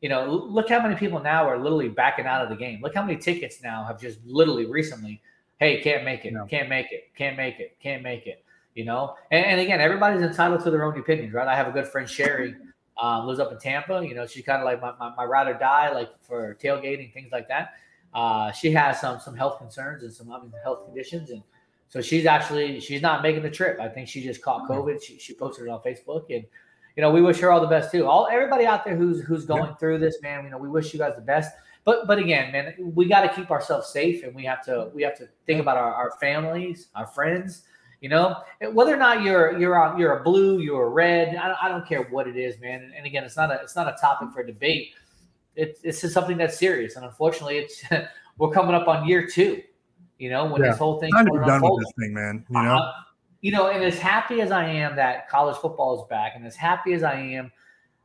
[0.00, 2.80] you know, look how many people now are literally backing out of the game.
[2.82, 5.22] Look how many tickets now have just literally recently,
[5.62, 8.44] hey, can't make it, can't make it, can't make it, can't make it.
[8.74, 11.46] You know, and, and again, everybody's entitled to their own opinions, right?
[11.46, 12.56] I have a good friend Sherry,
[13.00, 14.02] um, lives up in Tampa.
[14.02, 17.12] You know, she's kind of like my, my, my ride or die, like for tailgating
[17.12, 17.74] things like that.
[18.14, 21.42] Uh, she has some some health concerns and some I mean, health conditions, and
[21.88, 23.80] so she's actually she's not making the trip.
[23.80, 25.02] I think she just caught COVID.
[25.02, 26.44] She, she posted it on Facebook, and
[26.96, 28.06] you know we wish her all the best too.
[28.06, 30.44] All everybody out there who's who's going through this, man.
[30.44, 31.52] You know we wish you guys the best.
[31.84, 35.02] But but again, man, we got to keep ourselves safe, and we have to we
[35.02, 37.62] have to think about our, our families, our friends.
[38.00, 38.36] You know,
[38.72, 41.36] whether or not you're you're a, you're a blue, you're a red.
[41.36, 42.82] I, don't- I don't care what it is, man.
[42.82, 44.90] And, and again, it's not a it's not a topic for debate.
[45.54, 47.82] It's it's just something that's serious, and unfortunately, it's
[48.38, 49.62] we're coming up on year two.
[50.18, 50.70] You know, when Yeah.
[50.70, 51.10] this whole thing
[51.46, 52.44] done with this thing, man.
[52.48, 52.92] You know, Uh,
[53.40, 56.54] you know, and as happy as I am that college football is back, and as
[56.54, 57.50] happy as I am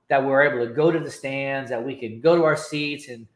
[0.10, 3.08] that we're able to go to the stands, that we can go to our seats,
[3.10, 3.28] and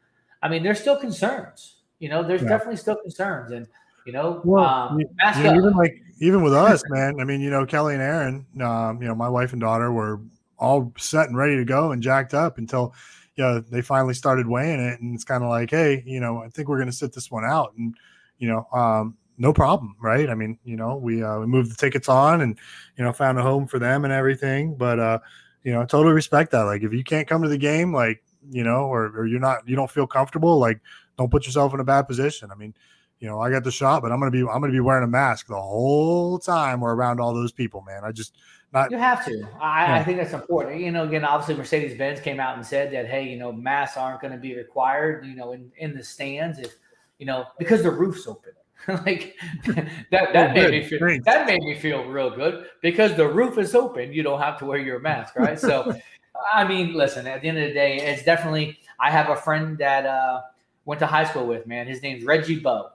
[0.42, 1.76] I mean, there's still concerns.
[1.98, 2.48] You know, there's Yeah.
[2.48, 3.66] definitely still concerns, and
[4.04, 5.56] you know, Well, um, you- mask you know, up.
[5.56, 7.20] even like even with us, man.
[7.20, 10.20] I mean, you know, Kelly and Aaron, um, you know, my wife and daughter were
[10.58, 12.94] all set and ready to go and jacked up until
[13.36, 16.38] you know they finally started weighing it, and it's kind of like, hey, you know,
[16.38, 17.94] I think we're going to sit this one out, and
[18.38, 20.28] you know, um, no problem, right?
[20.28, 22.58] I mean, you know, we uh, we moved the tickets on and
[22.96, 25.18] you know found a home for them and everything, but uh,
[25.62, 26.62] you know, totally respect that.
[26.62, 29.68] Like, if you can't come to the game, like you know, or, or you're not,
[29.68, 30.80] you don't feel comfortable, like,
[31.18, 32.50] don't put yourself in a bad position.
[32.50, 32.74] I mean,
[33.20, 35.08] you know, I got the shot, but I'm gonna be I'm gonna be wearing a
[35.08, 38.02] mask the whole time we're around all those people, man.
[38.04, 38.34] I just
[38.72, 39.46] not You have to.
[39.60, 39.98] I.
[40.00, 40.80] I think that's important.
[40.80, 43.96] You know, again, obviously Mercedes Benz came out and said that, hey, you know, masks
[43.96, 46.74] aren't going to be required, you know, in, in the stands if,
[47.18, 48.52] you know, because the roof's open.
[49.06, 49.36] like
[50.10, 51.24] that that Oh, made me feel Thanks.
[51.26, 54.12] that made me feel real good because the roof is open.
[54.12, 55.60] You don't have to wear your mask, right?
[55.60, 55.94] So
[56.52, 59.76] I mean, listen, at the end of the day, it's definitely I have a friend
[59.78, 60.42] that uh
[60.84, 61.86] went to high school with, man.
[61.86, 62.90] His name's Reggie Bo.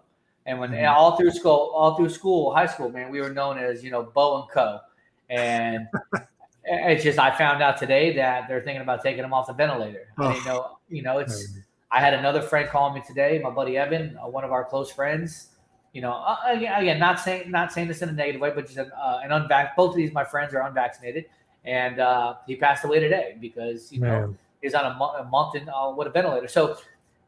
[0.46, 0.96] And when Mm-hmm.
[0.96, 4.04] all through school, all through school, high school, man, we were known as, you know,
[4.04, 4.80] Bo and Co.
[5.30, 5.88] And
[6.64, 10.14] it's just I found out today that they're thinking about taking him off the ventilator.
[10.24, 11.54] I didn't know, you know, it's
[11.92, 14.92] I had another friend call me today, my buddy Evan, uh, one of our close
[14.92, 15.50] friends.
[15.94, 18.66] You know, uh, again, again, not saying not saying this in a negative way, but
[18.66, 19.76] just an, uh, an unvac.
[19.76, 21.26] Both of these my friends are unvaccinated,
[21.68, 25.56] and uh, he passed away today because you know he's on a, mo- a month
[25.56, 26.48] in uh, with a ventilator.
[26.48, 26.78] So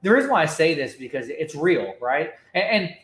[0.02, 2.32] the reason why I say this because it's real, right?
[2.56, 2.96] And, and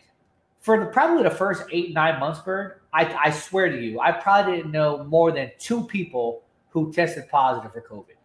[0.62, 4.14] for the, probably the first eight nine months, Bird, I, I swear to you, I
[4.14, 8.16] probably didn't know more than two people who tested positive for COVID.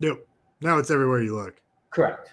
[0.00, 0.26] Nope.
[0.60, 1.56] Now it's everywhere you look.
[1.90, 2.32] Correct.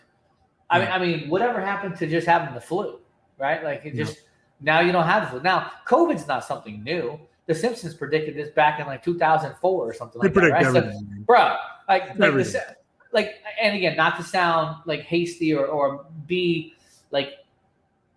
[0.69, 2.99] I mean, I mean, whatever happened to just having the flu,
[3.37, 3.63] right?
[3.63, 4.17] Like it just
[4.59, 5.41] now you don't have the flu.
[5.41, 7.19] Now, COVID's not something new.
[7.45, 10.93] The Simpsons predicted this back in like 2004 or something They like that, predict right?
[10.93, 11.57] So, bro,
[11.89, 12.75] like, like, the,
[13.11, 16.73] like, and again, not to sound like hasty or or be
[17.11, 17.33] like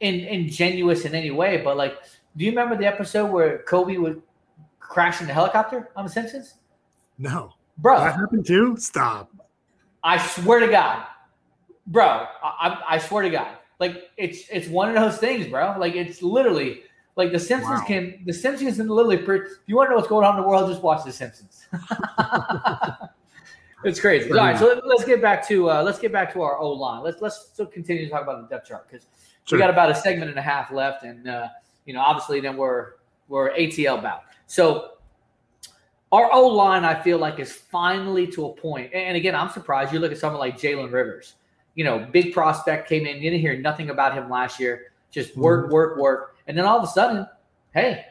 [0.01, 1.99] in, ingenuous in any way, but like,
[2.37, 4.23] do you remember the episode where Kobe would
[4.79, 6.55] crash in the helicopter on The Simpsons?
[7.19, 7.53] No.
[7.79, 8.77] Bro, That happened too?
[8.79, 9.31] Stop.
[10.03, 11.05] I swear to God,
[11.87, 12.05] bro.
[12.07, 15.75] I, I, I swear to God, like it's it's one of those things, bro.
[15.79, 16.83] Like it's literally
[17.17, 17.87] like the Simpsons Wow.
[17.87, 19.17] can the Simpsons can literally.
[19.17, 19.27] If
[19.67, 21.67] you want to know what's going on in the world, just watch the Simpsons.
[23.85, 24.31] it's crazy.
[24.31, 26.71] All right, so let, us get back to uh, let's get back to our O
[26.73, 27.03] line.
[27.03, 29.07] Let's let's still continue to talk about the depth chart because
[29.47, 29.59] Sure.
[29.59, 31.49] we got about a segment and a half left, and uh,
[31.85, 32.95] you know, obviously, then we're
[33.29, 34.23] we're ATL bound.
[34.47, 34.93] So
[36.13, 38.93] our O line, I feel like, is finally to a point.
[38.93, 39.93] And again, I'm surprised.
[39.93, 41.35] You look at someone like Jalen Rivers,
[41.77, 43.17] you know, big prospect came in.
[43.17, 44.93] You didn't hear nothing about him last year.
[45.11, 47.27] Just work, work, work, and then all of a sudden,
[47.75, 48.05] hey,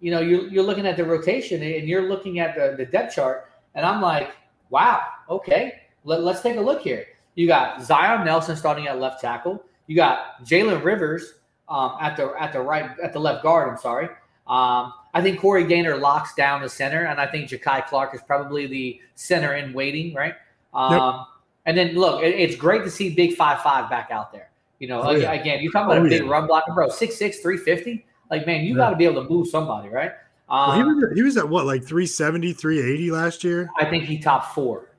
[0.00, 3.14] you know, you're you're looking at the rotation and you're looking at the, the depth
[3.14, 4.30] chart, and I'm like,
[4.70, 7.06] wow, okay, Let, let's take a look here.
[7.34, 9.62] You got Zion Nelson starting at left tackle.
[9.86, 11.34] You got Jalen Rivers
[11.68, 13.68] um, at the at the right at the left guard.
[13.68, 14.06] I'm sorry.
[14.46, 18.20] Um, I think Corey Gaynor locks down the center, and I think Ja'Kai Clark is
[18.26, 20.34] probably the center in waiting, right?
[20.74, 21.26] Um,
[21.64, 24.50] And then look, it- it's great to see Big Five Five back out there.
[24.78, 25.32] You know, Oh, yeah.
[25.32, 26.28] again, you talk about Oh, a big yeah.
[26.30, 26.88] run blocker, bro.
[26.88, 28.04] 6'6", 350.
[28.30, 28.84] Like, man, you Yeah.
[28.84, 30.12] got to be able to move somebody, right?
[30.48, 33.70] Well, he, Um, was, he was at what, like 370, 380 last year?
[33.78, 34.90] I think he top four.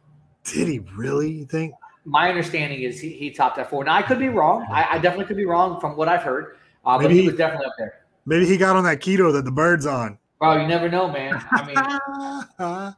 [0.44, 1.32] Did he really?
[1.32, 1.74] You think?
[2.06, 3.84] My understanding is he, he topped at four.
[3.84, 4.66] Now I could be wrong.
[4.72, 6.56] I, I definitely could be wrong from what I've heard,
[6.86, 7.94] uh, but Maybe he he- was definitely up there.
[8.26, 10.18] Maybe he got on that keto that the bird's on.
[10.40, 11.42] Bro, you never know, man.
[11.54, 11.76] I mean,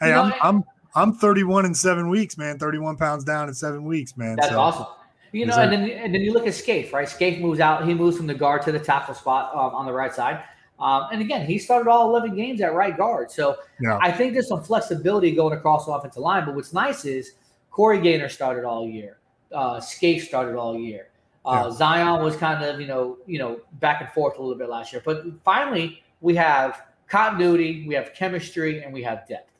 [0.00, 2.58] Hey, You know, I'm I'm I'm 31 in seven weeks, man.
[2.58, 4.36] 31 pounds down in seven weeks, man.
[4.36, 4.86] That's So, awesome.
[5.34, 7.08] You know, Is and then and then you look at Scaife, right?
[7.08, 7.86] Scaife moves out.
[7.88, 10.44] He moves from the guard to the tackle spot um, on the right side.
[10.78, 13.32] Um, and again, he started all 11 games at right guard.
[13.32, 13.98] So Yeah.
[14.00, 16.44] I think there's some flexibility going across the offensive line.
[16.44, 17.32] But what's nice is
[17.72, 19.18] Corey Gaynor started all year.
[19.52, 21.08] Uh, Scaife started all year.
[21.44, 24.68] Uh, Zion was kind of you know you know back and forth a little bit
[24.68, 25.02] last year.
[25.04, 29.50] But finally, we have continuity, we have chemistry, and we have depth.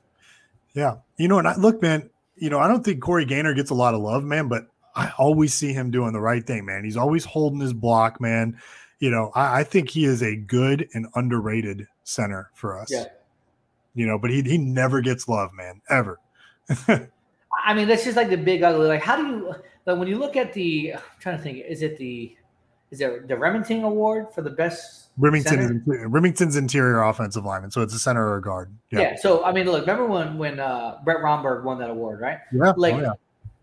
[0.72, 0.96] Yeah.
[1.16, 3.74] You know, and I look, man, you know, I don't think Corey Gaynor gets a
[3.74, 6.84] lot of love, man, but I always see him doing the right thing, man.
[6.84, 8.58] He's always holding his block, man.
[9.00, 12.90] You know, I, I think he is a good and underrated center for us.
[12.92, 13.06] Yeah.
[13.94, 16.18] You know, but he he never gets love, man, ever.
[17.64, 18.86] I mean, that's just like the big ugly.
[18.86, 19.54] Like, how do you
[19.86, 20.94] like when you look at the?
[20.94, 21.64] I'm trying to think.
[21.66, 22.36] Is it the?
[22.90, 25.08] Is it the Rimington Award for the best?
[25.18, 25.74] Rimington center?
[25.76, 28.74] is Rimington's interior offensive lineman, so it's a center or a guard.
[28.90, 29.00] Yeah.
[29.00, 29.16] Yeah.
[29.16, 29.82] So I mean, look.
[29.82, 32.38] Remember when when uh, Brett Romberg won that award, right?
[32.52, 32.72] Yeah.
[32.76, 33.12] Like, oh, yeah.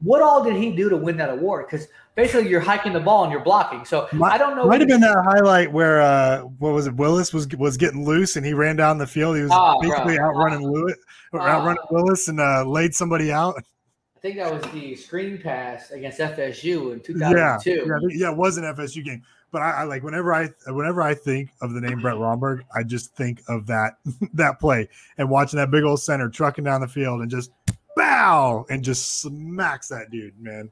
[0.02, 1.68] What all did he do to win that award?
[1.70, 3.86] Because basically, you're hiking the ball and you're blocking.
[3.86, 4.66] So I don't know.
[4.66, 6.96] Might have been that highlight where uh what was it?
[6.96, 9.36] Willis was was getting loose and he ran down the field.
[9.38, 9.80] He was bro.
[9.82, 10.96] basically outrunning Lewis
[11.34, 11.58] or Ah.
[11.60, 13.56] outrunning Willis and uh laid somebody out.
[13.58, 17.70] I think that was the screen pass against FSU in Yeah, 2002.
[17.72, 19.24] yeah, I yeah, it was an FSU game.
[19.52, 22.84] But I, I like whenever I whenever I think of the name Brett Romberg, I
[22.84, 23.96] just think of that
[24.34, 24.88] that play
[25.18, 27.52] and watching that big old center trucking down the field and just
[27.96, 30.72] bow and just smacks that dude, man.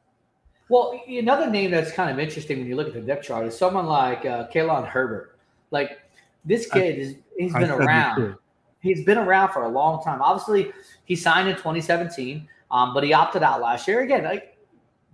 [0.70, 3.58] Well, another name that's kind of interesting when you look at the depth chart is
[3.58, 5.38] someone like uh, Kai-Leon Herbert.
[5.72, 6.00] Like
[6.46, 8.36] this I- kid is he's been around.
[8.82, 10.22] He's been around for a long time.
[10.22, 10.72] Obviously,
[11.04, 14.02] he signed in 2017, um, but he opted out last year.
[14.04, 14.58] Again, like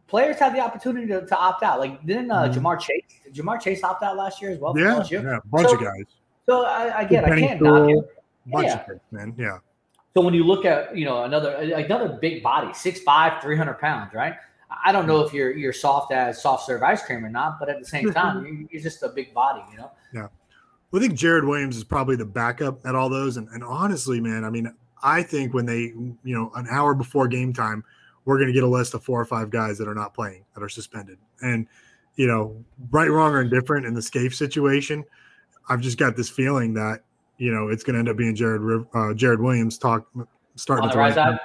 [0.07, 1.79] players have the opportunity to, to opt out.
[1.79, 2.53] Like didn't uh, Mhm.
[2.55, 3.01] Ja'Marr Chase?
[3.23, 4.77] Did Ja'Marr Chase opt out last year as well?
[4.77, 6.05] Yeah, yeah, a bunch So- of guys.
[6.45, 8.01] So I, I get, I can't knock him.
[8.45, 8.81] Bunch Yeah.
[8.81, 9.33] of guys, man.
[9.35, 9.57] Yeah.
[10.15, 14.35] So when you look at you know another another big body, 6'5", 300 pounds, right?
[14.83, 17.67] I don't know if you're you're soft as soft serve ice cream or not, but
[17.67, 19.91] at the same time, you- you're just a big body, you know.
[20.13, 20.27] Yeah.
[20.91, 23.35] Well, I think Jarrid Williams is probably the backup at all those.
[23.35, 24.73] And, and honestly, man, I mean,
[25.03, 27.83] I think when they, you know, an hour before game time,
[28.23, 30.45] we're going to get a list of four or five guys that are not playing,
[30.53, 31.17] that are suspended.
[31.41, 31.67] And,
[32.15, 35.03] you know, right, wrong, or indifferent in the Scaife situation,
[35.67, 37.01] I've just got this feeling that,
[37.37, 40.07] you know, it's going to end up being Jarrid uh, Jarrid Williams talk
[40.55, 41.39] starting the right side?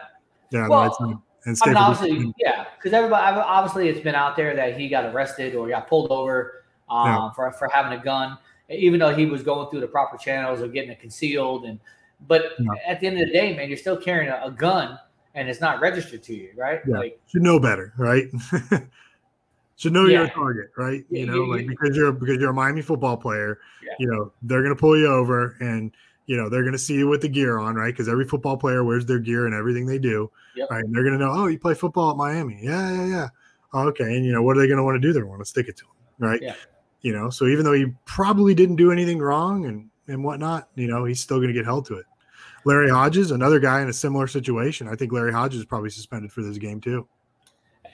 [0.50, 1.16] Yeah, Well, right side.
[1.46, 5.06] And I mean, obviously, yeah, because everybody obviously it's been out there that he got
[5.06, 7.30] arrested or got pulled over um, Yeah.
[7.32, 8.36] for for having a gun,
[8.68, 11.64] even though he was going through the proper channels of getting it concealed.
[11.64, 11.80] And
[12.28, 12.72] but Yeah.
[12.86, 14.98] at the end of the day, man, you're still carrying a, a gun
[15.34, 16.80] and it's not registered to you, right?
[16.86, 16.98] Yeah.
[16.98, 18.26] Like, should know better, right?
[19.80, 21.04] should know you're a target, right?
[21.08, 23.92] Yeah, You know, like because you're because you're a Miami football player, Yeah.
[23.98, 25.90] you know, they're gonna pull you over and
[26.26, 27.92] you know they're gonna see you with the gear on, right?
[27.92, 30.70] Because every football player wears their gear and everything they do, Yep.
[30.70, 30.84] right?
[30.84, 33.28] And they're gonna know, oh, you play football at Miami, yeah, yeah, yeah.
[33.72, 35.14] Oh, okay, and you know what are they gonna want to do?
[35.14, 36.42] They're want to stick it to him, right?
[36.42, 36.56] Yeah.
[37.00, 40.88] You know, so even though he probably didn't do anything wrong and and whatnot, you
[40.88, 42.04] know, he's still gonna get held to it.
[42.66, 44.88] Larry Hodges, another guy in a similar situation.
[44.88, 47.08] I think Larry Hodges is probably suspended for this game too.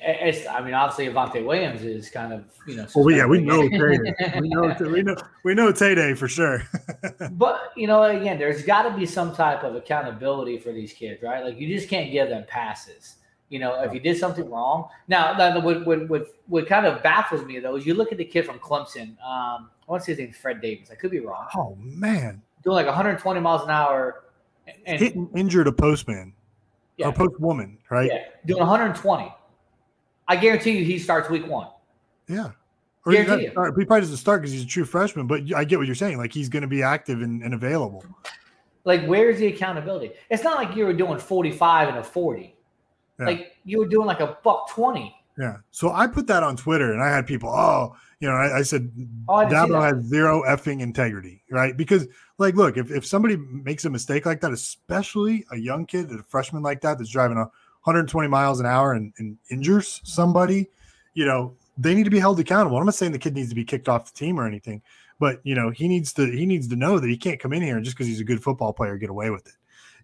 [0.01, 2.87] It's I mean, obviously Avantae Williams is kind of you know.
[2.95, 3.61] Well, we, yeah, we know
[4.41, 6.63] we know we know we know Tay Day for sure.
[7.33, 11.23] But you know, again, there's got to be some type of accountability for these kids,
[11.23, 11.45] right?
[11.45, 13.17] Like you just can't give them passes.
[13.49, 14.89] You know, if you did something wrong.
[15.09, 18.25] Now, what, what what what kind of baffles me though is you look at the
[18.25, 19.11] kid from Clemson.
[19.23, 20.91] Um, I want to say his name's Fred Davis.
[20.91, 21.47] I could be wrong.
[21.57, 24.25] oh man, Doing like 120 miles an hour,
[24.85, 26.33] and hit and injured a postman
[26.97, 27.07] Yeah.
[27.09, 28.11] or postwoman, right?
[28.13, 29.33] yeah, doing 120.
[30.29, 31.69] I guarantee you, he starts week one.
[32.29, 32.51] Yeah.
[33.05, 33.51] Or he, Guarantee you.
[33.53, 35.95] start- he probably doesn't start because he's a true freshman, but I get what you're
[35.95, 36.19] saying.
[36.19, 38.05] Like he's going to be active and, and available.
[38.85, 40.13] Like, where's the accountability?
[40.31, 42.57] It's not like you were doing 45 and a 40.
[43.19, 43.27] Yeah.
[43.27, 45.15] Like you were doing like a buck 20.
[45.39, 45.59] Yeah.
[45.71, 48.63] So I put that on Twitter and I had people, oh, you know, I, I
[48.63, 48.91] said
[49.29, 51.77] Oh, I didn't see Dabo has zero effing integrity, right?
[51.77, 52.07] Because,
[52.39, 56.23] like, look, if, if somebody makes a mistake like that, especially a young kid, a
[56.23, 57.51] freshman like that, that's driving a
[57.87, 60.67] 120 miles an hour and, and injures somebody,
[61.15, 62.77] you know, they need to be held accountable.
[62.79, 64.83] I'm not saying the kid needs to be kicked off the team or anything,
[65.21, 67.63] but you know, he needs to he needs to know that he can't come in
[67.63, 69.55] here and just because he's a good football player get away with it.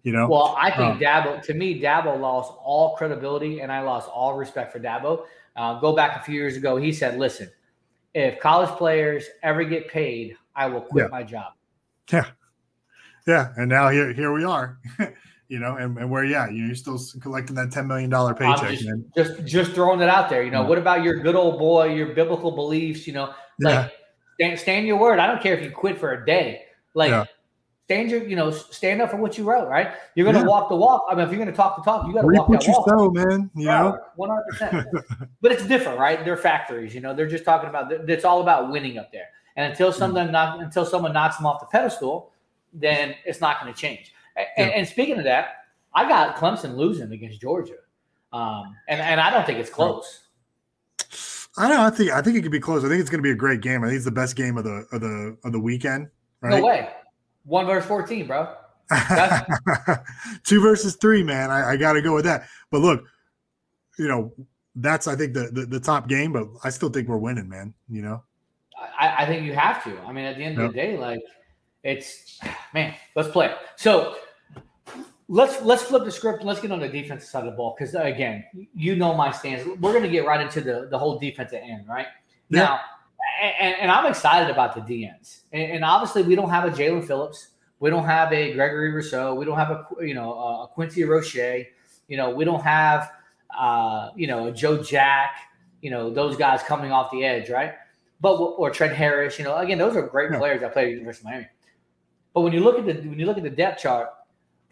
[0.03, 3.81] You know, Well, I think Um, Dabo, to me, Dabo lost all credibility and I
[3.81, 5.25] lost all respect for Dabo.
[5.55, 7.49] Uh, go back a few years ago, he said, listen,
[8.13, 11.09] if college players ever get paid, I will quit Yeah.
[11.09, 11.53] my job.
[12.11, 12.25] Yeah.
[13.25, 13.53] Yeah.
[13.57, 14.77] And now here here we are.
[15.53, 18.85] you know, and, and where yeah, you're still collecting that ten million dollar paycheck, just,
[18.85, 19.05] man.
[19.15, 20.41] just just throwing it out there.
[20.43, 20.67] You know, Yeah.
[20.69, 23.05] what about your good old boy, your biblical beliefs?
[23.05, 23.91] You know, like
[24.33, 25.19] stand, stand your word.
[25.19, 26.63] I don't care if you quit for a day.
[26.95, 27.25] Like Yeah.
[27.85, 29.67] stand your, you know, stand up for what you wrote.
[29.69, 29.91] Right?
[30.15, 30.45] You're gonna Yeah.
[30.45, 31.05] walk the walk.
[31.07, 32.73] I mean, if you're gonna talk the talk, you got to walk what that you
[32.73, 32.89] walk.
[32.89, 33.51] sow, man.
[33.53, 33.99] You know?
[34.15, 34.87] one hundred percent.
[35.41, 36.25] But it's different, right?
[36.25, 36.95] They're factories.
[36.95, 37.91] You know, they're just talking about.
[37.91, 39.27] It's all about winning up there.
[39.55, 40.31] And until Mm.
[40.31, 42.31] knock, until someone knocks them off the pedestal,
[42.73, 44.12] then it's not going to change.
[44.35, 45.57] And, and speaking of that,
[45.93, 47.77] I got Clemson losing against Georgia,
[48.31, 50.21] um, and and I don't think it's close.
[51.57, 51.83] I don't know.
[51.83, 52.83] I think I think it could be close.
[52.83, 53.83] I think it's going to be a great game.
[53.83, 56.09] I think it's the best game of the of the of the weekend.
[56.41, 56.59] Right?
[56.59, 56.89] No way.
[57.45, 58.53] One versus fourteen, bro.
[60.43, 61.51] Two versus three, man.
[61.51, 62.47] I, I got to go with that.
[62.71, 63.05] But look,
[63.99, 64.33] you know,
[64.75, 66.33] that's I think the, the the top game.
[66.33, 67.73] But I still think we're winning, man.
[67.87, 68.23] You know.
[68.99, 69.97] I, I think you have to.
[70.01, 71.21] I mean, at the end of the day, like
[71.83, 72.39] it's
[72.73, 73.53] man, let's play.
[73.75, 74.15] So
[75.27, 76.39] let's let's flip the script.
[76.39, 78.43] and Let's get on the defensive side of the ball because again,
[78.73, 79.65] you know my stance.
[79.65, 82.07] We're going to get right into the the whole defensive end, right?
[82.49, 82.79] Now,
[83.41, 85.41] and, and I'm excited about the DNs.
[85.51, 87.49] And, and obviously, we don't have a Jaelan Phillips.
[87.79, 89.35] We don't have a Gregory Rousseau.
[89.35, 91.35] We don't have a you know a Quincy Roche.
[92.07, 93.11] You know, we don't have
[93.57, 95.35] uh, you know a Joe Jack.
[95.81, 97.73] You know those guys coming off the edge, right?
[98.21, 99.37] But or Trent Harris.
[99.37, 101.47] You know, again, those are great players that play at the University of Miami.
[102.33, 104.09] But when you look at the when you look at the depth chart,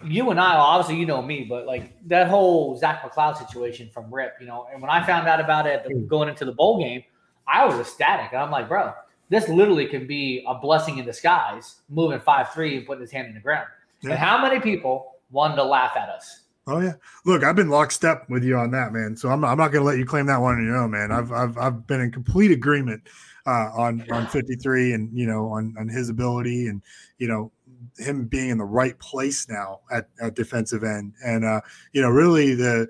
[0.03, 4.13] you and I obviously you know me, but like that whole Zach McCloud situation from
[4.13, 7.03] Rip, you know, and when I found out about it going into the bowl game,
[7.47, 8.31] I was ecstatic.
[8.31, 8.93] And I'm like, bro,
[9.29, 13.27] this literally can be a blessing in disguise, moving five three and putting his hand
[13.27, 13.67] in the ground.
[14.01, 14.11] Yeah.
[14.11, 16.41] And how many people wanted to laugh at us?
[16.67, 16.93] Oh yeah.
[17.25, 19.15] Look, I've been lockstep with you on that, man.
[19.17, 21.11] So I'm, I'm not going to let you claim that one on your own, man.
[21.11, 23.01] I've I've, I've been in complete agreement
[23.45, 26.81] uh, on on 53 and you know on on his ability and
[27.17, 27.51] you know
[27.97, 31.61] him being in the right place now at, at defensive end and uh,
[31.93, 32.87] you know really the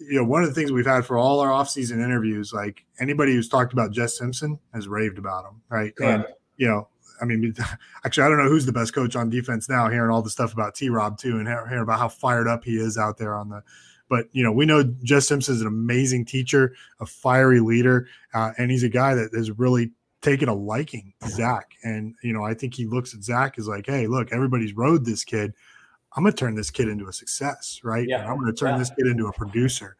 [0.00, 3.32] you know, one of the things we've had for all our offseason interviews, like anybody
[3.32, 5.92] who's talked about Jess Simpson has raved about him, right?
[6.00, 6.88] And you know,
[7.20, 7.54] I mean,
[8.04, 9.88] actually, I don't know who's the best coach on defense now.
[9.88, 10.88] Hearing all the stuff about T.
[10.88, 13.62] Rob too, and hearing about how fired up he is out there on the.
[14.08, 18.52] But you know, we know Jess Simpson is an amazing teacher, a fiery leader, uh,
[18.56, 19.90] and he's a guy that has really
[20.20, 21.72] taken a liking to Zach.
[21.84, 25.04] And you know, I think he looks at Zach as like, hey, look, everybody's rode
[25.04, 25.52] this kid.
[26.16, 28.06] I'm going to turn this kid into a success, right?
[28.08, 28.20] Yeah.
[28.22, 28.78] And I'm going to turn Yeah.
[28.78, 29.96] this kid into a producer.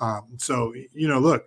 [0.00, 1.46] Um, so you know, look,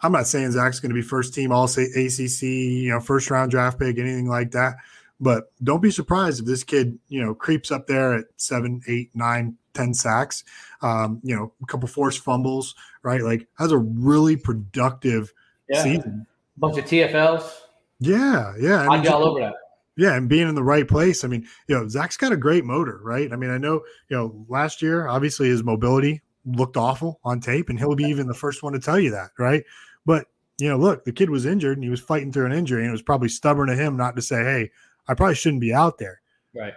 [0.00, 3.30] I'm not saying Zach's going to be first team All say ACC, you know, first
[3.30, 4.76] round draft pick, anything like that.
[5.22, 9.10] But don't be surprised if this kid, you know, creeps up there at seven, eight,
[9.14, 10.44] nine, ten sacks,
[10.80, 13.20] um, you know, a couple forced fumbles, right?
[13.20, 15.32] Like has a really productive
[15.68, 15.82] Yeah.
[15.82, 16.26] season.
[16.60, 17.50] Bunch of TFLs.
[17.98, 18.88] Yeah, yeah.
[18.88, 19.54] I'd be all over that.
[19.96, 21.24] yeah, and being in the right place.
[21.24, 23.32] I mean, you know, Zach's got a great motor, right?
[23.32, 27.68] I mean, I know, you know, last year, obviously his mobility looked awful on tape,
[27.68, 29.64] and he'll be even the first one to tell you that, right?
[30.06, 30.26] But,
[30.58, 32.88] you know, look, the kid was injured and he was fighting through an injury, and
[32.88, 34.70] it was probably stubborn of him not to say, hey,
[35.08, 36.20] I probably shouldn't be out there,
[36.54, 36.74] Right.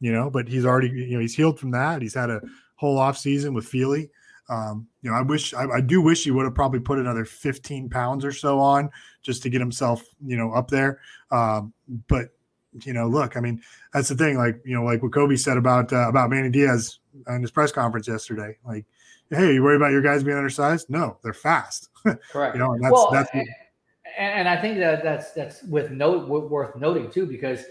[0.00, 2.02] you know, but he's already, you know, he's healed from that.
[2.02, 2.40] He's had a
[2.76, 4.10] whole off season with Feely.
[4.48, 7.24] Um, you know, I wish, I, I do wish he would have probably put another
[7.24, 8.90] 15 pounds or so on
[9.22, 11.00] just to get himself, you know, up there.
[11.30, 11.72] Um,
[12.08, 12.30] but,
[12.84, 13.62] you know, look, I mean,
[13.92, 14.36] that's the thing.
[14.36, 17.72] Like, you know, like what Khobi said about uh, about Manny Diaz on his press
[17.72, 18.56] conference yesterday.
[18.64, 18.84] Like,
[19.30, 20.88] hey, you worried about your guys being undersized?
[20.90, 21.88] No, they're fast.
[22.32, 22.54] Correct.
[22.54, 23.48] you know, and that's well, that's and,
[24.16, 27.64] and I think that that's that's with note worth noting too because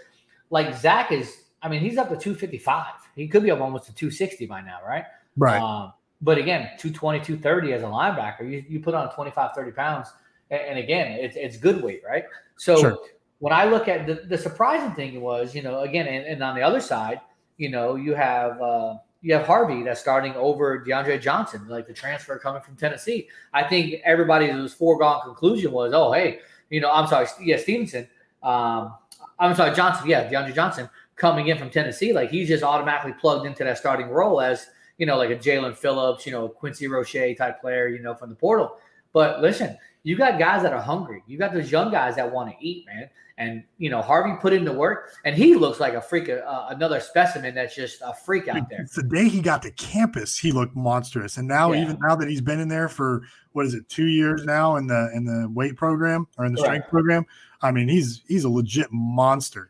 [0.50, 2.86] like Zach is, I mean, he's up to 255.
[3.16, 5.06] He could be up almost to 260 by now, right?
[5.36, 5.62] Right.
[5.62, 10.10] Um, but again, 220, 230 as a linebacker, you, you put on 25, 30 pounds.
[10.50, 12.26] And, and again, it's, it's good weight, right?
[12.58, 12.98] So Sure.
[13.40, 16.56] when I look at the, the surprising thing was, you know, again, and, and on
[16.56, 17.22] the other side,
[17.58, 21.94] you know, you have uh, you have Harvey that's starting over DeAndre Johnson, like the
[21.94, 23.28] transfer coming from Tennessee.
[23.54, 26.40] I think everybody's foregone conclusion was, oh, hey,
[26.70, 28.08] you know, I'm sorry, yeah, Stevenson.
[28.44, 28.94] Um,
[29.40, 30.08] I'm sorry, Johnson.
[30.08, 34.08] Yeah, DeAndre Johnson coming in from Tennessee, like he's just automatically plugged into that starting
[34.10, 34.68] role as
[34.98, 38.30] you know, like a Jaelan Phillips, you know, Quincy Roche type player, you know, from
[38.30, 38.78] the portal.
[39.14, 41.24] But listen, you got guys that are hungry.
[41.28, 43.10] You got those young guys that want to eat, man.
[43.40, 46.66] And you know, Harvey put in the work, and he looks like a freak, uh,
[46.70, 48.82] another specimen that's just a freak out there.
[48.82, 51.38] It's the day he got to campus, he looked monstrous.
[51.38, 51.84] And now, Yeah.
[51.84, 53.22] even now that he's been in there for
[53.52, 56.58] what is it, two years now in the in the weight program or in the
[56.60, 57.28] strength program,
[57.62, 59.70] I mean, he's he's a legit monster.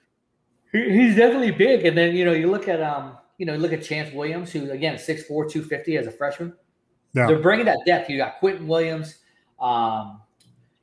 [0.72, 1.86] He- He's definitely big.
[1.86, 4.72] And then, you know, you look at, um, you know, look at Chance Williams, who
[4.72, 6.54] again, 6'4", 250 as a freshman.
[7.14, 7.28] Yeah.
[7.28, 8.10] They're bringing that depth.
[8.10, 9.18] You got Quentin Williams.
[9.60, 10.22] Um,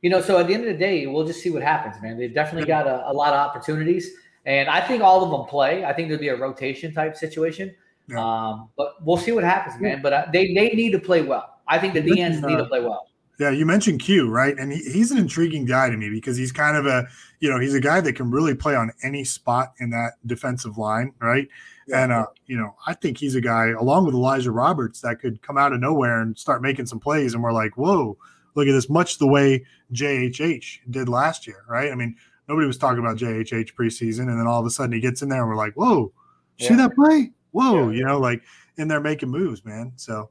[0.02, 2.18] you know, so at the end of the day, we'll just see what happens, man.
[2.18, 4.10] They've definitely got a, a lot of opportunities.
[4.46, 5.84] And I think all of them play.
[5.84, 7.74] I think there'll be a rotation type situation.
[8.16, 10.02] Um, but we'll see what happens, man.
[10.02, 11.60] But uh, they, they need to play well.
[11.66, 13.08] I think the You DNs need to uh, play well.
[13.40, 14.56] Yeah, you mentioned Q, right?
[14.58, 17.08] And he, he's an intriguing guy to me because he's kind of a,
[17.40, 20.78] you know, he's a guy that can really play on any spot in that defensive
[20.78, 21.48] line, right?
[21.92, 25.42] And uh, you know, I think he's a guy along with Elijah Roberts that could
[25.42, 28.16] come out of nowhere and start making some plays, and we're like, whoa,
[28.54, 31.92] look at this, much the way JHH did last year, right?
[31.92, 32.16] I mean,
[32.48, 35.28] nobody was talking about JHH preseason, and then all of a sudden he gets in
[35.28, 36.12] there, and we're like, whoa,
[36.58, 37.30] you see that play?
[37.50, 38.42] Whoa, you know, like
[38.76, 39.92] in there making moves, man.
[39.96, 40.30] So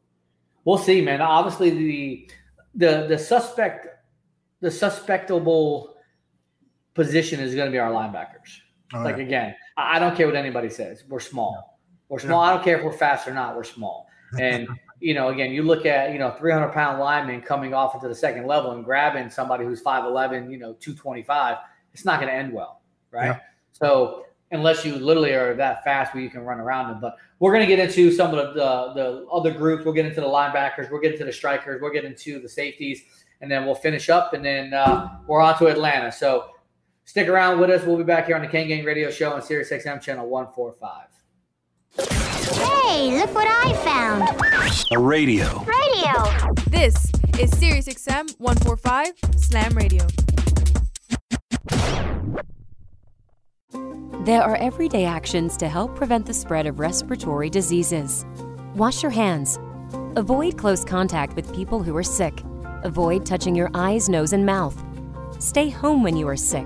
[0.65, 1.21] We'll see, man.
[1.21, 2.29] Obviously, the
[2.75, 3.87] the the suspect
[4.61, 5.89] the suspectable
[6.93, 8.59] position is going to be our linebackers.
[8.93, 9.23] Oh, like yeah.
[9.23, 11.03] again, I don't care what anybody says.
[11.07, 11.79] We're small.
[12.09, 12.41] We're small.
[12.41, 13.55] I don't care if we're fast or not.
[13.55, 14.07] We're small.
[14.39, 14.67] And
[14.99, 18.15] you know, again, you look at you know 300 pound lineman coming off into the
[18.15, 21.57] second level and grabbing somebody who's 5'11, you know, 225.
[21.93, 22.81] It's not going to end well,
[23.11, 23.27] right?
[23.27, 23.39] Yeah.
[23.71, 27.01] So unless you literally are that fast where you can run around them.
[27.01, 29.83] But we're going to get into some of the, the the other groups.
[29.83, 30.89] We'll get into the linebackers.
[30.89, 31.81] We'll get into the strikers.
[31.81, 33.01] We'll get into the safeties,
[33.41, 36.11] and then we'll finish up, and then uh, we're on to Atlanta.
[36.11, 36.51] So
[37.05, 37.85] stick around with us.
[37.85, 41.07] We'll be back here on the Kane Gang Radio Show on Sirius XM channel 145.
[42.83, 44.23] Hey, look what I found.
[44.91, 45.63] A radio.
[45.63, 46.53] Radio.
[46.69, 46.95] This
[47.39, 50.05] is Sirius XM 145 Slam Radio.
[54.25, 58.25] There are everyday actions to help prevent the spread of respiratory diseases.
[58.75, 59.59] Wash your hands.
[60.15, 62.41] Avoid close contact with people who are sick.
[62.83, 64.81] Avoid touching your eyes, nose, and mouth.
[65.39, 66.65] Stay home when you are sick.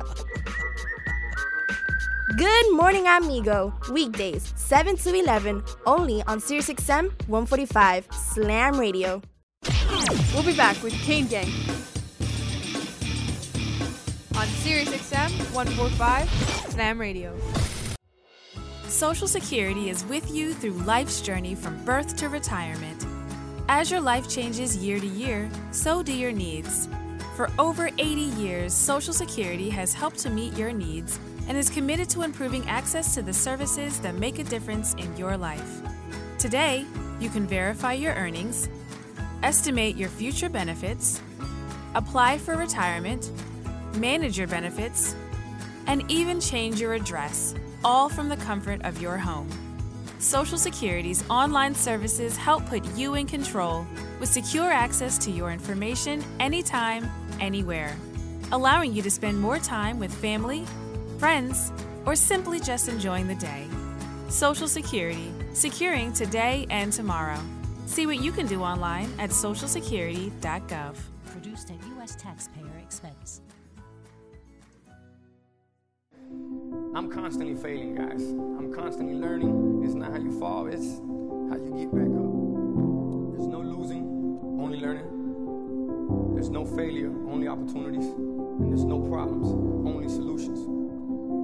[2.37, 3.73] Good morning, amigo.
[3.91, 9.21] Weekdays, 7 to 11, only on SiriusXM 145 Slam Radio.
[10.33, 11.51] We'll be back with Kane Gang
[14.37, 16.29] on Sirius XM 145
[16.71, 17.35] Slam Radio.
[18.87, 23.05] Social Security is with you through life's journey from birth to retirement.
[23.67, 26.87] As your life changes year to year, so do your needs.
[27.35, 28.03] For over 80
[28.39, 33.13] years, Social Security has helped to meet your needs and is committed to improving access
[33.15, 35.81] to the services that make a difference in your life.
[36.37, 36.85] Today,
[37.19, 38.69] you can verify your earnings,
[39.43, 41.21] estimate your future benefits,
[41.95, 43.31] apply for retirement,
[43.95, 45.15] manage your benefits,
[45.87, 47.53] and even change your address,
[47.83, 49.49] all from the comfort of your home.
[50.19, 53.87] Social Security's online services help put you in control
[54.19, 57.09] with secure access to your information anytime,
[57.39, 57.97] anywhere,
[58.51, 60.63] allowing you to spend more time with family,
[61.21, 61.71] friends,
[62.07, 63.67] or simply just enjoying the day.
[64.27, 67.39] Social Security, securing today and tomorrow.
[67.85, 70.95] See what you can do online at socialsecurity.gov.
[71.27, 72.15] Produced at U.S.
[72.15, 73.41] taxpayer expense.
[76.95, 78.23] I'm constantly failing, guys.
[78.57, 79.83] I'm constantly learning.
[79.85, 80.89] It's not how you fall, it's
[81.51, 82.31] how you get back up.
[83.37, 84.05] There's no losing,
[84.59, 86.33] only learning.
[86.33, 88.07] There's no failure, only opportunities.
[88.07, 89.49] And there's no problems,
[89.87, 90.70] only solutions.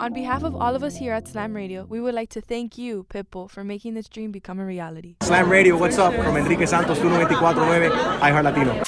[0.00, 2.76] On behalf of all of us here at Slam Radio, we would like to thank
[2.76, 5.16] you, Pitbull, for making this dream become a reality.
[5.22, 6.14] Slam Radio, what's up?
[6.14, 7.90] From Enrique Santos, 1249,
[8.20, 8.82] iHeart Latino.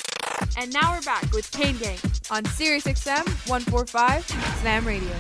[0.59, 1.99] And now we're back with Kane Gang
[2.31, 4.25] on Sirius XM 145
[4.61, 5.15] Slam Radio.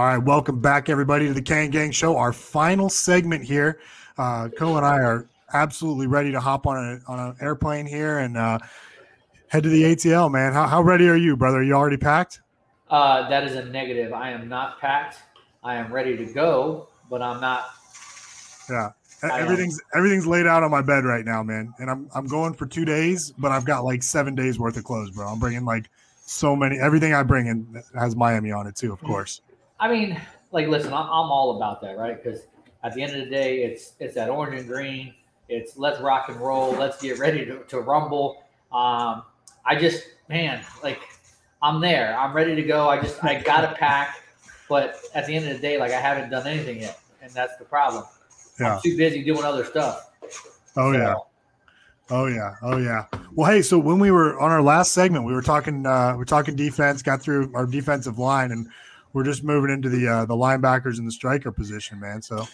[0.00, 2.16] All right, welcome back, everybody, to the Kane Gang Show.
[2.16, 3.80] Our final segment here.
[4.16, 8.20] Uh, Co and I are absolutely ready to hop on a, on an airplane here
[8.20, 8.60] and uh,
[9.48, 10.54] head to the ATL, man.
[10.54, 11.58] How, how ready are you, brother?
[11.58, 12.40] Are you already packed?
[12.88, 14.14] Uh, that is a negative.
[14.14, 15.18] I am not packed.
[15.62, 17.68] I am ready to go, but I'm not.
[18.70, 19.30] Yeah, am.
[19.32, 21.74] everything's everything's laid out on my bed right now, man.
[21.78, 24.84] And I'm I'm going for two days, but I've got like seven days worth of
[24.84, 25.26] clothes, bro.
[25.26, 25.90] I'm bringing like
[26.24, 26.78] so many.
[26.78, 29.42] Everything I bring in has Miami on it too, of course.
[29.80, 30.20] I mean,
[30.52, 32.22] like, listen, I'm, I'm all about that, right?
[32.22, 32.42] Because
[32.84, 35.14] at the end of the day, it's it's that orange and green.
[35.48, 36.72] It's let's rock and roll.
[36.72, 38.44] Let's get ready to, to rumble.
[38.70, 39.22] Um,
[39.64, 41.00] I just, man, like,
[41.62, 42.16] I'm there.
[42.16, 42.88] I'm ready to go.
[42.88, 44.22] I just, I gotta pack.
[44.68, 47.56] But at the end of the day, like, I haven't done anything yet, and that's
[47.56, 48.04] the problem.
[48.60, 48.76] Yeah.
[48.76, 50.10] I'm too busy doing other stuff.
[50.76, 51.16] Oh yeah.
[52.10, 52.54] Oh yeah.
[52.62, 53.06] Oh yeah.
[53.32, 56.24] Well, hey, so when we were on our last segment, we were talking uh we're
[56.24, 58.68] talking defense, got through our defensive line and
[59.12, 62.22] we're just moving into the uh, the linebackers and the striker position, man.
[62.22, 62.46] So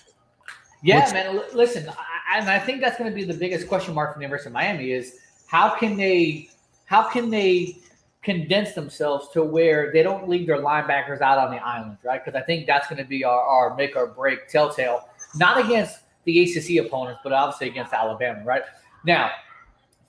[0.82, 1.40] Yeah, What's- man.
[1.54, 4.24] Listen, I, and I think that's going to be the biggest question mark for the
[4.24, 6.50] University of Miami is how can they
[6.86, 7.78] how can they
[8.22, 12.24] condense themselves to where they don't leave their linebackers out on the island, right?
[12.24, 16.00] Because I think that's going to be our, our make or break telltale, not against
[16.24, 18.62] the ACC opponents, but obviously against Alabama, right?
[19.04, 19.30] Now,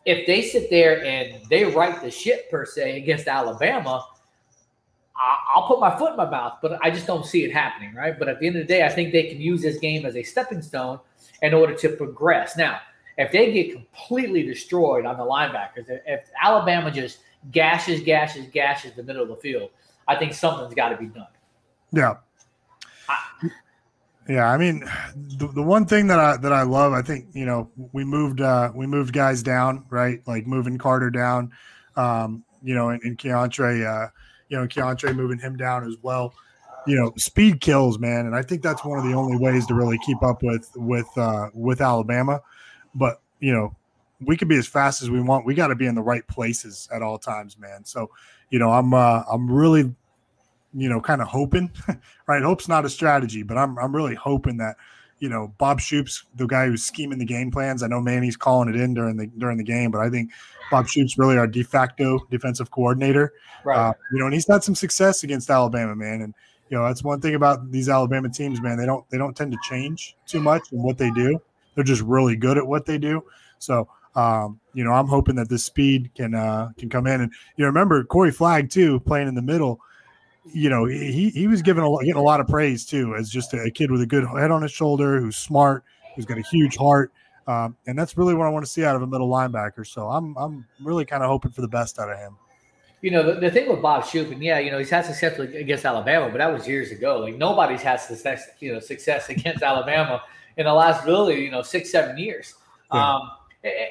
[0.06, 4.04] if they sit there and they write the shit per se against Alabama,
[5.20, 8.18] I'll put my foot in my mouth, but I just don't see it happening, right?
[8.18, 10.16] But at the end of the day, I think they can use this game as
[10.16, 11.00] a stepping stone
[11.42, 12.56] in order to progress.
[12.56, 12.80] Now,
[13.18, 17.20] if they get completely destroyed on the linebackers, if- Alabama just
[17.52, 19.72] gashes, gashes, gashes the middle of the field,
[20.08, 21.28] I think something's got to be done.
[21.92, 22.18] Yeah.
[24.30, 24.84] Yeah, I mean,
[25.16, 28.42] the, the one thing that I that I love, I think you know, we moved
[28.42, 30.20] uh we moved guys down, right?
[30.28, 31.54] Like moving Carter down,
[31.96, 34.10] um, you know, and, and Keontra, uh,
[34.50, 36.34] you know, Keontra moving him down as well.
[36.86, 39.74] You know, speed kills, man, and I think that's one of the only ways to
[39.74, 42.42] really keep up with with uh with Alabama.
[42.96, 43.76] But you know,
[44.22, 45.46] we could be as fast as we want.
[45.46, 47.84] We got to be in the right places at all times, man.
[47.84, 48.10] So,
[48.50, 49.94] you know, I'm uh I'm really
[50.74, 51.72] you know, kind of hoping,
[52.28, 52.44] right?
[52.44, 54.78] Hope's not a strategy, but I'm I'm really hoping that,
[55.20, 57.84] you know, Bob Shoop's the guy who's scheming the game plans.
[57.84, 60.32] I know Manny's calling it in during the during the game, but I think
[60.70, 63.34] Bob Shoop's really our de facto defensive coordinator.
[63.64, 63.78] Right.
[63.78, 66.22] Uh, you know, and he's had some success against Alabama, man.
[66.22, 66.34] And
[66.70, 68.78] you know, that's one thing about these Alabama teams, man.
[68.78, 71.42] They don't they don't tend to change too much in what they do.
[71.76, 73.24] They're just really good at what they do.
[73.60, 77.22] So um, you know, I'm hoping that this speed can uh can come in.
[77.22, 79.80] And you know, remember Corey Flagg too, playing in the middle
[80.54, 83.30] you know, he he was given a, lot- getting a lot of praise too as
[83.30, 85.84] just a, kid with a good head on his shoulder, who's smart,
[86.16, 87.12] who's got a huge heart,
[87.48, 89.86] um, and that's really what I want to see out of a middle linebacker.
[89.86, 92.36] So I'm I'm really kind of hoping for the best out of him.
[93.02, 95.86] You know, the, the thing with Bob Shupin, yeah, you know, he's had success against
[95.86, 97.20] Alabama, but that was years ago.
[97.20, 100.24] Like nobody's had success, you know, success against Alabama
[100.58, 102.56] in the last really, you know, six, seven years.
[102.92, 103.16] Yeah.
[103.16, 103.32] Um,
[103.64, 103.86] eh, eh,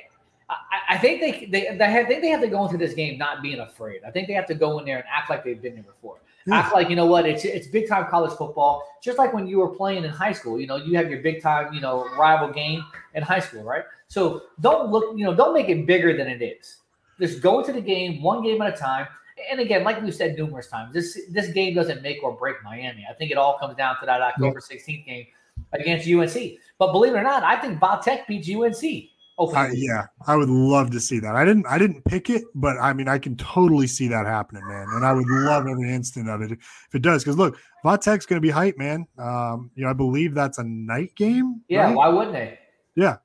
[0.48, 2.94] I, I think they they, they have, I think they have to go into this
[2.94, 4.00] game not being afraid.
[4.06, 6.18] I think they have to go in there and act like they've been there before.
[6.52, 6.74] Act hmm.
[6.74, 9.68] like you know what it's it's big time college football, just like when you were
[9.68, 10.60] playing in high school.
[10.60, 13.82] You know, you have your big time you know rival game in high school, right?
[14.08, 16.76] So don't look, you know, don't make it bigger than it is.
[17.20, 19.06] Just go into the game one game at a time.
[19.50, 23.06] And again, like we've said numerous times, this this game doesn't make or break Miami.
[23.10, 25.26] I think it all comes down to that October 16th game
[25.72, 26.58] against UNC.
[26.78, 29.10] But believe it or not, I think Tech beats UNC.
[29.38, 31.36] I, yeah, I would love to see that.
[31.36, 34.66] I didn't I didn't pick it, but I mean I can totally see that happening,
[34.66, 34.86] man.
[34.92, 37.22] And I would love every instant of it if it does.
[37.22, 39.06] Because look, Va Tech's going to be hype, man.
[39.18, 41.60] Um, you know, I believe that's a night game.
[41.68, 41.96] Yeah, right?
[41.96, 42.58] why wouldn't they?
[42.94, 43.16] Yeah,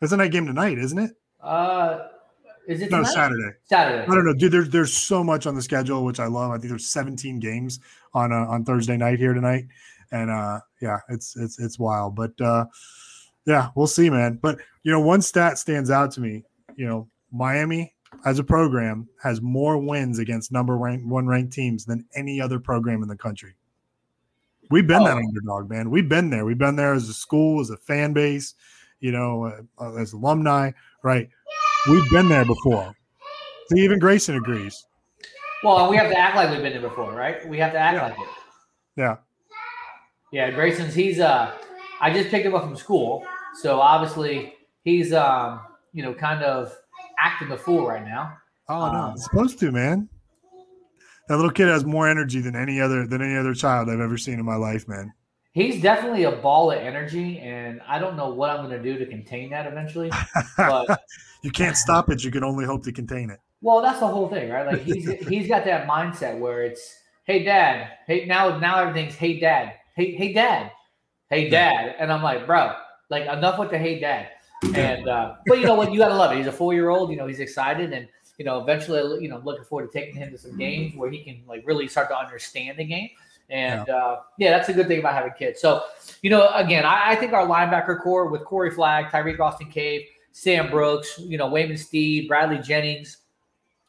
[0.00, 1.10] it's a night game tonight, isn't it?
[1.40, 2.06] Uh,
[2.68, 3.10] is it No, tonight?
[3.12, 3.50] Saturday.
[3.64, 4.02] Saturday.
[4.02, 4.52] I don't know, dude.
[4.52, 6.52] There's there's so much on the schedule, which I love.
[6.52, 7.80] I think there's 17 games
[8.14, 9.64] on uh, on Thursday night here tonight,
[10.12, 12.14] and uh, yeah, it's it's it's wild.
[12.14, 12.66] But uh,
[13.48, 14.38] yeah, we'll see, man.
[14.40, 16.44] But you know, one stat stands out to me.
[16.76, 17.94] You know, Miami
[18.24, 22.58] as a program has more wins against number rank, one ranked teams than any other
[22.60, 23.54] program in the country.
[24.70, 25.22] We've been that Oh.
[25.26, 25.90] underdog, man.
[25.90, 26.44] We've been there.
[26.44, 28.54] We've been there as a school, as a fan base,
[29.00, 29.44] you know,
[29.78, 30.72] uh, as alumni,
[31.02, 31.28] right?
[31.88, 32.94] We've been there before.
[33.70, 34.84] See, even Grayson agrees.
[35.62, 37.46] Well, we have to act like we've been there before, right?
[37.48, 38.34] We have to act like it.
[38.96, 39.16] Yeah.
[40.32, 41.52] Yeah, Grayson's he's uh
[42.00, 43.24] I just picked him up from school.
[43.62, 44.54] So obviously
[44.84, 45.60] he's um,
[45.92, 46.74] you know, kind of
[47.18, 48.36] acting the fool right now.
[48.68, 50.08] Oh no, Um, supposed to, man.
[51.28, 54.16] That little kid has more energy than any other than any other child I've ever
[54.16, 55.12] seen in my life, man.
[55.52, 59.06] He's definitely a ball of energy, and I don't know what I'm gonna do to
[59.06, 60.10] contain that eventually.
[60.56, 61.00] But
[61.42, 62.22] you can't stop it.
[62.22, 63.40] You can only hope to contain it.
[63.60, 64.66] Well, that's the whole thing, right?
[64.66, 66.94] Like he's he's got that mindset where it's,
[67.24, 70.70] hey dad, hey now now everything's hey dad, hey hey dad,
[71.28, 72.74] hey dad, and I'm like, bro,
[73.10, 74.28] like enough with the hey dad.
[74.74, 76.38] And uh, but you know what, you gotta love it.
[76.38, 78.08] He's a four year old, you know, he's excited, and
[78.38, 81.22] you know, eventually, you know, looking forward to taking him to some games where he
[81.22, 83.10] can like really start to understand the game.
[83.50, 85.60] And uh, yeah, that's a good thing about having kids.
[85.60, 85.82] So,
[86.22, 90.02] you know, again, I, I think our linebacker core with Corey Flagg, Tirek Austin-Cave,
[90.32, 93.18] Sam Brooks, you know, Waynmon Steed, Bradley Jennings,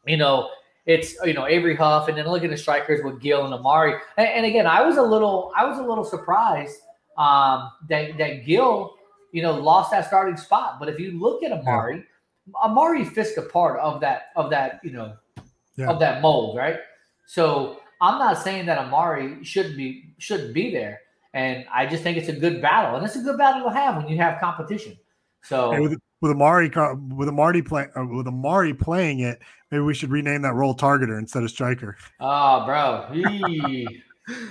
[0.08, 0.50] you know,
[0.86, 3.94] it's you know Avery Huff, and then look at the strikers with Gill and Amari.
[4.18, 6.78] And, and again, I was a little, I was a little surprised
[7.18, 8.96] um, that that Gill,
[9.32, 10.80] you know, lost that starting spot.
[10.80, 12.04] But if you look at Amari,
[12.64, 15.16] Amari fits a part of that of that you know
[15.76, 15.90] Yeah.
[15.90, 16.80] of that mold, right?
[17.26, 21.02] So I'm not saying that Amari shouldn't be shouldn't be there,
[21.34, 23.98] and I just think it's a good battle, and it's a good battle to have
[23.98, 24.98] when you have competition.
[25.44, 29.40] So Hey, with, with Amari with Amari playing uh, with Amari playing it,
[29.72, 31.98] maybe we should rename that role targeter instead of striker.
[32.20, 33.08] Oh, bro.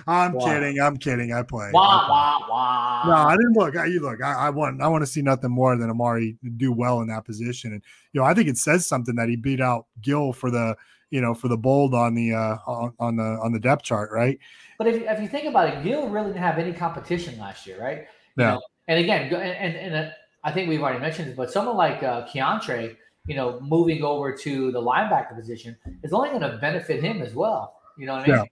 [0.07, 0.45] I'm Wah.
[0.45, 0.81] kidding.
[0.81, 1.33] I'm kidding.
[1.33, 1.71] I play.
[1.73, 3.05] Wah wah wah.
[3.07, 3.77] No, I didn't look.
[3.77, 4.23] I, you look.
[4.23, 4.83] I, I want.
[4.83, 7.83] I want to see nothing more than Amari do well in that position, and
[8.13, 10.77] you know, I think it says something that he beat out Gill for the,
[11.11, 14.11] you know, for the bold on the uh on, on the on the depth chart,
[14.13, 14.39] right?
[14.79, 17.81] But if, if you think about it, Gill really didn't have any competition last year,
[17.81, 17.99] right?
[18.37, 18.51] You Yeah.
[18.55, 20.11] know, and again, and and, and uh,
[20.45, 22.97] I think we've already mentioned this, but someone like uh, Keontra,
[23.27, 27.35] you know, moving over to the linebacker position is only going to benefit him as
[27.35, 27.81] well.
[27.99, 28.37] You know what I mean?
[28.37, 28.45] Yeah.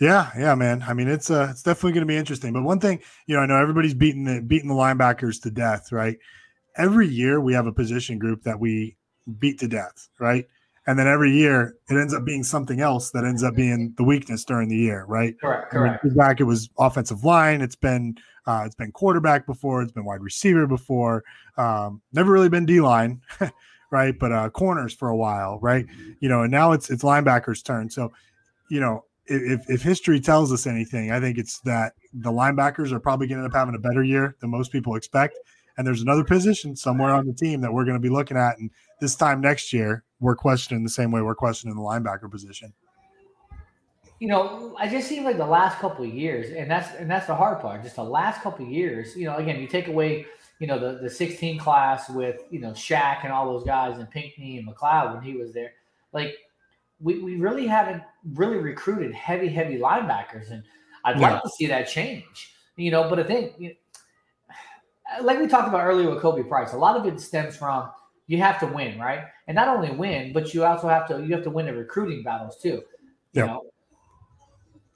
[0.00, 0.82] Yeah, yeah, man.
[0.86, 2.54] I mean, it's uh, it's definitely going to be interesting.
[2.54, 5.92] But one thing, you know, I know everybody's beating the beating the linebackers to death,
[5.92, 6.16] right?
[6.76, 8.96] Every year we have a position group that we
[9.38, 10.46] beat to death, right?
[10.86, 14.02] And then every year it ends up being something else that ends up being the
[14.02, 15.38] weakness during the year, right?
[15.38, 16.16] Correct, I mean, correct.
[16.16, 17.60] Back it was offensive line.
[17.60, 18.16] It's been
[18.46, 19.82] uh, it's been quarterback before.
[19.82, 21.24] It's been wide receiver before.
[21.58, 23.20] Um, never really been D line,
[23.90, 24.18] right?
[24.18, 25.84] But uh, corners for a while, right?
[26.20, 27.90] You know, and now it's it's linebackers' turn.
[27.90, 28.12] So,
[28.70, 33.00] you know, if if history tells us anything, I think it's that the linebackers are
[33.00, 35.38] probably going to end up having a better year than most people expect.
[35.78, 38.58] And there's another position somewhere on the team that we're going to be looking at,
[38.58, 38.70] and
[39.00, 42.72] this time next year we're questioning the same way we're questioning the linebacker position.
[44.18, 47.26] you know, I just seem like the last couple of years, and that's and that's
[47.26, 47.82] the hard part.
[47.82, 50.26] Just the last couple of years, you know, again, you take away,
[50.58, 54.10] you know, the the 16 class with you know Shaq and all those guys and
[54.10, 55.72] Pinkney and McCloud when he was there.
[56.12, 56.36] Like,
[57.00, 58.02] we we really haven't
[58.34, 60.62] really recruited heavy heavy linebackers, and
[61.04, 61.32] I'd Yeah.
[61.32, 62.54] like to see that change.
[62.76, 63.74] You know, but I think, you
[65.22, 67.90] like we talked about earlier with Khobi Price, a lot of it stems from
[68.26, 69.24] you have to win, right?
[69.48, 72.22] And not only win, but you also have to you have to win the recruiting
[72.22, 72.82] battles too.
[73.32, 73.46] You Yeah.
[73.46, 73.62] know,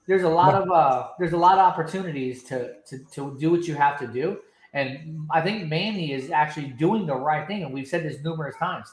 [0.06, 3.66] there's a lot of uh there's a lot of opportunities to to to do what
[3.66, 4.40] you have to do.
[4.72, 7.62] And I think Manny is actually doing the right thing.
[7.62, 8.93] And we've said this numerous times.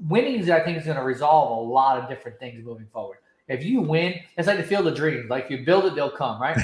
[0.00, 3.18] Winning I think, is going to resolve a lot of different things moving forward.
[3.48, 5.30] If you win, it's like the field of dreams.
[5.30, 6.58] Like if you build it, they'll come, right?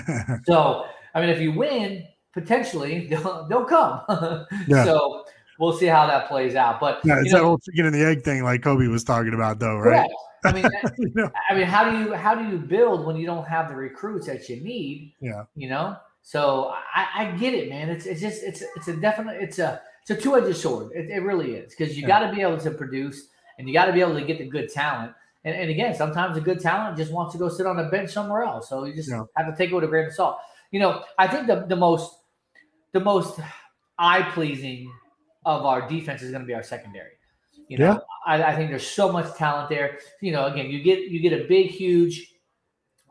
[0.46, 4.00] so, I mean, if you win, potentially they'll, they'll come.
[4.66, 4.84] Yeah.
[4.84, 5.24] So
[5.58, 6.80] we'll see how that plays out.
[6.80, 9.34] But Yeah, it's know, that whole chicken and the egg thing, like Khobi was talking
[9.34, 10.08] about, though, right?
[10.08, 10.12] Correct.
[10.44, 13.46] I mean, that- I mean, how do you how do you build when you don't
[13.46, 15.14] have the recruits that you need?
[15.20, 15.44] Yeah.
[15.54, 17.90] You know, so I, I get it, man.
[17.90, 20.90] It's it's just it's it's a definite it's a it's a two edged sword.
[20.92, 22.08] It, it really is because you Yeah.
[22.08, 23.28] got to be able to produce
[23.58, 25.12] and you got to be able to get the good talent.
[25.44, 28.10] And, and again, sometimes the good talent just wants to go sit on a bench
[28.10, 28.68] somewhere else.
[28.68, 29.22] So you just Yeah.
[29.36, 30.38] have to take it with a grain of salt.
[30.70, 32.14] You know, I think the the most
[32.92, 33.40] the most
[33.98, 34.92] eye pleasing
[35.46, 37.12] of our defense is going to be our secondary.
[37.68, 37.98] You know, Yeah.
[38.26, 39.98] I, I think there's so much talent there.
[40.20, 42.34] You know, again, you get you get a big, huge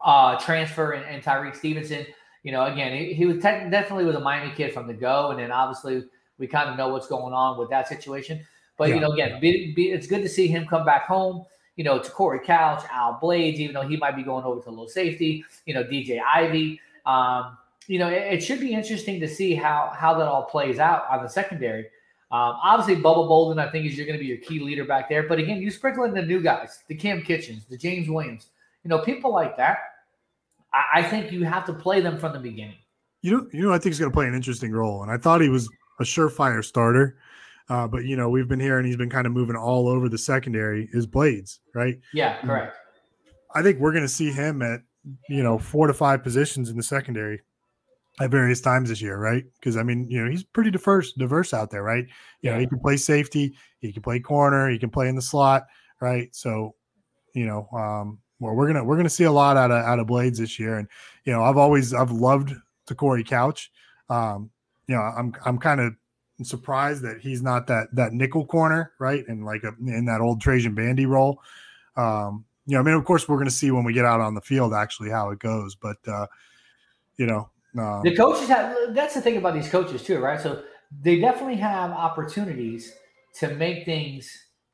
[0.03, 2.05] uh, transfer in, in Tyrique Stevenson.
[2.43, 5.31] You know, again, he, he was tech definitely was a Miami kid from the go,
[5.31, 6.03] and then obviously
[6.39, 8.45] we kind of know what's going on with that situation.
[8.77, 11.45] But you know, again, be, be, it's good to see him come back home.
[11.75, 14.87] You know, Te'Cory Couch, Al Blades, even though he might be going over to low
[14.87, 15.43] safety.
[15.65, 16.79] You know, DJ Ivey.
[17.05, 17.57] Um,
[17.87, 21.05] you know, it, it should be interesting to see how how that all plays out
[21.09, 21.85] on the secondary.
[22.31, 25.09] Um, obviously, Bubba Bolden, I think, is you're going to be your key leader back
[25.09, 25.23] there.
[25.23, 28.47] But again, you sprinkle in the new guys, the Kam Kinchens, the James Williams,
[28.83, 29.79] you know, people like that.
[30.71, 32.77] I, I think you have to play them from the beginning.
[33.21, 35.17] You know, you know, I think he's going to play an interesting role, and I
[35.17, 35.67] thought he was
[35.99, 37.17] a surefire starter.
[37.69, 40.17] Uh, but you know, we've been hearing he's been kind of moving all over the
[40.17, 40.89] secondary.
[40.91, 41.99] Is Blades right?
[42.13, 42.77] Yeah, correct.
[43.53, 44.81] I think we're going to see him at
[45.27, 47.41] you know four to five positions in the secondary
[48.19, 49.45] at various times this year, right?
[49.59, 52.05] Because I mean, you know, he's pretty diverse, diverse out there, right?
[52.41, 55.21] You know, he can play safety, he can play corner, he can play in the
[55.21, 55.67] slot,
[56.01, 56.33] right?
[56.35, 56.75] So,
[57.33, 60.07] you know, um, well, we're gonna we're gonna see a lot out of out of
[60.07, 60.87] Blades this year, and
[61.23, 62.53] you know, I've always I've loved
[62.87, 63.71] the Corey Couch.
[64.09, 64.49] Um,
[64.89, 65.93] you know, I'm I'm kind of
[66.41, 69.23] surprised that he's not that that nickel corner, right?
[69.27, 71.39] And like a, in that old Trajan Bandy role.
[71.95, 74.19] Um, you know, I mean, of course, we're going to see when we get out
[74.19, 76.25] on the field actually how it goes, but uh,
[77.17, 80.41] you know, um, The coaches have that's the thing about these coaches too, right?
[80.41, 80.63] So
[81.03, 82.93] they definitely have opportunities
[83.35, 84.27] to make things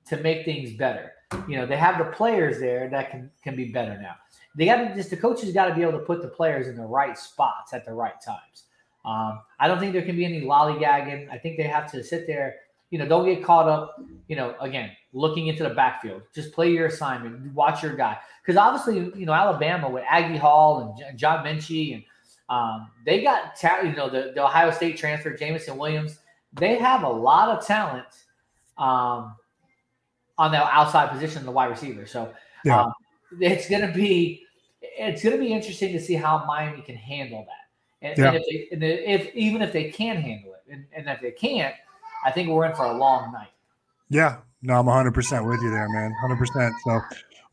[0.07, 1.11] to make things better.
[1.45, 4.15] You know, they have the players there that can can be better now.
[4.55, 6.77] They got to just the coaches got to be able to put the players in
[6.77, 8.63] the right spots at the right times.
[9.05, 11.29] Um, I don't think there can be any lollygagging.
[11.29, 12.55] I think they have to sit there.
[12.89, 13.95] You know, don't get caught up.
[14.27, 16.23] You know, again, looking into the backfield.
[16.33, 17.53] Just play your assignment.
[17.53, 18.17] Watch your guy.
[18.41, 22.03] Because obviously, you know, Alabama with Agiye Hall and John Metchie and
[22.47, 26.19] um, they got ta- you know the, the Ohio State transfer Jameson Williams.
[26.53, 28.05] They have a lot of talent
[28.77, 29.35] um,
[30.37, 32.05] on that outside position, the wide receiver.
[32.05, 32.33] So
[32.63, 32.83] Yeah.
[32.83, 32.93] um,
[33.39, 34.43] it's gonna be
[34.81, 37.64] it's gonna be interesting to see how Miami can handle that.
[38.01, 41.21] And, and if, they, and if even if they can handle it, and, and if
[41.21, 41.73] they can't,
[42.23, 43.49] I think we're in for a long night.
[44.09, 46.11] Yeah, no, I'm 100 percent with you there, man.
[46.21, 46.37] 100.
[46.37, 46.99] percent So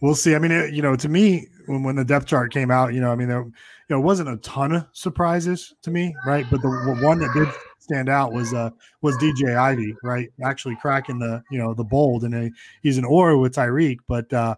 [0.01, 0.35] we'll see.
[0.35, 3.01] I mean, it, you know, to me, when, when the depth chart came out, you
[3.01, 3.53] know, I mean, there, you
[3.89, 6.47] know, it wasn't a ton of surprises to me, right?
[6.51, 7.49] But the one that did
[7.83, 8.71] stand out was uh
[9.01, 10.31] was DJ Ivey, right?
[10.45, 12.51] Actually cracking the you know the bold, and a,
[12.83, 14.55] he's an or with Tyrique, but uh,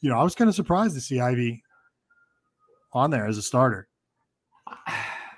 [0.00, 1.62] you know, I was kind of surprised to see Ivey
[2.92, 3.88] on there as a starter.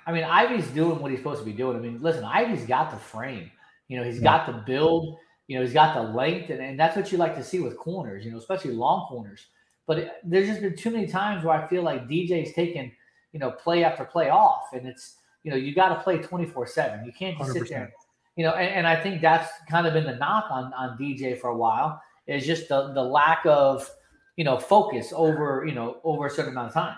[0.05, 1.77] I mean, Ivey's doing what he's supposed to be doing.
[1.77, 3.49] I mean, listen, Ivey's got the frame.
[3.87, 5.17] You know, he's got the build.
[5.47, 7.77] You know, he's got the length, and, and that's what you like to see with
[7.77, 8.25] corners.
[8.25, 9.47] You know, especially long corners.
[9.87, 12.91] But it, there's just been too many times where I feel like DJ's taking
[13.31, 16.67] you know play after play off, and it's you know you got to play 24
[16.67, 17.05] seven.
[17.05, 17.53] You can't just 100%.
[17.53, 17.93] sit there.
[18.35, 21.39] You know, and, and I think that's kind of been the knock on on DJ
[21.39, 23.89] for a while is just the the lack of
[24.35, 26.97] you know focus over you know over a certain amount of time.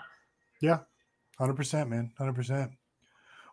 [0.60, 0.78] Yeah,
[1.38, 2.72] hundred percent, man, hundred percent.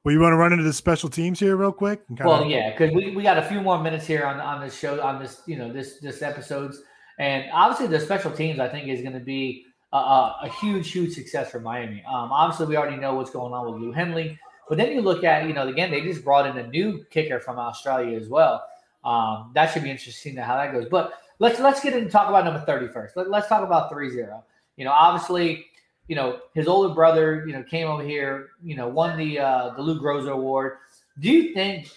[0.06, 2.04] Well, you want to run into the special teams here real quick?
[2.24, 4.78] Well, of- yeah, because we, we got a few more minutes here on, on this
[4.78, 6.80] show, on this, you know, this this episodes.
[7.18, 11.14] And obviously the special teams, I think, is going to be a, a, huge, huge
[11.14, 12.04] success for Miami.
[12.08, 14.38] Um, obviously, we already know what's going on with Lou Hedley.
[14.70, 17.40] But then you look at, you know, again, they just brought in a new kicker
[17.40, 18.64] from Australia as well.
[19.04, 20.88] Um, that should be interesting to how that goes.
[20.88, 23.18] But let's let's get in and talk about number 30 first.
[23.18, 24.44] Let, let's talk about 3-0.
[24.78, 25.66] You know, obviously,
[26.08, 29.74] you know, his older brother, you know, came over here, you know, won the uh,
[29.76, 30.78] the Lou Groza Award.
[31.20, 31.90] Do you think?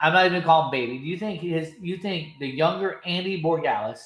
[0.00, 0.98] I'm not even calling baby.
[0.98, 1.72] Do you think his?
[1.80, 4.00] You think the younger Andy Borregales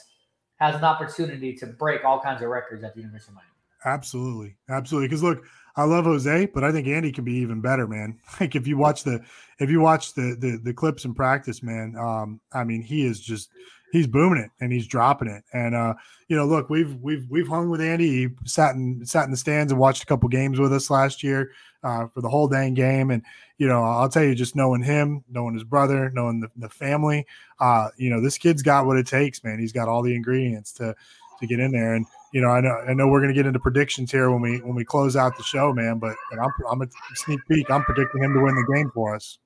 [0.56, 3.48] has an opportunity to break all kinds of records at the University of Miami?
[3.84, 5.08] Absolutely, absolutely.
[5.08, 5.44] Because look,
[5.76, 8.18] I love Jose, but I think Andy can be even better, man.
[8.40, 9.20] Like if you watch the
[9.58, 13.20] if you watch the the, the clips in practice, man, um, I mean, he is
[13.20, 13.50] just
[13.92, 15.44] he's booming it and he's dropping it.
[15.52, 15.94] And uh,
[16.26, 18.08] you know, look, we've we've we've hung with Andy.
[18.08, 21.22] He sat in sat in the stands and watched a couple games with us last
[21.22, 21.52] year
[21.84, 23.10] uh, for the whole dang game.
[23.10, 23.22] And
[23.58, 27.26] you know, I'll tell you, just knowing him, knowing his brother, knowing the, the family,
[27.60, 29.60] uh, you know, this kid's got what it takes, man.
[29.60, 30.96] He's got all the ingredients to
[31.40, 31.94] to get in there.
[31.94, 34.58] And you know, I know I know we're gonna get into predictions here when we
[34.62, 35.98] when we close out the show, man.
[35.98, 37.70] But, I'm I'm a sneak peek.
[37.70, 39.38] I'm predicting him to win the game for us.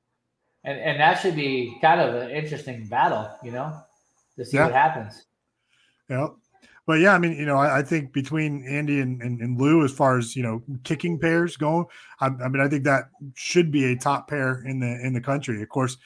[0.62, 3.82] And and that should be kind of an interesting battle, you know
[4.38, 4.64] to see yeah.
[4.64, 5.26] what happens.
[6.08, 6.28] Yeah.
[6.86, 9.84] But yeah, I mean, you know, I, I think between Andy and, and, and, Lou,
[9.84, 11.90] as far as you know, kicking pairs go,
[12.20, 15.20] I, I, mean, I think that should be a top pair in the in the
[15.20, 15.60] country.
[15.60, 15.96] Of course,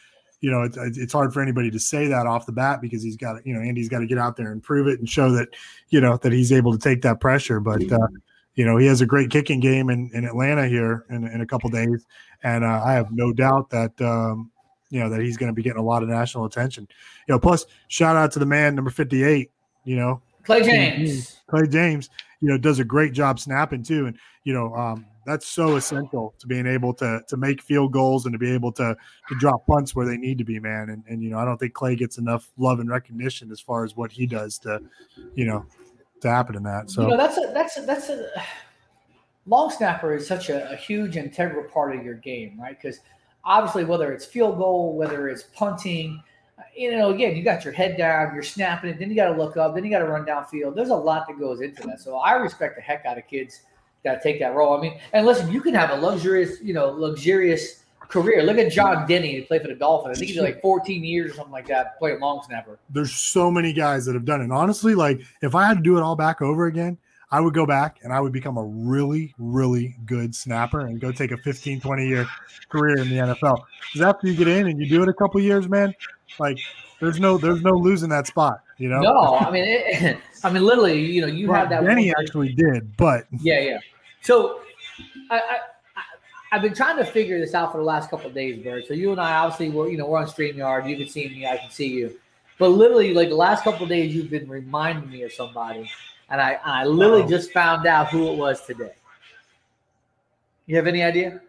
[0.40, 3.19] you know, it's it's hard for anybody to say that off the bat because he's
[3.19, 5.48] got, you know, Andy's got to get out there and prove it and show that,
[5.90, 7.61] you know, that he's able to take that pressure.
[7.61, 8.09] But uh,
[8.55, 11.47] you know, he has a great kicking game in, in Atlanta here in, in a
[11.47, 12.07] couple days,
[12.43, 14.51] and uh, I have no doubt that um,
[14.90, 16.86] you know that he's going to be getting a lot of national attention.
[17.26, 19.50] You know, plus shout out to the man number fifty eight.
[19.84, 21.40] You know, Clay James.
[21.48, 22.10] Clay James.
[22.40, 26.34] You know, does a great job snapping too, and you know um, that's so essential
[26.38, 28.96] to being able to to make field goals and to be able to
[29.28, 30.90] to drop punts where they need to be, man.
[30.90, 33.84] And and you know, I don't think Clay gets enough love and recognition as far
[33.84, 34.80] as what he does to,
[35.34, 35.64] you know,
[36.22, 36.90] to happen in that.
[36.90, 38.26] So you know, that's a that's a, that's a
[39.46, 42.76] long snapper is such a, a huge integral part of your game, right?
[42.80, 43.00] Because
[43.44, 46.22] obviously, whether it's field goal, whether it's punting,
[46.76, 49.36] you know, again, you got your head down, you're snapping it, then you got to
[49.36, 50.74] look up, then you got to run downfield.
[50.74, 52.00] There's a lot that goes into that.
[52.00, 53.62] So I respect the heck out of kids
[54.04, 54.76] that take that role.
[54.76, 58.42] I mean, and listen, you can have a luxurious, you know, luxurious career.
[58.42, 60.16] Look at John Denney, who played for the Dolphins.
[60.16, 62.78] I think he did like 14 years or something like that, playing long snapper.
[62.90, 64.44] There's so many guys that have done it.
[64.44, 66.98] And honestly, like if I had to do it all back over again,
[67.32, 71.12] I would go back and I would become a really, really good snapper and go
[71.12, 72.27] take a 15, 20 year
[72.69, 73.65] career in the NFL.
[73.93, 75.94] Because after you get in and you do it a couple years, man,
[76.39, 76.59] like
[76.98, 78.62] there's no there's no losing that spot.
[78.78, 79.01] You know?
[79.01, 81.82] No, I mean, it, I mean, literally, you know, you well, have that.
[81.82, 83.78] Denney actually did, but yeah, yeah.
[84.23, 84.61] So,
[85.31, 85.59] I, I
[86.52, 88.85] I've been trying to figure this out for the last couple days, Bird.
[88.89, 90.89] So you and I obviously we're you know we're on StreamYard.
[90.89, 92.19] You can see me, I can see you.
[92.59, 95.89] But literally, like the last couple days, you've been reminding me of somebody
[96.31, 98.93] and I I literally just found out who it was today.
[100.66, 101.40] You have any idea?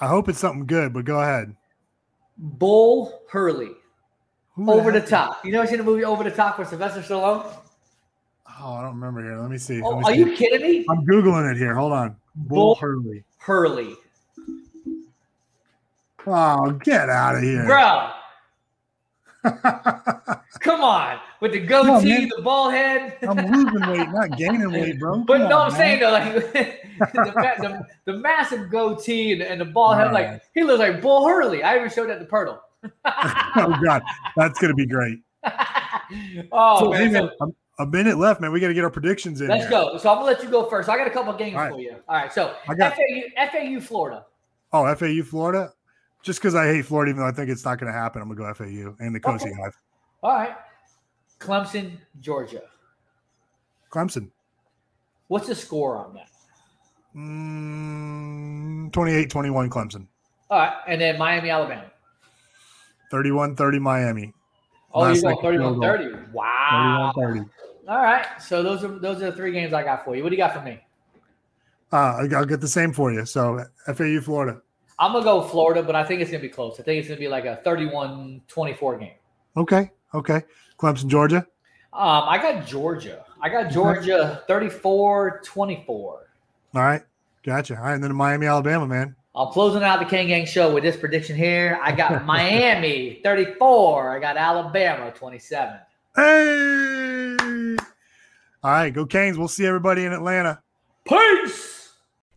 [0.00, 1.54] I hope it's something good, but go ahead.
[2.38, 3.72] Bull Hurley.
[4.54, 5.44] Who Over the top.
[5.44, 7.50] You never seen the movie Over the Top with Sylvester Stallone?
[8.60, 9.38] Oh, I don't remember here.
[9.38, 9.80] Let me see.
[9.82, 10.18] Oh, Let me are see.
[10.18, 10.86] you kidding me?
[10.90, 11.74] I'm googling it here.
[11.74, 12.16] Hold on.
[12.34, 13.24] Bull, Bull Hurley.
[13.38, 13.94] Hurley.
[16.26, 18.10] Oh, get out of here, bro!
[20.60, 23.18] Come on, with the goatee, the ball head.
[23.22, 25.12] I'm losing weight, not gaining weight, bro.
[25.14, 25.78] Come but no, on, I'm man.
[25.78, 26.34] saying though, like
[27.12, 30.32] the, the, the, massive goatee and, and the ball head, right.
[30.32, 31.64] like he looks like Bull Hurley.
[31.64, 32.58] I even showed that to Pirtle.
[33.04, 34.02] oh God,
[34.36, 35.18] that's gonna be great.
[36.52, 38.52] oh so, man, man so, a, minute left, man.
[38.52, 39.48] We got to get our predictions in.
[39.48, 39.70] Let's here.
[39.70, 39.98] go.
[39.98, 40.88] So I'm gonna let you go first.
[40.88, 41.96] I got a couple games for you.
[42.08, 42.32] All right.
[42.32, 44.26] So I got, FAU, FAU, Florida.
[44.72, 45.72] Oh, FAU, Florida
[46.22, 48.28] just because I hate Florida, even though I think it's not going to happen, I'm
[48.28, 49.54] going to go FAU and the Cozy okay.
[49.60, 49.76] Hive.
[50.22, 50.56] All right.
[51.38, 52.62] Clemson, Georgia.
[53.90, 54.30] Clemson.
[55.28, 56.28] What's the score on that?
[57.16, 60.06] Mm, 28-21 Clemson.
[60.50, 61.90] All right, and then Miami, Alabama.
[63.12, 64.32] 31-30 Miami.
[64.94, 65.74] Oh, going field goal.
[65.76, 66.32] 31-30.
[66.32, 67.12] Wow.
[67.16, 67.50] 31-30.
[67.88, 70.22] All right, so those are those are the three games I got for you.
[70.22, 70.78] What do you got for me?
[71.90, 73.26] Uh, I'll get the same for you.
[73.26, 74.62] So FAU, Florida.
[74.98, 76.78] I'm gonna go Florida, but I think it's gonna be close.
[76.78, 79.12] I think it's gonna be like a 31-24 game.
[79.56, 79.90] Okay.
[80.14, 80.42] Okay.
[80.78, 81.46] Clemson, Georgia.
[81.92, 83.24] Um, I got Georgia.
[83.40, 85.88] I got Georgia 34-24.
[85.88, 86.26] All
[86.74, 87.02] right.
[87.44, 87.76] Gotcha.
[87.76, 87.94] All right.
[87.94, 89.16] And then Miami, Alabama, man.
[89.34, 91.80] I'm closing out the Kane Gang show with this prediction here.
[91.82, 94.16] I got Miami 34.
[94.16, 95.78] I got Alabama 27.
[96.14, 97.36] Hey.
[98.62, 98.90] All right.
[98.90, 99.36] Go Canes.
[99.38, 100.62] We'll see everybody in Atlanta.
[101.06, 101.81] Peace.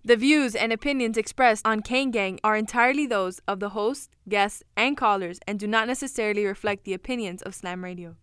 [0.08, 4.62] The views and opinions expressed on Kane Gang are entirely those of the host, guests,
[4.78, 8.16] and callers and do not necessarily reflect the opinions of Slam Radio.